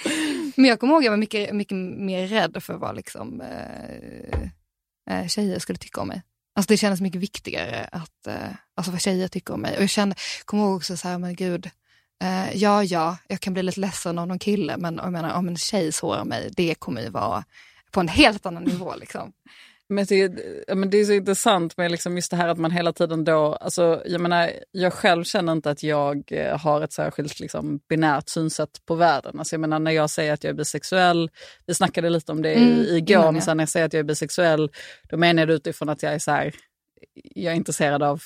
Men 0.57 0.65
jag 0.65 0.81
kommer 0.81 0.95
ihåg 0.95 1.01
att 1.01 1.05
jag 1.05 1.13
var 1.13 1.17
mycket, 1.19 1.55
mycket 1.55 1.77
mer 1.77 2.27
rädd 2.27 2.63
för 2.63 2.75
vad 2.75 2.97
liksom, 2.97 3.41
eh, 3.41 5.19
eh, 5.19 5.27
tjejer 5.27 5.59
skulle 5.59 5.79
tycka 5.79 6.01
om 6.01 6.09
mig. 6.09 6.23
Alltså 6.57 6.73
det 6.73 6.77
kändes 6.77 7.01
mycket 7.01 7.21
viktigare 7.21 7.89
att, 7.93 8.27
eh, 8.27 8.35
alltså 8.77 8.93
vad 8.93 9.01
tjejer 9.01 9.29
tycker 9.29 9.55
om 9.55 9.61
mig. 9.61 9.77
Och 9.77 9.83
jag 9.83 9.91
kände, 9.91 10.17
kommer 10.45 10.65
ihåg 10.65 10.77
också 10.77 10.97
så 10.97 11.09
här, 11.09 11.19
men 11.19 11.35
gud, 11.35 11.71
eh, 12.23 12.57
ja 12.57 12.85
ja, 12.85 13.17
jag 13.29 13.41
kan 13.41 13.53
bli 13.53 13.63
lite 13.63 13.81
ledsen 13.81 14.19
av 14.19 14.29
någon 14.29 14.39
kille, 14.39 14.77
men 14.77 14.97
jag 15.03 15.13
menar, 15.13 15.35
om 15.35 15.49
en 15.49 15.57
tjej 15.57 15.93
sårar 15.93 16.25
mig, 16.25 16.51
det 16.57 16.75
kommer 16.75 17.03
ju 17.03 17.09
vara 17.09 17.45
på 17.91 18.01
en 18.01 18.09
helt 18.09 18.47
annan 18.47 18.65
nivå. 18.65 18.95
Liksom. 19.01 19.33
Men 19.91 20.05
det, 20.05 20.33
men 20.75 20.91
det 20.91 20.99
är 20.99 21.05
så 21.05 21.13
intressant 21.13 21.77
med 21.77 21.91
liksom 21.91 22.17
just 22.17 22.31
det 22.31 22.37
här 22.37 22.49
att 22.49 22.59
man 22.59 22.71
hela 22.71 22.93
tiden 22.93 23.25
då, 23.25 23.55
alltså, 23.55 24.03
jag 24.07 24.21
menar, 24.21 24.51
jag 24.71 24.93
själv 24.93 25.25
känner 25.25 25.53
inte 25.53 25.71
att 25.71 25.83
jag 25.83 26.33
eh, 26.33 26.59
har 26.59 26.81
ett 26.81 26.93
särskilt 26.93 27.41
liksom, 27.41 27.81
binärt 27.89 28.29
synsätt 28.29 28.87
på 28.87 28.95
världen. 28.95 29.39
Alltså, 29.39 29.55
jag 29.55 29.61
menar 29.61 29.79
när 29.79 29.91
jag 29.91 30.11
säger 30.11 30.33
att 30.33 30.45
jag 30.45 30.51
är 30.51 30.55
bisexuell, 30.55 31.31
vi 31.67 31.75
snackade 31.75 32.11
lite 32.11 32.33
om 32.33 32.43
det 32.43 32.55
mm, 32.55 32.97
igår, 32.97 33.33
men 33.33 33.43
sen 33.43 33.57
när 33.57 33.63
jag 33.63 33.69
säger 33.69 33.87
att 33.87 33.93
jag 33.93 34.01
är 34.01 34.05
bisexuell, 34.05 34.71
då 35.09 35.17
menar 35.17 35.43
jag 35.43 35.49
det 35.49 35.55
utifrån 35.55 35.89
att 35.89 36.03
jag 36.03 36.15
är 36.15 36.19
så 36.19 36.31
här, 36.31 36.55
jag 37.35 37.53
är 37.53 37.57
intresserad 37.57 38.03
av 38.03 38.23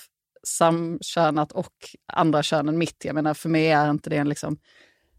samkönat 0.46 1.52
och 1.52 1.74
andra 2.12 2.42
kön 2.42 2.68
än 2.68 2.78
mitt. 2.78 3.04
Jag 3.04 3.14
menar 3.14 3.34
för 3.34 3.48
mig 3.48 3.70
är 3.70 3.90
inte 3.90 4.10
det 4.10 4.16
en 4.16 4.28
liksom, 4.28 4.58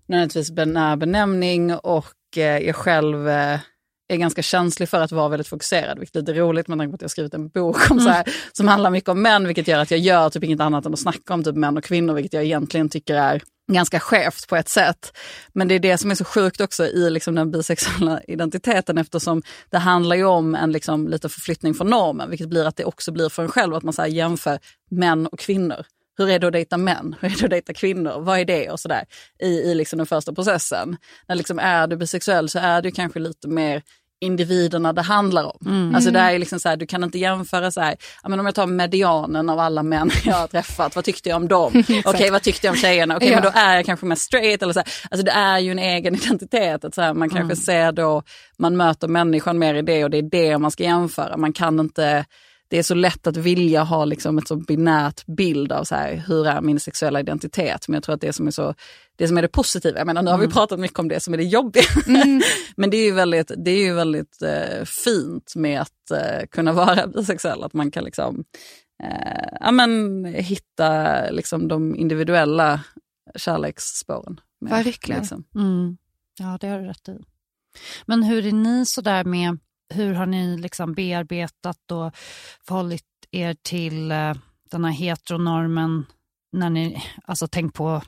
nödvändigtvis 0.08 0.52
binär 0.52 0.96
benämning 0.96 1.76
och 1.76 2.38
eh, 2.38 2.58
jag 2.58 2.76
själv 2.76 3.30
eh, 3.30 3.60
är 4.08 4.18
ganska 4.18 4.42
känslig 4.42 4.90
för 4.90 5.02
att 5.02 5.12
vara 5.12 5.30
väldigt 5.30 5.48
fokuserad, 5.48 6.00
vilket 6.00 6.16
är 6.16 6.20
lite 6.20 6.34
roligt 6.34 6.68
med 6.68 6.78
tanke 6.78 6.92
på 6.92 6.96
att 6.96 7.02
jag 7.02 7.12
skrivit 7.12 7.34
en 7.34 7.50
bok 7.50 7.92
om 7.92 7.98
mm. 7.98 8.06
så 8.06 8.12
här, 8.12 8.26
som 8.54 8.68
handlar 8.68 8.90
mycket 8.90 9.10
om 9.10 9.22
män, 9.22 9.48
vilket 9.48 9.68
gör 9.68 9.80
att 9.80 9.92
jag 9.92 10.00
gör 10.00 10.30
typ 10.30 10.44
inget 10.44 10.60
annat 10.60 10.86
än 10.86 10.94
att 10.94 11.00
snacka 11.00 11.34
om 11.34 11.44
typ 11.44 11.56
män 11.56 11.78
och 11.78 11.84
kvinnor, 11.84 12.14
vilket 12.14 12.34
jag 12.34 12.44
egentligen 12.44 12.90
tycker 12.90 13.16
är 13.16 13.42
ganska 13.72 14.00
skevt 14.00 14.48
på 14.48 14.56
ett 14.56 14.70
sätt. 14.70 15.18
Men 15.54 15.68
det 15.68 15.76
är 15.76 15.80
det 15.80 15.98
som 15.98 16.12
är 16.12 16.16
så 16.16 16.26
sjukt 16.26 16.62
också 16.62 16.86
i 16.86 17.10
liksom 17.10 17.36
den 17.36 17.52
bisexuella 17.52 18.22
identiteten 18.28 18.98
eftersom 18.98 19.42
det 19.70 19.78
handlar 19.78 20.16
ju 20.16 20.26
om 20.26 20.56
en 20.56 20.72
liksom 20.72 21.08
lite 21.08 21.30
förflyttning 21.30 21.74
från 21.74 21.90
normen 21.90 22.30
vilket 22.30 22.50
blir 22.50 22.66
att 22.66 22.76
det 22.76 22.86
också 22.86 23.12
blir 23.12 23.30
för 23.30 23.44
en 23.44 23.50
själv 23.50 23.76
att 23.76 23.84
man 23.84 23.94
så 23.94 24.06
jämför 24.06 24.60
män 24.92 25.28
och 25.28 25.40
kvinnor. 25.40 25.86
Hur 26.18 26.30
är 26.30 26.40
det 26.40 26.48
att 26.48 26.54
dejta 26.54 26.78
män? 26.78 27.16
Hur 27.22 27.32
är 27.32 27.38
det 27.38 27.46
att 27.46 27.50
dejta 27.50 27.74
kvinnor? 27.74 28.20
Vad 28.20 28.40
är 28.40 28.46
det? 28.46 28.70
Och 28.70 28.80
sådär 28.80 29.06
i, 29.40 29.48
i 29.48 29.76
liksom 29.76 29.98
den 29.98 30.06
första 30.06 30.34
processen. 30.34 30.98
När 31.28 31.36
liksom 31.36 31.60
är 31.60 31.88
du 31.88 31.98
bisexuell 31.98 32.50
så 32.50 32.60
är 32.60 32.82
du 32.82 32.92
kanske 32.92 33.20
lite 33.20 33.48
mer 33.48 33.84
individerna 34.24 34.94
det 34.94 35.02
handlar 35.02 35.44
om. 35.44 35.58
Mm. 35.66 35.96
Alltså 35.96 36.12
det 36.12 36.20
är 36.20 36.40
liksom 36.40 36.60
så 36.60 36.70
här, 36.70 36.78
du 36.78 36.86
kan 36.86 37.04
inte 37.04 37.20
jämföra 37.20 37.72
så 37.72 37.82
här, 37.82 37.96
men 38.28 38.40
om 38.40 38.46
jag 38.46 38.56
tar 38.56 38.68
medianen 38.68 39.50
av 39.50 39.60
alla 39.60 39.84
män 39.84 40.12
jag 40.26 40.36
har 40.36 40.48
träffat, 40.48 40.96
vad 40.96 41.06
tyckte 41.06 41.30
jag 41.30 41.36
om 41.36 41.48
dem? 41.48 41.72
Okej, 41.84 42.04
okay, 42.06 42.32
vad 42.32 42.42
tyckte 42.42 42.68
jag 42.68 42.74
om 42.74 42.78
tjejerna? 42.78 43.16
Okej, 43.16 43.26
okay, 43.26 43.36
ja. 43.36 43.42
men 43.42 43.54
då 43.54 43.60
är 43.60 43.76
jag 43.76 43.86
kanske 43.86 44.06
mest 44.06 44.22
straight. 44.22 44.62
Eller 44.62 44.74
så 44.74 44.80
här. 44.80 44.88
Alltså 45.12 45.26
det 45.26 45.32
är 45.32 45.60
ju 45.60 45.72
en 45.72 45.80
egen 45.80 46.16
identitet. 46.16 46.86
Att 46.86 46.96
så 46.96 47.02
här, 47.02 47.14
man 47.14 47.30
kanske 47.30 47.44
mm. 47.44 47.56
ser 47.56 47.92
då, 47.92 48.24
man 48.58 48.78
möter 48.78 49.08
människan 49.08 49.60
mer 49.60 49.76
i 49.76 49.82
det 49.82 50.04
och 50.04 50.10
det 50.10 50.18
är 50.18 50.30
det 50.30 50.58
man 50.58 50.72
ska 50.72 50.84
jämföra. 50.84 51.38
Man 51.38 51.54
kan 51.54 51.80
inte 51.80 52.26
det 52.74 52.80
är 52.80 52.84
så 52.84 52.96
lätt 52.96 53.28
att 53.28 53.38
vilja 53.38 53.84
ha 53.84 54.06
liksom 54.06 54.38
ett 54.38 54.48
så 54.48 54.56
binärt 54.56 55.26
bild 55.26 55.72
av 55.72 55.84
så 55.84 55.96
här, 55.96 56.24
hur 56.28 56.48
är 56.48 56.62
min 56.62 56.80
sexuella 56.80 57.20
identitet. 57.20 57.88
Men 57.88 57.94
jag 57.94 58.04
tror 58.04 58.16
att 58.16 58.22
det 58.22 58.34
som 58.34 58.48
är, 58.48 58.52
så, 58.52 58.74
det, 59.16 59.28
som 59.28 59.38
är 59.38 59.42
det 59.42 59.48
positiva, 59.48 59.98
jag 59.98 60.08
menar 60.08 60.22
nu 60.22 60.32
har 60.32 60.38
vi 60.38 60.46
mm. 60.46 60.54
pratat 60.54 60.80
mycket 60.80 61.00
om 61.00 61.08
det 61.08 61.20
som 61.20 61.34
är 61.34 61.38
det 61.38 61.44
jobbiga. 61.44 61.84
Mm. 62.08 62.42
Men 62.76 62.90
det 62.90 62.98
är 62.98 63.06
ju 63.06 63.12
väldigt, 63.12 63.52
det 63.58 63.72
är 63.72 63.86
ju 63.86 63.94
väldigt 63.94 64.42
eh, 64.42 64.86
fint 64.86 65.56
med 65.56 65.82
att 65.82 66.12
eh, 66.12 66.48
kunna 66.52 66.72
vara 66.72 67.08
bisexuell. 67.16 67.64
Att 67.64 67.74
man 67.74 67.92
kan 67.92 68.04
liksom, 68.04 68.44
eh, 69.04 69.58
ja, 69.60 69.72
men, 69.72 70.26
hitta 70.26 71.30
liksom, 71.30 71.68
de 71.68 71.96
individuella 71.96 72.84
kärleksspåren. 73.36 74.40
Verkligen. 74.62 75.22
Liksom. 75.22 75.44
Mm. 75.56 75.98
Ja, 76.40 76.58
det 76.62 76.68
har 76.68 76.80
du 76.80 76.86
rätt 76.86 77.10
i. 77.10 77.18
Men 78.06 78.24
hur 78.24 78.46
är 78.46 78.52
ni 78.52 78.86
sådär 78.86 79.24
med 79.24 79.58
hur 79.90 80.14
har 80.14 80.26
ni 80.26 80.58
liksom 80.58 80.94
bearbetat 80.94 81.92
och 81.92 82.16
förhållit 82.68 83.06
er 83.32 83.56
till 83.62 84.12
eh, 84.12 84.34
den 84.72 84.86
här 84.86 84.92
heteronormen 84.92 86.06
när 86.52 86.70
ni, 86.70 87.04
alltså 87.24 87.48
tänkt 87.48 87.76
på 87.76 88.02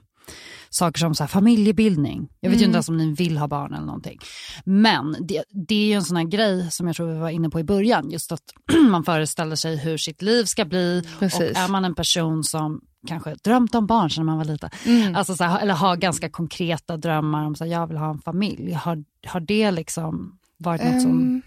saker 0.70 1.00
som 1.00 1.16
så 1.16 1.24
här, 1.24 1.28
familjebildning. 1.28 2.30
Jag 2.40 2.50
vet 2.50 2.58
mm. 2.58 2.60
ju 2.60 2.66
inte 2.66 2.66
mm. 2.66 2.76
ens 2.76 2.90
om 2.90 2.98
ni 2.98 3.14
vill 3.14 3.38
ha 3.38 3.48
barn 3.48 3.74
eller 3.74 3.86
någonting. 3.86 4.20
Men 4.66 5.16
det, 5.20 5.44
det 5.68 5.76
är 5.76 5.88
ju 5.88 5.94
en 5.94 6.04
sån 6.04 6.18
här 6.18 6.24
grej 6.24 6.72
som 6.72 6.88
jag 6.88 6.96
tror 6.96 7.08
vi 7.08 7.20
var 7.20 7.30
inne 7.30 7.50
på 7.50 7.60
i 7.60 7.64
början. 7.64 8.10
Just 8.10 8.32
att 8.32 8.44
man 8.90 9.04
föreställer 9.04 9.56
sig 9.56 9.78
hur 9.78 9.98
sitt 9.98 10.22
liv 10.22 10.46
ska 10.46 10.66
bli. 10.66 11.04
Precis. 11.20 11.52
Och 11.52 11.58
är 11.58 11.68
man 11.68 11.86
en 11.86 11.96
person 11.96 12.44
som 12.44 12.82
kanske 13.08 13.36
drömt 13.44 13.76
om 13.76 13.88
barn 13.88 14.10
sedan 14.10 14.26
man 14.26 14.38
var 14.38 14.46
liten. 14.46 14.70
Mm. 14.86 15.16
Alltså 15.16 15.36
så 15.36 15.44
här, 15.44 15.60
eller 15.60 15.74
har 15.74 15.96
ganska 15.96 16.30
konkreta 16.30 16.98
drömmar 16.98 17.46
om 17.46 17.54
att 17.54 17.70
jag 17.70 17.88
vill 17.88 17.98
ha 17.98 18.10
en 18.10 18.22
familj. 18.22 18.74
Har, 18.74 19.04
har 19.28 19.40
det 19.40 19.72
liksom 19.72 20.40
varit 20.58 20.84
något 20.84 21.02
som... 21.02 21.12
Um, 21.12 21.42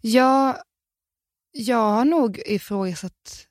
Ja, 0.00 0.56
jag 1.52 1.90
har 1.90 2.04
nog 2.04 2.42
ifrågasatt 2.46 3.46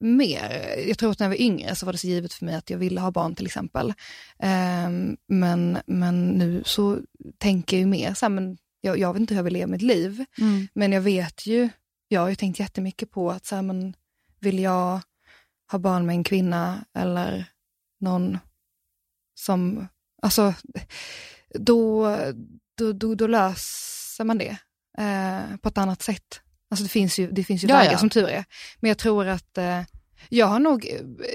mer. 0.00 0.74
Jag 0.88 0.98
tror 0.98 1.10
att 1.10 1.18
när 1.18 1.26
jag 1.26 1.30
var 1.30 1.40
yngre 1.40 1.74
så 1.74 1.86
var 1.86 1.92
det 1.92 1.98
så 1.98 2.06
givet 2.06 2.32
för 2.32 2.44
mig 2.44 2.54
att 2.54 2.70
jag 2.70 2.78
ville 2.78 3.00
ha 3.00 3.10
barn 3.10 3.34
till 3.34 3.46
exempel. 3.46 3.94
Um, 4.38 5.16
men, 5.28 5.78
men 5.86 6.28
nu 6.28 6.62
så 6.66 6.98
tänker 7.38 7.76
jag 7.76 7.80
ju 7.80 7.86
mer 7.86 8.14
så 8.14 8.24
här, 8.24 8.30
men 8.30 8.58
jag, 8.80 8.98
jag 8.98 9.12
vet 9.12 9.20
inte 9.20 9.34
hur 9.34 9.38
jag 9.38 9.44
vill 9.44 9.52
leva 9.52 9.70
mitt 9.70 9.82
liv. 9.82 10.24
Mm. 10.38 10.68
Men 10.74 10.92
jag 10.92 11.00
vet 11.00 11.46
ju, 11.46 11.68
jag 12.08 12.20
har 12.20 12.28
ju 12.28 12.34
tänkt 12.34 12.58
jättemycket 12.58 13.10
på 13.10 13.30
att 13.30 13.46
så 13.46 13.54
här, 13.54 13.62
men 13.62 13.94
vill 14.40 14.58
jag 14.58 15.00
ha 15.72 15.78
barn 15.78 16.06
med 16.06 16.14
en 16.14 16.24
kvinna 16.24 16.84
eller 16.94 17.44
någon 18.00 18.38
som, 19.34 19.88
alltså 20.22 20.54
då, 21.54 22.16
då, 22.76 22.92
då, 22.92 23.14
då 23.14 23.26
löser 23.26 24.24
man 24.24 24.38
det 24.38 24.56
eh, 24.98 25.56
på 25.56 25.68
ett 25.68 25.78
annat 25.78 26.02
sätt. 26.02 26.40
Alltså 26.76 26.84
det 26.84 26.90
finns 26.90 27.18
ju, 27.18 27.30
det 27.30 27.44
finns 27.44 27.64
ju 27.64 27.68
ja, 27.68 27.76
vägar 27.76 27.92
ja. 27.92 27.98
som 27.98 28.10
tur 28.10 28.28
är. 28.28 28.44
Men 28.80 28.88
jag 28.88 28.98
tror 28.98 29.26
att 29.26 29.58
eh, 29.58 29.82
jag 30.28 30.46
har 30.46 30.58
nog 30.58 30.84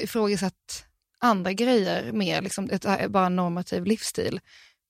ifrågasatt 0.03 0.85
andra 1.19 1.53
grejer 1.53 2.11
mer, 2.11 2.41
liksom, 2.41 2.69
ett, 2.69 2.85
eh, 2.85 3.07
bara 3.07 3.29
normativ 3.29 3.85
livsstil. 3.85 4.39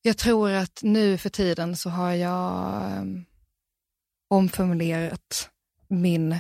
Jag 0.02 0.18
tror 0.18 0.52
att 0.52 0.80
nu 0.84 1.18
för 1.18 1.30
tiden 1.30 1.76
så 1.76 1.90
har 1.90 2.12
jag 2.12 2.76
eh, 2.76 3.04
omformulerat 4.30 5.50
min 5.88 6.40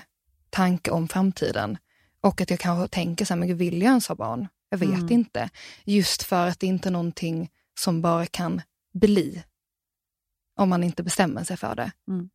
tanke 0.49 0.91
om 0.91 1.07
framtiden 1.07 1.77
och 2.21 2.41
att 2.41 2.49
jag 2.49 2.59
kanske 2.59 2.87
tänker 2.87 3.25
så 3.25 3.33
här, 3.33 3.39
men 3.39 3.57
vill 3.57 3.81
jag 3.81 3.89
ens 3.89 4.07
ha 4.07 4.15
barn? 4.15 4.47
Jag 4.69 4.77
vet 4.77 4.89
mm. 4.89 5.11
inte. 5.11 5.49
Just 5.83 6.23
för 6.23 6.47
att 6.47 6.59
det 6.59 6.67
inte 6.67 6.89
är 6.89 6.91
någonting 6.91 7.49
som 7.79 8.01
bara 8.01 8.25
kan 8.25 8.61
bli 8.93 9.43
om 10.55 10.69
man 10.69 10.83
inte 10.83 11.03
bestämmer 11.03 11.43
sig 11.43 11.57
för 11.57 11.75
det. 11.75 11.91
Mm 12.07 12.29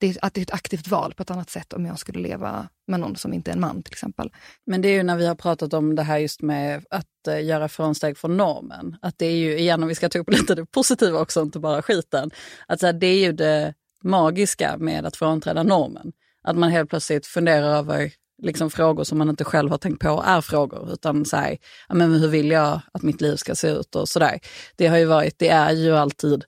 det 0.00 0.06
är, 0.06 0.16
att 0.22 0.34
det 0.34 0.40
är 0.40 0.42
ett 0.42 0.54
aktivt 0.54 0.88
val 0.88 1.14
på 1.14 1.22
ett 1.22 1.30
annat 1.30 1.50
sätt 1.50 1.72
om 1.72 1.86
jag 1.86 1.98
skulle 1.98 2.20
leva 2.20 2.68
med 2.86 3.00
någon 3.00 3.16
som 3.16 3.32
inte 3.32 3.50
är 3.50 3.54
en 3.54 3.60
man 3.60 3.82
till 3.82 3.92
exempel. 3.92 4.30
Men 4.66 4.82
det 4.82 4.88
är 4.88 4.92
ju 4.92 5.02
när 5.02 5.16
vi 5.16 5.26
har 5.26 5.34
pratat 5.34 5.72
om 5.74 5.96
det 5.96 6.02
här 6.02 6.18
just 6.18 6.42
med 6.42 6.84
att 6.90 7.28
eh, 7.28 7.44
göra 7.44 7.68
frånsteg 7.68 8.18
från 8.18 8.36
normen. 8.36 8.96
Att 9.02 9.18
det 9.18 9.26
är 9.26 9.36
ju, 9.36 9.58
igen 9.58 9.82
om 9.82 9.88
vi 9.88 9.94
ska 9.94 10.08
ta 10.08 10.18
upp 10.18 10.30
lite 10.30 10.54
det 10.54 10.66
positiva 10.66 11.20
också, 11.20 11.42
inte 11.42 11.58
bara 11.58 11.82
skiten. 11.82 12.30
Att 12.66 12.80
så 12.80 12.86
här, 12.86 12.92
det 12.92 13.06
är 13.06 13.18
ju 13.18 13.32
det 13.32 13.74
magiska 14.02 14.76
med 14.78 15.06
att 15.06 15.16
frånträda 15.16 15.62
normen. 15.62 16.12
Att 16.42 16.56
man 16.56 16.70
helt 16.70 16.90
plötsligt 16.90 17.26
funderar 17.26 17.78
över 17.78 18.12
liksom 18.42 18.70
frågor 18.70 19.04
som 19.04 19.18
man 19.18 19.28
inte 19.28 19.44
själv 19.44 19.70
har 19.70 19.78
tänkt 19.78 20.02
på 20.02 20.22
är 20.26 20.40
frågor. 20.40 20.92
Utan 20.92 21.24
så 21.24 21.36
här, 21.36 21.58
ja, 21.88 21.94
men 21.94 22.14
hur 22.14 22.28
vill 22.28 22.50
jag 22.50 22.80
att 22.92 23.02
mitt 23.02 23.20
liv 23.20 23.36
ska 23.36 23.54
se 23.54 23.68
ut 23.68 23.96
och 23.96 24.08
sådär. 24.08 24.40
Det 24.76 24.86
har 24.86 24.98
ju 24.98 25.04
varit, 25.04 25.38
det 25.38 25.48
är 25.48 25.72
ju 25.72 25.96
alltid 25.96 26.44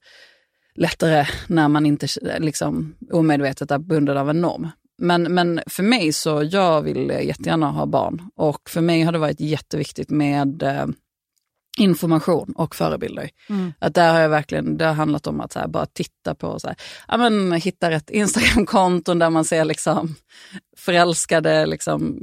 lättare 0.74 1.26
när 1.46 1.68
man 1.68 1.86
inte 1.86 2.06
liksom, 2.38 2.94
omedvetet 3.10 3.70
är 3.70 3.78
bunden 3.78 4.16
av 4.16 4.30
en 4.30 4.40
norm. 4.40 4.68
Men, 4.98 5.22
men 5.22 5.60
för 5.66 5.82
mig 5.82 6.12
så, 6.12 6.42
jag 6.50 6.82
vill 6.82 7.08
jättegärna 7.08 7.70
ha 7.70 7.86
barn 7.86 8.30
och 8.36 8.70
för 8.70 8.80
mig 8.80 9.02
har 9.02 9.12
det 9.12 9.18
varit 9.18 9.40
jätteviktigt 9.40 10.10
med 10.10 10.62
eh, 10.62 10.86
information 11.78 12.52
och 12.56 12.74
förebilder. 12.74 13.30
Mm. 13.48 13.72
Att 13.78 13.94
där 13.94 14.12
har 14.12 14.20
jag 14.20 14.28
verkligen, 14.28 14.76
det 14.76 14.84
har 14.84 14.94
handlat 14.94 15.26
om 15.26 15.40
att 15.40 15.52
så 15.52 15.58
här, 15.58 15.68
bara 15.68 15.86
titta 15.86 16.34
på, 16.34 16.58
så 16.58 16.68
här, 16.68 16.76
ja, 17.08 17.16
men, 17.16 17.52
hitta 17.52 17.90
rätt 17.90 18.10
Instagramkonton 18.10 19.18
där 19.18 19.30
man 19.30 19.44
ser 19.44 19.64
liksom, 19.64 20.14
förälskade 20.76 21.66
liksom, 21.66 22.18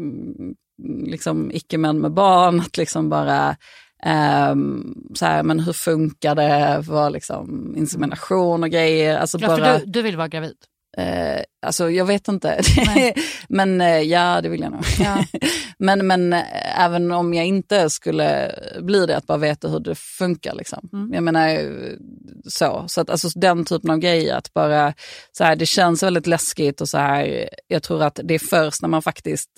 liksom, 1.06 1.52
icke-män 1.52 2.00
med 2.00 2.12
barn. 2.12 2.60
Att 2.60 2.78
liksom 2.78 3.10
bara 3.10 3.56
Um, 4.06 5.08
så 5.16 5.26
här, 5.26 5.44
men 5.44 5.60
hur 5.60 5.74
funkar 5.74 6.36
det, 6.36 6.84
vad 6.88 7.14
liksom 7.14 7.74
insemination 7.78 8.64
och 8.64 8.70
grejer. 8.70 9.18
Alltså 9.18 9.38
ja, 9.42 9.48
bara, 9.48 9.78
du, 9.78 9.86
du 9.86 10.02
vill 10.02 10.18
vara 10.18 10.28
gravid? 10.28 10.56
Uh, 11.00 11.42
alltså 11.62 11.90
jag 11.90 12.06
vet 12.06 12.28
inte. 12.28 12.62
men 13.50 13.82
uh, 13.82 14.02
ja, 14.02 14.42
det 14.42 14.50
vill 14.50 14.62
jag 14.62 14.72
nog. 14.72 14.84
Ja. 15.00 15.26
men, 15.80 16.08
men 16.08 16.34
uh, 16.34 16.80
även 16.80 17.12
om 17.12 17.34
jag 17.34 17.46
inte 17.46 17.90
skulle 17.90 18.56
bli 18.82 19.06
det, 19.06 19.18
att 19.18 19.28
bara 19.28 19.38
veta 19.38 19.68
hur 19.68 19.80
det 19.80 19.96
funkar. 19.96 20.54
Liksom. 20.56 20.90
Mm. 20.94 21.14
Jag 21.14 21.24
menar 21.24 21.60
så. 22.50 22.84
Så 22.88 23.02
att 23.02 23.10
alltså, 23.10 23.30
den 23.40 23.66
typen 23.66 23.90
av 23.90 23.98
grejer, 23.98 24.36
att 24.36 24.54
bara 24.54 24.94
så 25.32 25.44
här, 25.44 25.56
det 25.56 25.66
känns 25.66 26.04
väldigt 26.04 26.28
läskigt 26.28 26.82
och 26.82 26.90
så 26.90 26.98
här. 26.98 27.50
Jag 27.68 27.84
tror 27.84 28.04
att 28.04 28.20
det 28.24 28.34
är 28.34 28.40
först 28.40 28.82
när 28.82 28.90
man 28.90 29.02
faktiskt 29.02 29.50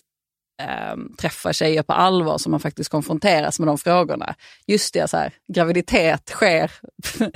eh, 0.62 0.96
träffa 1.18 1.54
tjejer 1.54 1.84
på 1.84 1.94
allvar 1.94 2.38
som 2.38 2.52
man 2.52 2.60
faktiskt 2.60 2.90
konfronteras 2.90 3.60
med 3.60 3.68
de 3.68 3.78
frågorna. 3.78 4.36
Just 4.68 4.94
det, 4.94 5.10
så 5.10 5.18
här, 5.18 5.34
graviditet 5.54 6.30
sker 6.30 6.72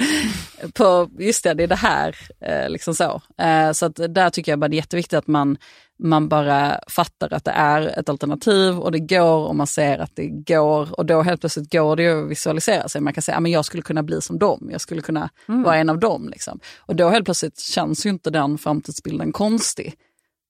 på, 0.73 1.09
just 1.19 1.43
det, 1.43 1.53
det 1.53 1.63
är 1.63 1.67
det 1.67 1.75
här. 1.75 2.15
Eh, 2.41 2.69
liksom 2.69 2.95
så 2.95 3.21
eh, 3.41 3.71
så 3.71 3.85
att 3.85 3.95
där 3.95 4.29
tycker 4.29 4.51
jag 4.51 4.59
bara 4.59 4.67
det 4.67 4.75
är 4.75 4.77
jätteviktigt 4.77 5.17
att 5.17 5.27
man, 5.27 5.57
man 6.03 6.29
bara 6.29 6.79
fattar 6.87 7.33
att 7.33 7.45
det 7.45 7.51
är 7.51 7.99
ett 7.99 8.09
alternativ 8.09 8.79
och 8.79 8.91
det 8.91 8.99
går 8.99 9.47
och 9.47 9.55
man 9.55 9.67
ser 9.67 9.99
att 9.99 10.15
det 10.15 10.27
går 10.27 10.99
och 10.99 11.05
då 11.05 11.21
helt 11.21 11.39
plötsligt 11.39 11.71
går 11.71 11.95
det 11.95 12.07
att 12.07 12.29
visualisera 12.31 12.89
sig. 12.89 13.01
Man 13.01 13.13
kan 13.13 13.21
säga 13.21 13.37
att 13.37 13.49
jag 13.49 13.65
skulle 13.65 13.83
kunna 13.83 14.03
bli 14.03 14.21
som 14.21 14.39
dem, 14.39 14.69
jag 14.71 14.81
skulle 14.81 15.01
kunna 15.01 15.29
mm. 15.47 15.63
vara 15.63 15.77
en 15.77 15.89
av 15.89 15.99
dem. 15.99 16.29
Liksom. 16.29 16.59
Och 16.77 16.95
då 16.95 17.09
helt 17.09 17.25
plötsligt 17.25 17.59
känns 17.59 18.05
ju 18.05 18.09
inte 18.09 18.29
den 18.29 18.57
framtidsbilden 18.57 19.31
konstig. 19.31 19.93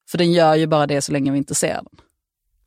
För 0.09 0.17
den 0.17 0.31
gör 0.31 0.55
ju 0.55 0.67
bara 0.67 0.87
det 0.87 1.01
så 1.01 1.11
länge 1.11 1.31
vi 1.31 1.37
inte 1.37 1.55
ser 1.55 1.73
den. 1.73 2.04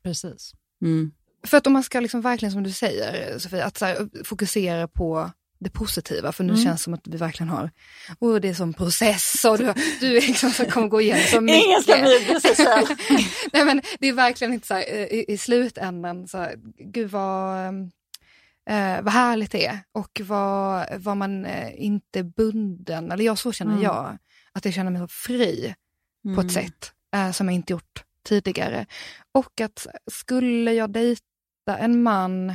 Precis. 0.09 0.53
Mm. 0.81 1.11
För 1.47 1.57
att 1.57 1.67
om 1.67 1.73
man 1.73 1.83
ska 1.83 1.99
liksom 1.99 2.21
verkligen 2.21 2.51
som 2.51 2.63
du 2.63 2.71
säger 2.71 3.39
Sofie, 3.39 3.65
att 3.65 3.81
här, 3.81 4.23
fokusera 4.23 4.87
på 4.87 5.31
det 5.59 5.69
positiva, 5.69 6.31
för 6.31 6.43
nu 6.43 6.53
mm. 6.53 6.63
känns 6.63 6.81
det 6.81 6.83
som 6.83 6.93
att 6.93 7.07
vi 7.07 7.17
verkligen 7.17 7.49
har, 7.49 7.71
och 8.19 8.41
det 8.41 8.49
är 8.49 8.53
som 8.53 8.73
process 8.73 9.45
och 9.45 9.57
du, 9.57 9.73
du 9.99 10.17
är 10.17 10.21
liksom 10.21 10.51
som 10.51 10.65
kommer 10.65 10.87
gå 10.87 11.01
igenom 11.01 11.23
så 11.23 11.41
mycket. 11.41 11.63
Ingen 11.65 11.81
ska 11.81 11.97
bli 11.97 12.65
själv. 12.65 12.87
Nej 13.53 13.65
men 13.65 13.81
det 13.99 14.07
är 14.07 14.13
verkligen 14.13 14.53
inte 14.53 14.67
så 14.67 14.73
här, 14.73 15.13
i, 15.13 15.25
i 15.27 15.37
slutändan, 15.37 16.27
så 16.27 16.37
här, 16.37 16.55
gud 16.77 17.11
vad, 17.11 17.67
eh, 18.69 19.01
vad 19.01 19.13
härligt 19.13 19.51
det 19.51 19.65
är 19.65 19.79
och 19.91 20.21
vad, 20.23 20.85
vad 20.97 21.17
man 21.17 21.45
eh, 21.45 21.83
inte 21.83 22.19
är 22.19 22.23
bunden, 22.23 23.11
eller 23.11 23.23
jag 23.23 23.37
så 23.37 23.51
känner 23.51 23.71
mm. 23.71 23.83
jag, 23.83 24.17
att 24.53 24.65
jag 24.65 24.73
känner 24.73 24.91
mig 24.91 25.01
så 25.01 25.07
fri 25.07 25.75
mm. 26.25 26.35
på 26.35 26.41
ett 26.41 26.51
mm. 26.51 26.63
sätt 26.63 26.91
eh, 27.15 27.31
som 27.31 27.47
jag 27.47 27.55
inte 27.55 27.73
gjort 27.73 28.03
tidigare. 28.23 28.85
Och 29.31 29.61
att 29.61 29.87
skulle 30.11 30.73
jag 30.73 30.91
dejta 30.91 31.77
en 31.77 32.03
man, 32.03 32.53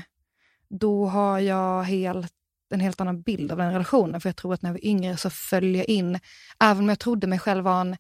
då 0.69 1.07
har 1.07 1.39
jag 1.39 1.83
helt, 1.83 2.33
en 2.75 2.81
helt 2.81 3.01
annan 3.01 3.23
bild 3.23 3.53
av 3.53 3.59
den 3.59 3.73
relationen. 3.73 4.21
För 4.21 4.29
jag 4.29 4.37
tror 4.37 4.55
att 4.55 4.62
när 4.62 4.71
jag 4.71 4.75
var 4.75 4.87
yngre 4.87 5.17
så 5.17 5.31
föll 5.31 5.75
jag 5.75 5.89
in, 5.89 6.19
även 6.61 6.83
om 6.83 6.89
jag 6.89 6.99
trodde 6.99 7.27
mig 7.27 7.39
själv 7.39 7.65
vara 7.65 7.81
en 7.81 7.97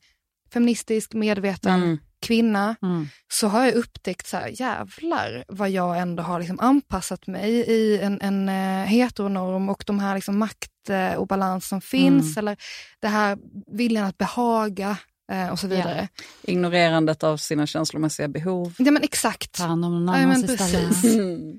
feministisk, 0.52 1.14
medveten 1.14 1.82
mm. 1.82 1.98
kvinna, 2.20 2.76
mm. 2.82 3.08
så 3.28 3.48
har 3.48 3.64
jag 3.64 3.74
upptäckt 3.74 4.26
så 4.26 4.36
här, 4.36 4.60
jävlar 4.60 5.44
vad 5.48 5.70
jag 5.70 5.98
ändå 5.98 6.22
har 6.22 6.38
liksom 6.38 6.60
anpassat 6.60 7.26
mig 7.26 7.50
i 7.52 8.00
en, 8.00 8.20
en 8.20 8.48
uh, 8.48 8.86
heteronorm 8.86 9.68
och 9.68 9.84
de 9.86 9.98
här 9.98 10.14
liksom 10.14 10.38
maktobalans 10.38 11.64
uh, 11.64 11.68
som 11.68 11.80
finns, 11.80 12.36
mm. 12.36 12.38
eller 12.38 12.56
det 13.00 13.08
här 13.08 13.38
viljan 13.66 14.04
att 14.04 14.18
behaga 14.18 14.96
och 15.52 15.58
så 15.58 15.66
vidare. 15.66 16.08
Ja. 16.16 16.24
Ignorerandet 16.42 17.22
av 17.22 17.36
sina 17.36 17.66
känslomässiga 17.66 18.28
behov. 18.28 18.74
Ja 18.78 18.90
men 18.90 19.02
exakt. 19.02 19.52
Ta 19.52 19.64
hand 19.64 19.84
om 19.84 20.04
någon 20.04 20.14
annans 20.14 20.42
ja, 20.42 20.56
precis. 20.56 21.04
Mm. 21.04 21.58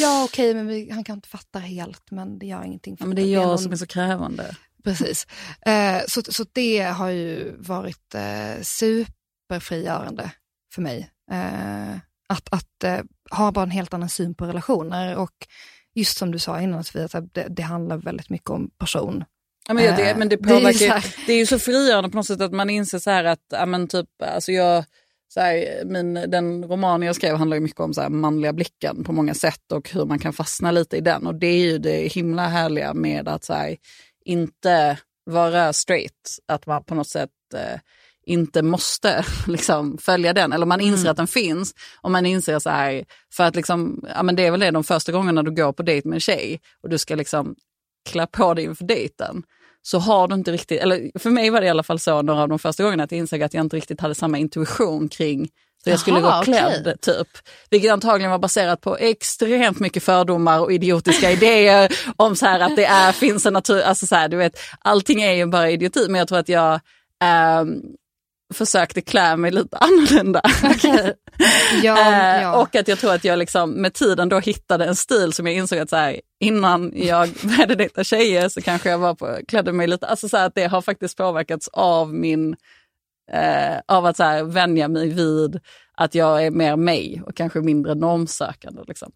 ja 0.00 0.24
okej, 0.24 0.50
okay, 0.50 0.54
men 0.54 0.66
vi, 0.66 0.90
han 0.90 1.04
kan 1.04 1.16
inte 1.16 1.28
fatta 1.28 1.58
helt, 1.58 2.10
men 2.10 2.38
det 2.38 2.46
gör 2.46 2.62
ingenting. 2.62 2.96
För 2.96 3.04
ja, 3.04 3.08
men 3.08 3.16
det 3.16 3.22
är 3.22 3.32
jag 3.32 3.46
någon... 3.46 3.58
som 3.58 3.72
är 3.72 3.76
så 3.76 3.86
krävande. 3.86 4.56
Precis. 4.84 5.26
Eh, 5.66 6.02
så, 6.08 6.22
så 6.22 6.44
det 6.52 6.80
har 6.80 7.08
ju 7.08 7.56
varit 7.58 8.14
eh, 8.14 8.62
superfrigörande 8.62 10.30
för 10.74 10.82
mig. 10.82 11.10
Eh, 11.30 11.96
att 12.28 12.48
att 12.52 12.84
eh, 12.84 13.00
ha 13.30 13.52
bara 13.52 13.62
en 13.62 13.70
helt 13.70 13.94
annan 13.94 14.08
syn 14.08 14.34
på 14.34 14.46
relationer 14.46 15.16
och 15.16 15.46
just 15.94 16.18
som 16.18 16.30
du 16.30 16.38
sa 16.38 16.60
innan 16.60 16.84
Sofia, 16.84 17.04
att 17.04 17.34
det, 17.34 17.46
det 17.50 17.62
handlar 17.62 17.96
väldigt 17.96 18.30
mycket 18.30 18.50
om 18.50 18.70
person. 18.78 19.24
Ja, 19.70 19.74
men, 19.74 19.96
det, 19.96 20.14
men 20.18 20.28
det 20.28 20.36
påverkar 20.36 20.78
det 20.78 20.86
är, 20.86 21.26
det 21.26 21.32
är 21.32 21.36
ju 21.36 21.46
så 21.46 21.58
frigörande 21.58 22.10
på 22.10 22.16
något 22.16 22.26
sätt 22.26 22.40
att 22.40 22.52
man 22.52 22.70
inser 22.70 22.98
så 22.98 23.10
här 23.10 23.24
att, 23.24 23.40
ja, 23.50 23.66
men 23.66 23.88
typ, 23.88 24.08
alltså 24.18 24.52
jag, 24.52 24.84
så 25.34 25.40
här, 25.40 25.84
min, 25.84 26.14
den 26.14 26.64
roman 26.64 27.02
jag 27.02 27.16
skrev 27.16 27.36
handlar 27.36 27.56
ju 27.56 27.60
mycket 27.60 27.80
om 27.80 27.94
så 27.94 28.00
här, 28.00 28.08
manliga 28.08 28.52
blicken 28.52 29.04
på 29.04 29.12
många 29.12 29.34
sätt 29.34 29.72
och 29.72 29.90
hur 29.90 30.04
man 30.04 30.18
kan 30.18 30.32
fastna 30.32 30.70
lite 30.70 30.96
i 30.96 31.00
den. 31.00 31.26
Och 31.26 31.34
det 31.34 31.46
är 31.46 31.58
ju 31.58 31.78
det 31.78 32.12
himla 32.12 32.48
härliga 32.48 32.94
med 32.94 33.28
att 33.28 33.44
så 33.44 33.54
här, 33.54 33.76
inte 34.24 34.98
vara 35.24 35.72
straight, 35.72 36.38
att 36.48 36.66
man 36.66 36.84
på 36.84 36.94
något 36.94 37.08
sätt 37.08 37.30
eh, 37.54 37.80
inte 38.26 38.62
måste 38.62 39.24
liksom, 39.46 39.98
följa 39.98 40.32
den. 40.32 40.52
Eller 40.52 40.66
man 40.66 40.80
inser 40.80 41.04
mm. 41.04 41.10
att 41.10 41.16
den 41.16 41.26
finns 41.26 41.74
och 42.00 42.10
man 42.10 42.26
inser 42.26 42.58
så 42.58 42.70
här, 42.70 43.04
för 43.32 43.44
att 43.44 43.56
liksom, 43.56 44.04
ja, 44.14 44.22
men 44.22 44.36
det 44.36 44.46
är 44.46 44.50
väl 44.50 44.60
det 44.60 44.70
de 44.70 44.84
första 44.84 45.12
gångerna 45.12 45.42
du 45.42 45.54
går 45.54 45.72
på 45.72 45.82
dejt 45.82 46.08
med 46.08 46.16
en 46.16 46.20
tjej 46.20 46.60
och 46.82 46.88
du 46.88 46.98
ska 46.98 47.14
liksom 47.14 47.54
klä 48.08 48.26
på 48.26 48.54
dig 48.54 48.64
inför 48.64 48.84
dejten 48.84 49.42
så 49.82 49.98
har 49.98 50.28
du 50.28 50.34
inte 50.34 50.52
riktigt, 50.52 50.80
eller 50.80 51.18
för 51.18 51.30
mig 51.30 51.50
var 51.50 51.60
det 51.60 51.66
i 51.66 51.70
alla 51.70 51.82
fall 51.82 51.98
så 51.98 52.22
några 52.22 52.42
av 52.42 52.48
de 52.48 52.58
första 52.58 52.82
gångerna 52.82 53.04
att 53.04 53.12
jag 53.12 53.18
insåg 53.18 53.42
att 53.42 53.54
jag 53.54 53.64
inte 53.64 53.76
riktigt 53.76 54.00
hade 54.00 54.14
samma 54.14 54.38
intuition 54.38 55.08
kring 55.08 55.48
så 55.84 55.90
jag 55.90 56.00
skulle 56.00 56.20
gå 56.20 56.42
klädd 56.44 56.80
okay. 56.80 56.96
typ. 56.96 57.28
Vilket 57.70 57.92
antagligen 57.92 58.30
var 58.30 58.38
baserat 58.38 58.80
på 58.80 58.96
extremt 58.96 59.80
mycket 59.80 60.02
fördomar 60.02 60.60
och 60.60 60.72
idiotiska 60.72 61.30
idéer 61.32 61.92
om 62.16 62.36
så 62.36 62.46
här 62.46 62.60
att 62.60 62.76
det 62.76 62.84
är, 62.84 63.12
finns 63.12 63.46
en 63.46 63.52
natur, 63.52 63.82
alltså 63.82 64.06
så 64.06 64.14
här, 64.14 64.28
du 64.28 64.36
vet, 64.36 64.60
allting 64.78 65.22
är 65.22 65.32
ju 65.32 65.46
bara 65.46 65.70
idioti. 65.70 66.06
Men 66.08 66.18
jag 66.18 66.28
tror 66.28 66.38
att 66.38 66.48
jag 66.48 66.74
eh, 67.22 67.64
försökte 68.54 69.00
klä 69.00 69.36
mig 69.36 69.50
lite 69.50 69.76
annorlunda. 69.80 70.42
Okay. 70.64 71.12
ja, 71.82 72.12
eh, 72.12 72.42
ja. 72.42 72.62
Och 72.62 72.76
att 72.76 72.88
jag 72.88 72.98
tror 72.98 73.14
att 73.14 73.24
jag 73.24 73.38
liksom 73.38 73.70
med 73.70 73.94
tiden 73.94 74.28
då 74.28 74.38
hittade 74.38 74.84
en 74.84 74.96
stil 74.96 75.32
som 75.32 75.46
jag 75.46 75.54
insåg 75.54 75.78
att 75.78 75.90
så 75.90 75.96
här, 75.96 76.20
innan 76.40 76.92
jag 76.94 77.28
började 77.42 77.74
dejta 77.74 78.04
tjejer 78.04 78.48
så 78.48 78.62
kanske 78.62 78.90
jag 78.90 78.98
var 78.98 79.14
på, 79.14 79.38
klädde 79.48 79.72
mig 79.72 79.86
lite, 79.86 80.06
alltså 80.06 80.28
så 80.28 80.36
här, 80.36 80.46
att 80.46 80.54
det 80.54 80.66
har 80.66 80.82
faktiskt 80.82 81.16
påverkats 81.16 81.68
av 81.72 82.14
min 82.14 82.56
eh, 83.32 83.78
av 83.86 84.06
att 84.06 84.16
så 84.16 84.22
här, 84.22 84.44
vänja 84.44 84.88
mig 84.88 85.08
vid 85.08 85.60
att 85.94 86.14
jag 86.14 86.44
är 86.44 86.50
mer 86.50 86.76
mig 86.76 87.22
och 87.26 87.36
kanske 87.36 87.60
mindre 87.60 87.94
normsökande. 87.94 88.82
Liksom. 88.88 89.12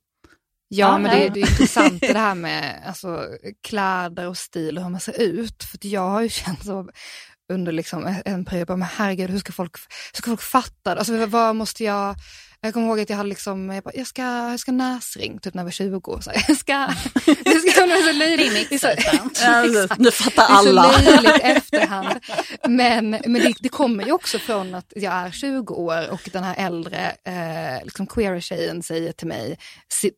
Ja, 0.69 0.99
men 0.99 1.11
det, 1.11 1.29
det 1.29 1.41
är 1.41 1.51
intressant 1.51 2.01
det 2.01 2.19
här 2.19 2.35
med 2.35 2.83
alltså, 2.87 3.27
kläder 3.63 4.29
och 4.29 4.37
stil 4.37 4.79
och 4.79 4.85
hur 4.85 4.91
man 4.91 5.01
ser 5.01 5.21
ut. 5.21 5.65
För 5.65 5.79
jag 5.83 6.09
har 6.09 6.23
ju 6.23 6.29
känt 6.29 6.65
så 6.65 6.89
under 7.53 7.73
liksom 7.73 8.17
en 8.25 8.45
period, 8.45 8.67
bara, 8.67 8.77
men 8.77 8.89
herregud, 8.89 9.31
hur 9.31 9.39
ska 9.39 9.53
folk, 9.53 9.77
hur 10.13 10.17
ska 10.17 10.31
folk 10.31 10.43
fatta? 10.43 10.95
Alltså, 10.95 11.27
vad 11.27 11.57
måste 11.57 11.85
jag 11.85 12.15
jag 12.65 12.75
kommer 12.75 12.87
ihåg 12.87 13.01
att 13.01 13.11
jag 13.11 13.17
hade 13.17 13.29
liksom, 13.29 13.71
jag, 13.71 13.85
bara, 13.85 13.95
jag, 13.95 14.07
ska, 14.07 14.23
jag 14.23 14.61
ska 14.61 14.73
näsring, 14.73 15.39
typ 15.39 15.55
när 15.55 15.61
jag 15.61 15.65
var 15.65 15.71
20. 15.71 16.21
Så 16.21 16.31
jag 16.49 16.57
ska, 16.57 16.73
jag 17.45 17.61
ska, 17.61 17.87
det 17.87 18.03
så 18.03 18.13
löjligt. 18.13 18.81
Så, 18.81 18.87
ja, 19.43 19.87
nu 19.99 20.11
fattar 20.11 20.47
alla. 20.49 20.83
Det 20.83 20.89
är 20.89 21.17
så 21.17 21.23
löjligt 21.23 21.43
efterhand. 21.43 22.21
Men, 22.69 23.11
men 23.11 23.35
det, 23.35 23.55
det, 23.61 23.69
kommer 23.69 24.05
ju 24.05 24.13
också 24.13 24.39
från 24.39 24.75
att 24.75 24.93
jag 24.97 25.13
är 25.13 25.31
20 25.31 25.75
år 25.75 26.11
och 26.11 26.29
den 26.33 26.45
här 26.45 26.67
äldre 26.67 27.13
eh, 27.25 27.85
liksom 27.85 28.07
queer 28.07 28.41
tjejen 28.41 28.83
säger 28.83 29.13
till 29.13 29.27
mig, 29.27 29.59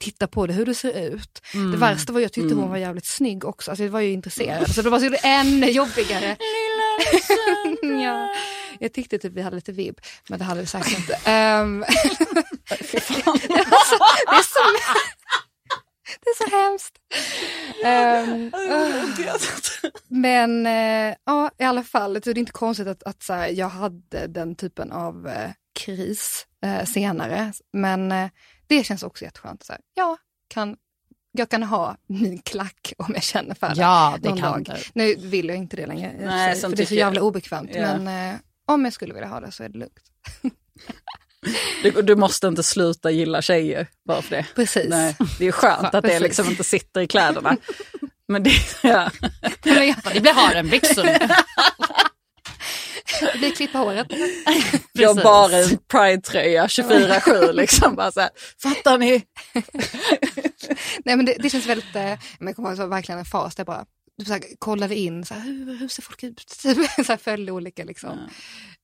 titta 0.00 0.26
på 0.26 0.46
det 0.46 0.52
hur 0.52 0.66
du 0.66 0.74
ser 0.74 1.12
ut. 1.12 1.42
Mm. 1.54 1.70
Det 1.70 1.76
värsta 1.76 2.12
var 2.12 2.20
att 2.20 2.22
jag 2.22 2.32
tyckte 2.32 2.52
mm. 2.52 2.58
hon 2.58 2.70
var 2.70 2.76
jävligt 2.76 3.06
snygg 3.06 3.44
också, 3.44 3.70
alltså 3.70 3.84
jag 3.84 3.90
var 3.90 4.00
ju 4.00 4.12
intresserad. 4.12 4.74
Så 4.74 4.82
det 4.82 4.90
var 4.90 5.00
så 5.00 5.16
ännu 5.22 5.70
jobbigare. 5.70 6.36
Lilla 6.38 8.02
ja. 8.02 8.28
Jag 8.80 8.92
tyckte 8.92 9.18
typ 9.18 9.32
vi 9.32 9.42
hade 9.42 9.56
lite 9.56 9.72
vibb, 9.72 10.00
men 10.28 10.38
det 10.38 10.44
hade 10.44 10.60
vi 10.60 10.66
säkert 10.66 10.98
inte. 10.98 11.14
Um, 11.62 11.84
det, 12.68 12.96
är 12.96 13.00
så, 13.00 13.32
det, 13.38 13.54
är 13.54 14.42
så, 14.42 14.60
det 16.20 16.30
är 16.30 16.48
så 16.48 16.56
hemskt. 16.56 16.98
Um, 17.84 18.54
uh. 18.54 19.90
Men 20.08 20.66
uh, 20.66 21.14
ja, 21.24 21.50
i 21.58 21.64
alla 21.64 21.82
fall, 21.82 22.14
det 22.14 22.26
är 22.26 22.38
inte 22.38 22.52
konstigt 22.52 22.86
att, 22.86 23.02
att 23.02 23.22
så 23.22 23.32
här, 23.32 23.48
jag 23.48 23.68
hade 23.68 24.26
den 24.26 24.54
typen 24.54 24.92
av 24.92 25.26
uh, 25.26 25.50
kris 25.80 26.46
senare. 26.86 27.52
Men 27.72 28.14
det 28.66 28.84
känns 28.84 29.02
också 29.02 29.24
jätteskönt. 29.24 29.62
Så 29.62 29.72
här, 29.72 29.80
ja, 29.94 30.16
kan 30.48 30.76
jag 31.32 31.48
kan 31.48 31.62
ha 31.62 31.96
min 32.06 32.38
klack 32.38 32.92
om 32.98 33.10
jag 33.14 33.22
känner 33.22 33.54
för 33.54 33.68
det. 33.68 33.80
Ja, 33.80 34.18
det 34.20 34.28
kan 34.28 34.62
dag. 34.62 34.64
du. 34.64 34.74
Nu 34.94 35.14
vill 35.14 35.48
jag 35.48 35.56
inte 35.56 35.76
det 35.76 35.86
längre, 35.86 36.14
Nej, 36.20 36.56
för 36.56 36.76
det 36.76 36.82
är 36.82 36.86
så 36.86 36.94
jävla 36.94 37.22
obekvämt. 37.22 37.70
Ja. 37.74 37.98
Men 37.98 38.38
om 38.66 38.84
jag 38.84 38.92
skulle 38.92 39.14
vilja 39.14 39.28
ha 39.28 39.40
det 39.40 39.52
så 39.52 39.62
är 39.62 39.68
det 39.68 39.78
lugnt. 39.78 40.12
Du, 41.82 42.02
du, 42.02 42.16
måste 42.16 42.46
inte 42.46 42.62
sluta 42.62 43.10
gilla 43.10 43.42
tjejer 43.42 43.86
bara 44.08 44.22
för 44.22 44.36
det. 44.36 44.46
Precis. 44.54 44.86
Nej, 44.88 45.16
det 45.38 45.46
är 45.46 45.52
skönt 45.52 45.94
att 45.94 46.04
det 46.04 46.20
liksom 46.20 46.50
inte 46.50 46.64
sitter 46.64 47.00
i 47.00 47.06
kläderna. 47.06 47.56
Men 48.28 48.42
det, 48.42 48.50
ja. 48.82 49.10
det 49.62 50.20
blir 50.20 50.32
harenbyxor. 50.32 51.04
Det 53.32 53.38
blir 53.38 53.50
klippa 53.56 53.78
håret. 53.78 54.06
Jag 54.92 55.16
bara 55.16 55.56
en 55.56 55.78
pride-tröja 55.90 56.66
24-7 56.66 57.52
liksom. 57.52 57.94
Bara 57.96 58.12
så 58.12 58.20
här, 58.20 58.30
fattar 58.62 58.98
ni? 58.98 59.10
Nej 61.04 61.16
men 61.16 61.26
det, 61.26 61.36
det 61.38 61.50
känns 61.50 61.66
väldigt, 61.66 61.96
eh, 61.96 62.18
jag 62.38 62.56
kommer 62.56 62.76
ihåg 62.76 62.88
verkligen 62.88 63.18
en 63.18 63.24
fas 63.24 63.54
där 63.54 63.64
bara 63.64 63.84
så 64.24 64.32
här, 64.32 64.42
kollade 64.58 64.96
in, 64.96 65.24
så 65.24 65.34
här, 65.34 65.40
hur, 65.40 65.78
hur 65.78 65.88
ser 65.88 66.02
folk 66.02 66.22
ut? 66.22 66.44
så 67.06 67.12
här, 67.12 67.16
följde 67.16 67.52
olika 67.52 67.84
liksom, 67.84 68.18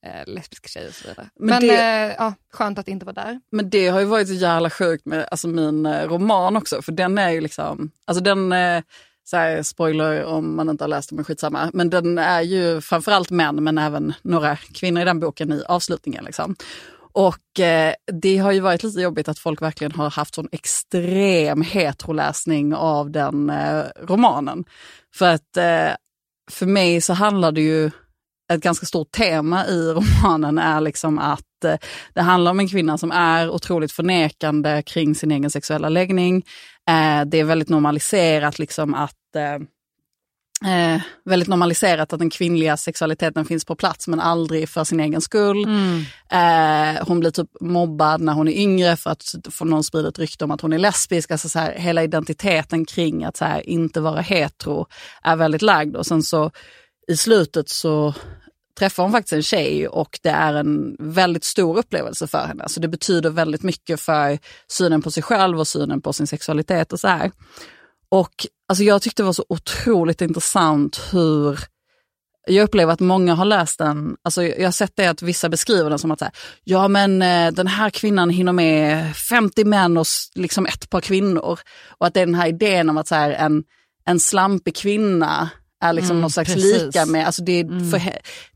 ja. 0.00 0.08
eh, 0.08 0.26
lesbiska 0.26 0.68
tjejer 0.68 0.88
och 0.88 0.94
så 0.94 1.08
vidare. 1.08 1.30
Men, 1.38 1.48
men 1.48 1.60
det, 1.60 1.82
eh, 1.82 2.14
ja, 2.18 2.34
skönt 2.52 2.78
att 2.78 2.88
inte 2.88 3.06
vara 3.06 3.24
där. 3.24 3.40
Men 3.50 3.70
det 3.70 3.88
har 3.88 4.00
ju 4.00 4.06
varit 4.06 4.28
så 4.28 4.34
jävla 4.34 4.70
sjukt 4.70 5.06
med 5.06 5.28
alltså, 5.30 5.48
min 5.48 5.86
eh, 5.86 6.08
roman 6.08 6.56
också, 6.56 6.82
för 6.82 6.92
den 6.92 7.18
är 7.18 7.30
ju 7.30 7.40
liksom, 7.40 7.90
alltså 8.04 8.24
den 8.24 8.52
eh, 8.52 8.82
så 9.24 9.36
här, 9.36 9.62
spoiler 9.62 10.24
om 10.24 10.56
man 10.56 10.68
inte 10.68 10.84
har 10.84 10.88
läst 10.88 11.08
den, 11.08 11.16
men 11.16 11.24
skitsamma. 11.24 11.70
Men 11.72 11.90
den 11.90 12.18
är 12.18 12.42
ju 12.42 12.80
framförallt 12.80 13.30
män, 13.30 13.64
men 13.64 13.78
även 13.78 14.14
några 14.22 14.56
kvinnor 14.56 15.02
i 15.02 15.04
den 15.04 15.20
boken 15.20 15.52
i 15.52 15.62
avslutningen. 15.68 16.24
Liksom. 16.24 16.56
Och 17.12 17.60
eh, 17.60 17.94
det 18.12 18.38
har 18.38 18.52
ju 18.52 18.60
varit 18.60 18.82
lite 18.82 19.00
jobbigt 19.00 19.28
att 19.28 19.38
folk 19.38 19.62
verkligen 19.62 19.92
har 19.92 20.10
haft 20.10 20.34
sån 20.34 20.48
extrem 20.52 21.62
heteroläsning 21.62 22.74
av 22.74 23.10
den 23.10 23.50
eh, 23.50 23.84
romanen. 24.02 24.64
För 25.14 25.34
att 25.34 25.56
eh, 25.56 25.96
för 26.50 26.66
mig 26.66 27.00
så 27.00 27.12
handlar 27.12 27.52
det 27.52 27.60
ju, 27.60 27.90
ett 28.52 28.60
ganska 28.60 28.86
stort 28.86 29.12
tema 29.12 29.66
i 29.66 29.92
romanen 29.92 30.58
är 30.58 30.80
liksom 30.80 31.18
att 31.18 31.64
eh, 31.64 31.76
det 32.14 32.20
handlar 32.20 32.50
om 32.50 32.60
en 32.60 32.68
kvinna 32.68 32.98
som 32.98 33.10
är 33.10 33.50
otroligt 33.50 33.92
förnekande 33.92 34.82
kring 34.82 35.14
sin 35.14 35.32
egen 35.32 35.50
sexuella 35.50 35.88
läggning. 35.88 36.36
Eh, 36.88 37.24
det 37.26 37.40
är 37.40 37.44
väldigt 37.44 37.68
normaliserat 37.68 38.58
liksom 38.58 38.94
att 38.94 39.36
eh, 39.36 39.66
eh, 40.64 41.00
väldigt 41.24 41.48
normaliserat 41.48 42.12
att 42.12 42.18
den 42.18 42.30
kvinnliga 42.30 42.76
sexualiteten 42.76 43.44
finns 43.44 43.64
på 43.64 43.76
plats 43.76 44.08
men 44.08 44.20
aldrig 44.20 44.68
för 44.68 44.84
sin 44.84 45.00
egen 45.00 45.20
skull. 45.20 45.64
Mm. 45.64 46.04
Eh, 46.30 47.06
hon 47.06 47.20
blir 47.20 47.30
typ 47.30 47.48
mobbad 47.60 48.20
när 48.20 48.32
hon 48.32 48.48
är 48.48 48.52
yngre 48.52 48.96
för 48.96 49.10
att 49.10 49.24
få 49.50 49.64
någon 49.64 49.84
sprider 49.84 50.08
ett 50.08 50.18
rykte 50.18 50.44
om 50.44 50.50
att 50.50 50.60
hon 50.60 50.72
är 50.72 50.78
lesbisk. 50.78 51.30
Alltså 51.30 51.48
så 51.48 51.58
här, 51.58 51.74
hela 51.74 52.02
identiteten 52.02 52.84
kring 52.84 53.24
att 53.24 53.36
så 53.36 53.44
här, 53.44 53.68
inte 53.68 54.00
vara 54.00 54.20
hetero 54.20 54.86
är 55.22 55.36
väldigt 55.36 55.62
lagd. 55.62 55.96
Och 55.96 56.06
sen 56.06 56.22
så 56.22 56.50
i 57.08 57.16
slutet 57.16 57.68
så 57.68 58.14
träffar 58.78 59.02
hon 59.02 59.12
faktiskt 59.12 59.32
en 59.32 59.42
tjej 59.42 59.88
och 59.88 60.18
det 60.22 60.28
är 60.28 60.54
en 60.54 60.96
väldigt 60.98 61.44
stor 61.44 61.78
upplevelse 61.78 62.26
för 62.26 62.46
henne. 62.46 62.64
Så 62.68 62.80
det 62.80 62.88
betyder 62.88 63.30
väldigt 63.30 63.62
mycket 63.62 64.00
för 64.00 64.38
synen 64.68 65.02
på 65.02 65.10
sig 65.10 65.22
själv 65.22 65.60
och 65.60 65.68
synen 65.68 66.00
på 66.00 66.12
sin 66.12 66.26
sexualitet 66.26 66.92
och 66.92 67.00
så 67.00 67.08
här. 67.08 67.30
Och 68.12 68.46
alltså 68.68 68.84
jag 68.84 69.02
tyckte 69.02 69.22
det 69.22 69.26
var 69.26 69.32
så 69.32 69.44
otroligt 69.48 70.20
intressant 70.20 71.00
hur 71.12 71.58
jag 72.46 72.64
upplever 72.64 72.92
att 72.92 73.00
många 73.00 73.34
har 73.34 73.44
läst 73.44 73.78
den, 73.78 74.16
alltså 74.22 74.42
jag 74.42 74.64
har 74.64 74.72
sett 74.72 74.92
det 74.96 75.06
att 75.06 75.22
vissa 75.22 75.48
beskriver 75.48 75.90
den 75.90 75.98
som 75.98 76.10
att 76.10 76.18
så 76.18 76.24
här, 76.24 76.34
ja 76.64 76.88
men 76.88 77.22
eh, 77.22 77.52
den 77.52 77.66
här 77.66 77.90
kvinnan 77.90 78.30
hinner 78.30 78.52
med 78.52 79.16
50 79.16 79.64
män 79.64 79.96
och 79.96 80.06
liksom 80.34 80.66
ett 80.66 80.90
par 80.90 81.00
kvinnor. 81.00 81.58
Och 81.98 82.06
att 82.06 82.14
det 82.14 82.20
är 82.20 82.26
den 82.26 82.34
här 82.34 82.48
idén 82.48 82.90
om 82.90 82.98
att 82.98 83.08
så 83.08 83.14
här, 83.14 83.30
en, 83.30 83.64
en 84.06 84.20
slampig 84.20 84.76
kvinna 84.76 85.50
är 85.84 85.92
liksom 85.92 86.10
mm, 86.10 86.20
någon 86.20 86.30
slags 86.30 86.54
precis. 86.54 86.82
lika 86.82 87.06
med, 87.06 87.26
alltså 87.26 87.42
det, 87.42 87.60
mm. 87.60 87.90
för, 87.90 88.00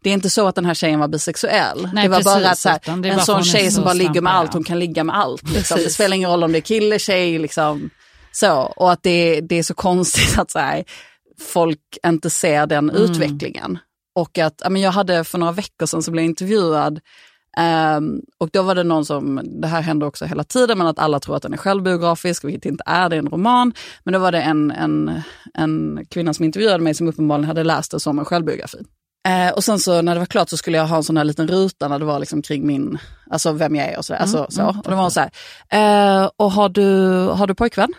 det 0.02 0.10
är 0.10 0.14
inte 0.14 0.30
så 0.30 0.46
att 0.48 0.54
den 0.54 0.64
här 0.64 0.74
tjejen 0.74 1.00
var 1.00 1.08
bisexuell. 1.08 1.88
Nej, 1.92 2.02
det 2.02 2.08
var 2.08 2.18
precis, 2.18 2.34
bara 2.34 2.50
att 2.50 2.58
så 2.58 2.68
här, 2.68 3.06
en 3.06 3.20
sån 3.20 3.44
tjej 3.44 3.70
som 3.70 3.84
bara 3.84 3.94
ligger 3.94 4.20
med 4.20 4.34
allt, 4.34 4.52
hon 4.52 4.64
kan 4.64 4.78
ligga 4.78 5.04
med 5.04 5.16
allt. 5.16 5.50
Liksom. 5.50 5.78
Det 5.78 5.90
spelar 5.90 6.16
ingen 6.16 6.30
roll 6.30 6.44
om 6.44 6.52
det 6.52 6.58
är 6.58 6.62
kille, 6.62 6.98
tjej, 6.98 7.38
liksom. 7.38 7.90
Så. 8.36 8.52
Och 8.56 8.92
att 8.92 9.02
det, 9.02 9.40
det 9.40 9.58
är 9.58 9.62
så 9.62 9.74
konstigt 9.74 10.38
att 10.38 10.50
så 10.50 10.58
här, 10.58 10.84
folk 11.38 11.98
inte 12.06 12.30
ser 12.30 12.66
den 12.66 12.90
mm. 12.90 13.02
utvecklingen. 13.02 13.78
Och 14.14 14.38
att, 14.38 14.60
ja, 14.64 14.70
men 14.70 14.82
jag 14.82 14.92
hade 14.92 15.24
för 15.24 15.38
några 15.38 15.52
veckor 15.52 15.86
sedan 15.86 16.02
så 16.02 16.10
blev 16.10 16.24
jag 16.24 16.30
intervjuad 16.30 17.00
Um, 17.60 18.20
och 18.38 18.50
då 18.52 18.62
var 18.62 18.74
det 18.74 18.82
någon 18.82 19.04
som, 19.04 19.40
det 19.60 19.68
här 19.68 19.80
händer 19.80 20.06
också 20.06 20.24
hela 20.24 20.44
tiden, 20.44 20.78
men 20.78 20.86
att 20.86 20.98
alla 20.98 21.20
tror 21.20 21.36
att 21.36 21.42
den 21.42 21.52
är 21.52 21.56
självbiografisk, 21.56 22.44
vilket 22.44 22.64
inte 22.64 22.84
är, 22.86 23.08
det 23.08 23.16
är 23.16 23.18
en 23.18 23.28
roman. 23.28 23.72
Men 24.04 24.12
då 24.12 24.18
var 24.18 24.32
det 24.32 24.40
en, 24.40 24.70
en, 24.70 25.20
en 25.54 26.04
kvinna 26.10 26.34
som 26.34 26.44
intervjuade 26.44 26.84
mig 26.84 26.94
som 26.94 27.08
uppenbarligen 27.08 27.48
hade 27.48 27.64
läst 27.64 27.90
det 27.90 28.00
som 28.00 28.18
en 28.18 28.24
självbiografi. 28.24 28.78
Uh, 29.28 29.52
och 29.54 29.64
sen 29.64 29.78
så 29.78 30.02
när 30.02 30.14
det 30.14 30.18
var 30.18 30.26
klart 30.26 30.48
så 30.48 30.56
skulle 30.56 30.76
jag 30.76 30.86
ha 30.86 30.96
en 30.96 31.02
sån 31.02 31.16
här 31.16 31.24
liten 31.24 31.48
ruta 31.48 31.88
när 31.88 31.98
det 31.98 32.04
var 32.04 32.18
liksom 32.18 32.42
kring 32.42 32.66
min, 32.66 32.98
alltså 33.30 33.52
vem 33.52 33.76
jag 33.76 33.86
är 33.86 33.98
och 33.98 34.04
sådär. 34.04 34.20
Mm, 34.20 34.22
alltså, 34.22 34.46
så. 34.56 34.62
Mm, 34.62 34.80
och 34.80 34.90
det 34.90 34.96
var 34.96 35.10
så 35.10 35.20
här, 35.20 36.22
uh, 36.22 36.30
och 36.36 36.52
har 36.52 36.68
du, 36.68 37.16
har 37.26 37.46
du 37.46 37.54
pojkvän? 37.54 37.94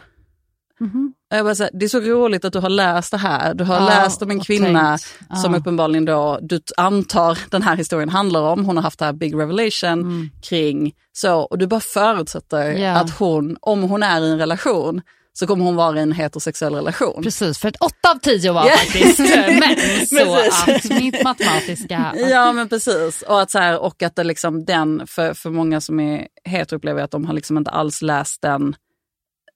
Mm 0.82 0.94
-hmm. 0.94 1.12
Jag 1.30 1.46
bara 1.46 1.54
här, 1.54 1.70
det 1.74 1.86
är 1.86 1.90
så 1.90 2.00
roligt 2.00 2.46
att 2.46 2.54
du 2.54 2.60
har 2.60 2.70
läst 2.70 3.12
det 3.12 3.18
här. 3.18 3.54
Du 3.54 3.64
har 3.64 3.76
ja, 3.76 3.86
läst 3.86 4.22
om 4.22 4.32
en 4.32 4.40
kvinna 4.40 4.98
ja. 5.30 5.36
som 5.36 5.56
uppenbarligen 5.56 6.06
då, 6.06 6.40
du 6.42 6.60
antar 6.78 7.38
den 7.50 7.62
här 7.62 7.76
historien 7.76 8.10
handlar 8.10 8.42
om. 8.42 8.66
Hon 8.66 8.78
har 8.78 8.84
haft 8.84 9.00
det 9.00 9.06
här 9.06 9.14
big 9.14 9.36
revelation 9.36 9.92
mm. 9.92 10.30
kring 10.42 10.94
så. 11.14 11.40
Och 11.40 11.58
du 11.58 11.68
bara 11.68 11.80
förutsätter 11.80 12.78
yeah. 12.78 13.02
att 13.02 13.10
hon, 13.10 13.58
om 13.62 13.84
hon 13.84 14.04
är 14.04 14.22
i 14.22 14.32
en 14.32 14.40
relation, 14.40 15.02
så 15.34 15.48
kommer 15.48 15.66
hon 15.66 15.76
vara 15.76 15.98
i 15.98 16.02
en 16.02 16.12
heterosexuell 16.12 16.76
relation. 16.76 17.24
Precis, 17.24 17.60
för 17.60 17.68
att 17.68 17.76
åtta 17.76 18.12
av 18.16 18.20
tio 18.20 18.52
var 18.52 18.66
yeah. 18.66 18.78
faktiskt 18.78 19.20
män. 19.20 19.78
Så 20.52 20.72
att 20.72 21.02
mitt 21.02 21.24
matematiska... 21.24 22.14
Ja 22.16 22.52
men 22.52 22.70
precis. 22.70 23.22
Och 23.22 23.42
att, 23.42 23.52
så 23.52 23.60
här, 23.60 23.80
och 23.80 24.04
att 24.04 24.16
det 24.16 24.24
liksom 24.24 24.66
den, 24.66 25.08
för, 25.08 25.34
för 25.34 25.50
många 25.50 25.82
som 25.82 26.00
är 26.00 26.28
hetero 26.46 26.78
upplever 26.78 27.04
att 27.04 27.12
de 27.12 27.26
har 27.26 27.34
liksom 27.34 27.58
inte 27.58 27.72
alls 27.72 28.02
läst 28.02 28.42
den 28.42 28.76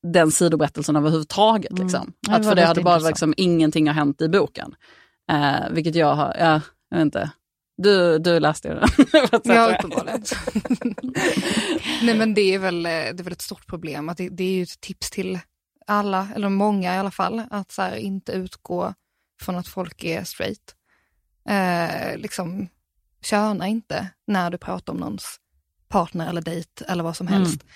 den 0.03 0.31
sidoberättelsen 0.31 0.95
överhuvudtaget. 0.95 1.71
Mm. 1.71 1.83
Liksom. 1.83 2.13
Mm. 2.27 2.39
Att 2.39 2.47
för 2.47 2.55
det 2.55 2.65
hade 2.65 2.81
bara 2.81 2.97
liksom, 2.97 3.33
ingenting 3.37 3.87
har 3.87 3.93
hänt 3.93 4.21
i 4.21 4.29
boken. 4.29 4.75
Eh, 5.31 5.69
vilket 5.71 5.95
jag 5.95 6.15
har, 6.15 6.35
ja, 6.39 6.61
jag 6.89 6.97
vet 6.97 7.05
inte. 7.05 7.31
Du, 7.77 8.19
du 8.19 8.39
läste 8.39 8.67
ju 8.67 8.73
den. 8.73 8.89
ja, 9.55 9.75
uppenbarligen. 9.75 10.23
Nej 12.03 12.17
men 12.17 12.33
det 12.33 12.53
är, 12.55 12.59
väl, 12.59 12.83
det 12.83 12.89
är 13.19 13.23
väl 13.23 13.33
ett 13.33 13.41
stort 13.41 13.67
problem. 13.67 14.09
Att 14.09 14.17
det, 14.17 14.29
det 14.29 14.43
är 14.43 14.51
ju 14.51 14.63
ett 14.63 14.81
tips 14.81 15.11
till 15.11 15.39
alla, 15.87 16.27
eller 16.35 16.49
många 16.49 16.95
i 16.95 16.97
alla 16.97 17.11
fall, 17.11 17.41
att 17.49 17.71
så 17.71 17.81
här, 17.81 17.95
inte 17.95 18.31
utgå 18.31 18.93
från 19.41 19.55
att 19.55 19.67
folk 19.67 20.03
är 20.03 20.23
straight. 20.23 20.75
Eh, 21.49 22.17
liksom, 22.17 22.67
köna 23.21 23.67
inte 23.67 24.07
när 24.27 24.49
du 24.49 24.57
pratar 24.57 24.93
om 24.93 24.99
någons 24.99 25.39
partner 25.89 26.29
eller 26.29 26.41
dejt 26.41 26.85
eller 26.87 27.03
vad 27.03 27.17
som 27.17 27.27
helst. 27.27 27.61
Mm 27.61 27.71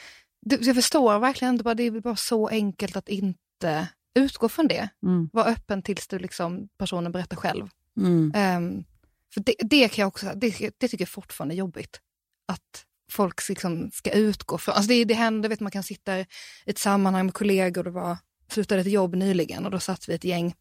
jag 0.46 0.76
förstår 0.76 1.20
verkligen 1.20 1.54
inte, 1.54 1.74
det 1.74 1.84
är 1.84 1.92
bara 1.92 2.16
så 2.16 2.48
enkelt 2.48 2.96
att 2.96 3.10
inte 3.10 3.88
utgå 4.16 4.50
från 4.50 4.68
det. 4.68 4.90
Mm. 5.04 5.30
Var 5.34 5.48
öppen 5.48 5.82
tills 5.82 6.08
du 6.08 6.20
liksom, 6.20 6.68
personen 6.78 7.12
berättar 7.12 7.38
själv. 7.38 7.70
Mm. 7.98 8.58
Um, 8.58 8.86
för 9.34 9.42
det, 9.42 9.56
det, 9.60 9.90
kan 9.90 10.02
jag 10.02 10.08
också, 10.08 10.32
det, 10.36 10.72
det 10.78 10.88
tycker 10.88 11.02
jag 11.02 11.10
fortfarande 11.10 11.56
är 11.56 11.58
jobbigt. 11.58 12.00
Att 12.48 12.86
folk 13.12 13.50
liksom 13.50 13.92
ska 13.94 14.12
utgå 14.12 14.58
från, 14.58 14.76
alltså 14.76 14.90
det, 14.90 15.06
det 15.06 15.14
händer, 15.14 15.50
vet 15.50 15.60
man 15.60 15.72
kan 15.72 15.84
sitta 15.84 16.20
i 16.20 16.26
ett 16.66 16.78
sammanhang 16.78 17.26
med 17.26 17.34
kollegor, 17.34 17.84
det 17.84 17.92
var, 17.92 18.18
slutade 18.52 18.82
ett 18.82 18.92
jobb 18.92 19.16
nyligen 19.16 19.66
och 19.66 19.72
då 19.72 19.80
satt 19.80 20.10
vi 20.10 20.14
ett 20.14 20.24
gäng 20.24 20.54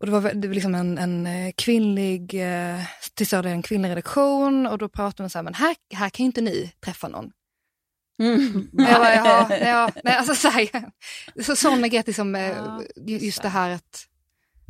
och 0.00 0.06
det 0.06 0.12
var, 0.12 0.32
det 0.34 0.48
var 0.48 0.54
liksom 0.54 0.74
en, 0.74 0.98
en 0.98 1.26
eh, 1.26 1.52
kvinnlig, 1.56 2.34
eh, 2.34 2.80
till 3.14 3.34
en 3.34 3.62
kvinnlig 3.62 3.90
redaktion 3.90 4.66
och 4.66 4.78
då 4.78 4.88
pratade 4.88 5.22
man 5.22 5.30
så 5.30 5.38
här, 5.38 5.42
men 5.42 5.54
här, 5.54 5.76
här 5.94 6.10
kan 6.10 6.24
ju 6.24 6.26
inte 6.26 6.40
ni 6.40 6.72
träffa 6.80 7.08
någon. 7.08 7.30
Mm. 8.18 8.68
Jag 8.78 9.00
bara, 9.00 9.14
ja, 9.14 9.56
ja, 9.56 9.90
nej, 10.04 10.16
alltså, 10.16 10.34
så, 10.34 10.48
här, 10.48 10.68
så 11.42 11.56
sådana 11.56 11.88
grejer, 11.88 12.04
liksom, 12.06 12.34
eh, 12.34 12.48
ja, 12.48 12.82
just 13.04 13.42
det 13.42 13.48
här 13.48 13.70
att, 13.70 14.06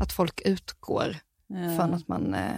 att 0.02 0.12
folk 0.12 0.40
utgår 0.44 1.16
ja. 1.46 1.76
från 1.76 1.94
att 1.94 2.08
man 2.08 2.34
eh, 2.34 2.56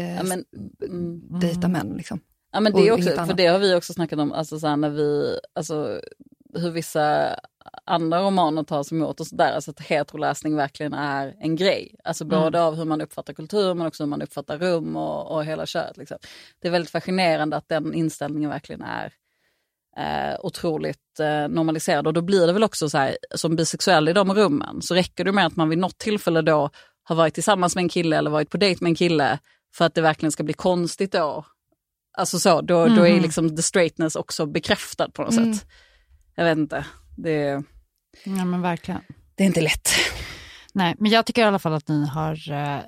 eh 0.00 0.16
ja, 0.16 0.22
men, 0.22 0.44
mm. 0.82 1.40
dejtar 1.40 1.68
män. 1.68 1.94
Liksom. 1.96 2.20
Ja, 2.52 2.60
men 2.60 2.72
det, 2.72 2.92
också, 2.92 3.10
för 3.26 3.34
det 3.34 3.46
har 3.46 3.58
vi 3.58 3.74
också 3.74 3.92
snackat 3.92 4.18
om, 4.18 4.32
alltså, 4.32 4.58
så 4.58 4.66
här, 4.66 4.76
när 4.76 4.90
vi, 4.90 5.38
alltså, 5.54 6.00
hur 6.54 6.70
vissa 6.70 7.36
andra 7.84 8.22
romaner 8.22 8.62
tas 8.62 8.92
emot 8.92 9.20
och 9.20 9.26
sådär. 9.26 9.52
Alltså 9.52 9.70
att 9.70 9.80
heteroläsning 9.80 10.56
verkligen 10.56 10.94
är 10.94 11.36
en 11.40 11.56
grej. 11.56 11.96
Alltså 12.04 12.24
mm. 12.24 12.40
både 12.40 12.62
av 12.62 12.74
hur 12.74 12.84
man 12.84 13.00
uppfattar 13.00 13.32
kultur 13.32 13.74
men 13.74 13.86
också 13.86 14.02
hur 14.02 14.08
man 14.08 14.22
uppfattar 14.22 14.58
rum 14.58 14.96
och, 14.96 15.30
och 15.30 15.44
hela 15.44 15.66
köret. 15.66 15.96
Liksom. 15.96 16.18
Det 16.58 16.68
är 16.68 16.72
väldigt 16.72 16.90
fascinerande 16.90 17.56
att 17.56 17.68
den 17.68 17.94
inställningen 17.94 18.50
verkligen 18.50 18.82
är 18.82 19.12
eh, 19.96 20.40
otroligt 20.40 21.20
eh, 21.20 21.48
normaliserad. 21.48 22.06
Och 22.06 22.12
då 22.12 22.22
blir 22.22 22.46
det 22.46 22.52
väl 22.52 22.64
också 22.64 22.90
så 22.90 22.98
här, 22.98 23.16
som 23.34 23.56
bisexuell 23.56 24.08
i 24.08 24.12
de 24.12 24.34
rummen 24.34 24.82
så 24.82 24.94
räcker 24.94 25.24
det 25.24 25.32
med 25.32 25.46
att 25.46 25.56
man 25.56 25.68
vid 25.68 25.78
något 25.78 25.98
tillfälle 25.98 26.42
då 26.42 26.70
har 27.04 27.16
varit 27.16 27.34
tillsammans 27.34 27.74
med 27.74 27.82
en 27.82 27.88
kille 27.88 28.16
eller 28.16 28.30
varit 28.30 28.50
på 28.50 28.56
dejt 28.56 28.84
med 28.84 28.90
en 28.90 28.94
kille 28.94 29.38
för 29.74 29.84
att 29.84 29.94
det 29.94 30.00
verkligen 30.00 30.32
ska 30.32 30.42
bli 30.42 30.54
konstigt 30.54 31.12
då. 31.12 31.46
Alltså 32.18 32.38
så, 32.38 32.60
då, 32.60 32.80
mm. 32.80 32.96
då 32.96 33.06
är 33.06 33.10
mm. 33.10 33.22
liksom 33.22 33.56
the 33.56 33.62
straightness 33.62 34.16
också 34.16 34.46
bekräftad 34.46 35.08
på 35.10 35.22
något 35.22 35.32
mm. 35.32 35.54
sätt. 35.54 35.66
Jag 36.34 36.44
vet 36.44 36.58
inte. 36.58 36.84
Det, 37.16 37.62
ja 38.24 38.44
men 38.44 38.62
verkligen. 38.62 39.00
Det 39.34 39.44
är 39.44 39.46
inte 39.46 39.60
lätt. 39.60 39.88
Nej, 40.74 40.94
men 40.98 41.10
jag 41.10 41.26
tycker 41.26 41.42
i 41.42 41.44
alla 41.44 41.58
fall 41.58 41.74
att 41.74 41.88
ni 41.88 42.06
har 42.06 42.52
eh, 42.52 42.78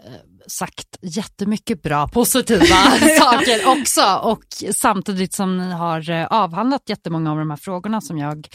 sagt 0.47 0.99
jättemycket 1.03 1.83
bra 1.83 2.09
positiva 2.09 2.65
saker 3.21 3.69
också 3.69 4.21
och 4.23 4.45
samtidigt 4.75 5.35
som 5.35 5.59
ni 5.59 5.71
har 5.71 6.11
eh, 6.11 6.27
avhandlat 6.27 6.83
jättemånga 6.89 7.31
av 7.31 7.39
de 7.39 7.51
här 7.51 7.57
frågorna 7.57 8.01
som 8.01 8.19
jag 8.19 8.49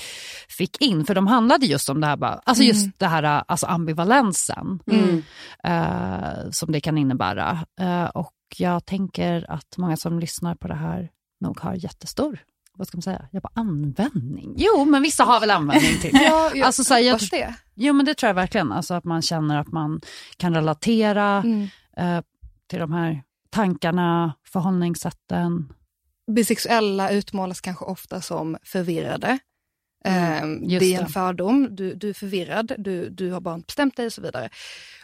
fick 0.49 0.81
in, 0.81 1.05
för 1.05 1.15
de 1.15 1.27
handlade 1.27 1.65
just 1.65 1.89
om 1.89 2.01
det 2.01 2.07
här, 2.07 2.17
bara, 2.17 2.41
alltså 2.43 2.63
just 2.63 2.83
mm. 2.83 2.93
det 2.97 3.07
här 3.07 3.43
alltså 3.47 3.65
ambivalensen 3.65 4.79
mm. 4.91 5.23
eh, 5.63 6.49
som 6.51 6.71
det 6.71 6.81
kan 6.81 6.97
innebära. 6.97 7.59
Eh, 7.81 8.05
och 8.05 8.33
jag 8.57 8.85
tänker 8.85 9.51
att 9.51 9.77
många 9.77 9.97
som 9.97 10.19
lyssnar 10.19 10.55
på 10.55 10.67
det 10.67 10.75
här 10.75 11.09
nog 11.41 11.59
har 11.59 11.73
jättestor 11.73 12.39
vad 12.79 12.87
ska 12.87 12.97
man 12.97 13.01
säga, 13.01 13.27
jag 13.31 13.41
bara 13.41 13.51
användning. 13.53 14.53
Jo, 14.57 14.85
men 14.85 15.01
vissa 15.01 15.23
har 15.23 15.39
väl 15.39 15.51
användning 15.51 15.99
till 16.01 16.13
det. 16.13 16.23
ja, 16.23 16.51
jag 16.55 16.65
alltså, 16.65 16.83
så 16.83 16.93
här, 16.93 17.01
jag, 17.01 17.19
det. 17.31 17.53
Jo, 17.75 17.93
men 17.93 18.05
det 18.05 18.13
tror 18.13 18.27
jag 18.27 18.35
verkligen. 18.35 18.71
Alltså 18.71 18.93
att 18.93 19.03
man 19.03 19.21
känner 19.21 19.57
att 19.57 19.71
man 19.71 20.01
kan 20.37 20.55
relatera 20.55 21.37
mm. 21.37 21.67
eh, 21.97 22.21
till 22.69 22.79
de 22.79 22.93
här 22.93 23.23
tankarna, 23.49 24.33
förhållningssätten. 24.47 25.73
Bisexuella 26.31 27.11
utmålas 27.11 27.61
kanske 27.61 27.85
ofta 27.85 28.21
som 28.21 28.57
förvirrade. 28.63 29.39
Mm, 30.05 30.63
eh, 30.63 30.79
det 30.79 30.95
är 30.95 31.01
en 31.01 31.07
fördom, 31.07 31.67
du, 31.75 31.93
du 31.93 32.09
är 32.09 32.13
förvirrad, 32.13 32.71
du, 32.77 33.09
du 33.09 33.31
har 33.31 33.41
bara 33.41 33.55
inte 33.55 33.65
bestämt 33.65 33.95
dig 33.95 34.05
och 34.05 34.13
så 34.13 34.21
vidare. 34.21 34.49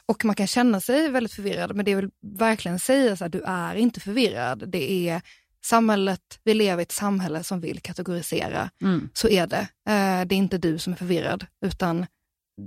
Och 0.05 0.25
man 0.25 0.35
kan 0.35 0.47
känna 0.47 0.81
sig 0.81 1.09
väldigt 1.09 1.33
förvirrad, 1.33 1.75
men 1.75 1.85
det 1.85 1.95
vill 1.95 2.09
verkligen 2.21 2.79
säga 2.79 3.13
att 3.25 3.31
du 3.31 3.41
är 3.45 3.75
inte 3.75 3.99
förvirrad. 3.99 4.69
Det 4.69 5.09
är 5.09 5.21
samhället, 5.65 6.39
vi 6.43 6.53
lever 6.53 6.81
i 6.81 6.83
ett 6.83 6.91
samhälle 6.91 7.43
som 7.43 7.59
vill 7.59 7.79
kategorisera. 7.79 8.69
Mm. 8.81 9.09
Så 9.13 9.29
är 9.29 9.47
det. 9.47 9.67
Eh, 9.91 10.27
det 10.27 10.35
är 10.35 10.37
inte 10.37 10.57
du 10.57 10.79
som 10.79 10.93
är 10.93 10.97
förvirrad, 10.97 11.45
utan 11.61 12.05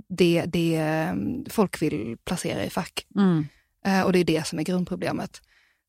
det, 0.09 0.43
det 0.47 0.75
mm, 0.75 1.45
folk 1.49 1.81
vill 1.81 2.17
placera 2.25 2.65
i 2.65 2.69
fack. 2.69 3.05
Mm. 3.15 3.47
Eh, 3.85 4.01
och 4.01 4.13
det 4.13 4.19
är 4.19 4.23
det 4.23 4.47
som 4.47 4.59
är 4.59 4.63
grundproblemet. 4.63 5.41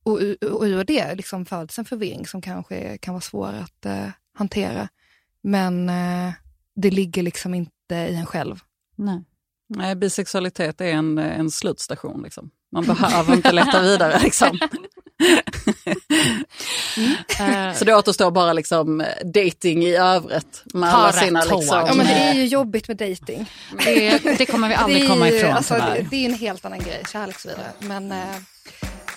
Och, 0.03 0.13
och 0.51 0.65
ur 0.65 0.85
det 0.85 1.15
liksom 1.15 1.47
föds 1.47 1.79
en 1.79 1.85
förvirring 1.85 2.27
som 2.27 2.43
kanske 2.43 2.99
kan 2.99 3.15
vara 3.15 3.21
svår 3.21 3.53
att 3.53 3.87
uh, 3.87 4.09
hantera. 4.35 4.89
Men 5.43 5.89
uh, 5.89 6.33
det 6.77 6.91
ligger 6.91 7.23
liksom 7.23 7.55
inte 7.55 7.95
i 7.95 8.15
en 8.15 8.27
själv. 8.27 8.61
Nej. 8.97 9.25
Nej, 9.69 9.97
bisexualitet 9.97 10.81
är 10.81 10.93
en, 10.93 11.19
en 11.19 11.51
slutstation. 11.51 12.23
Liksom. 12.23 12.51
Man 12.73 12.85
behöver 12.85 13.35
inte 13.35 13.53
leta 13.53 13.83
vidare. 13.83 14.21
Liksom. 14.23 14.59
Mm. 17.41 17.75
Så 17.75 17.85
det 17.85 17.95
återstår 17.95 18.31
bara 18.31 18.53
liksom 18.53 19.05
dating 19.25 19.85
i 19.85 19.97
övrigt. 19.97 20.63
Med 20.75 20.95
alla 20.95 21.13
sina, 21.13 21.41
liksom, 21.41 21.85
ja, 21.87 21.95
men 21.95 22.07
det 22.07 22.13
är 22.13 22.35
ju 22.35 22.47
jobbigt 22.47 22.89
med 22.89 22.97
dating. 22.97 23.51
Det, 23.85 24.19
det 24.39 24.47
kommer 24.47 24.69
vi 24.69 24.75
aldrig 24.75 25.09
komma 25.09 25.29
ifrån 25.29 25.51
alltså, 25.51 25.75
det, 25.75 26.07
det, 26.11 26.17
är 26.17 26.25
en 26.25 26.35
helt 26.35 26.65
annan 26.65 26.79
grej, 26.79 27.03
kärlek 27.13 27.35
och 27.35 27.41
så 27.41 27.49
vidare. 27.49 27.67
Men, 27.79 28.13
äh, 28.13 28.19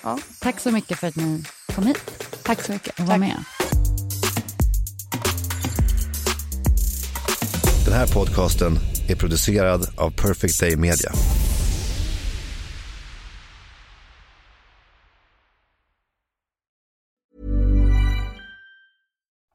ja. 0.04 0.20
Tack 0.39 0.60
så 0.60 0.72
mycket 0.72 0.99
för 0.99 1.08
att 1.08 1.16
ni 1.16 1.43
kom 1.76 1.88
hit. 1.88 1.97
Tack 2.43 2.62
så 2.62 2.72
mycket. 2.72 2.99
Och 2.99 3.06
var 3.06 3.18
med. 3.18 3.43
Den 7.86 7.93
här 7.93 8.08
podcasten 8.08 8.80
är 9.10 9.16
producerad 9.16 9.88
av 9.97 10.12
Perfect 10.12 10.60
Day 10.60 10.76
Media. 10.76 11.12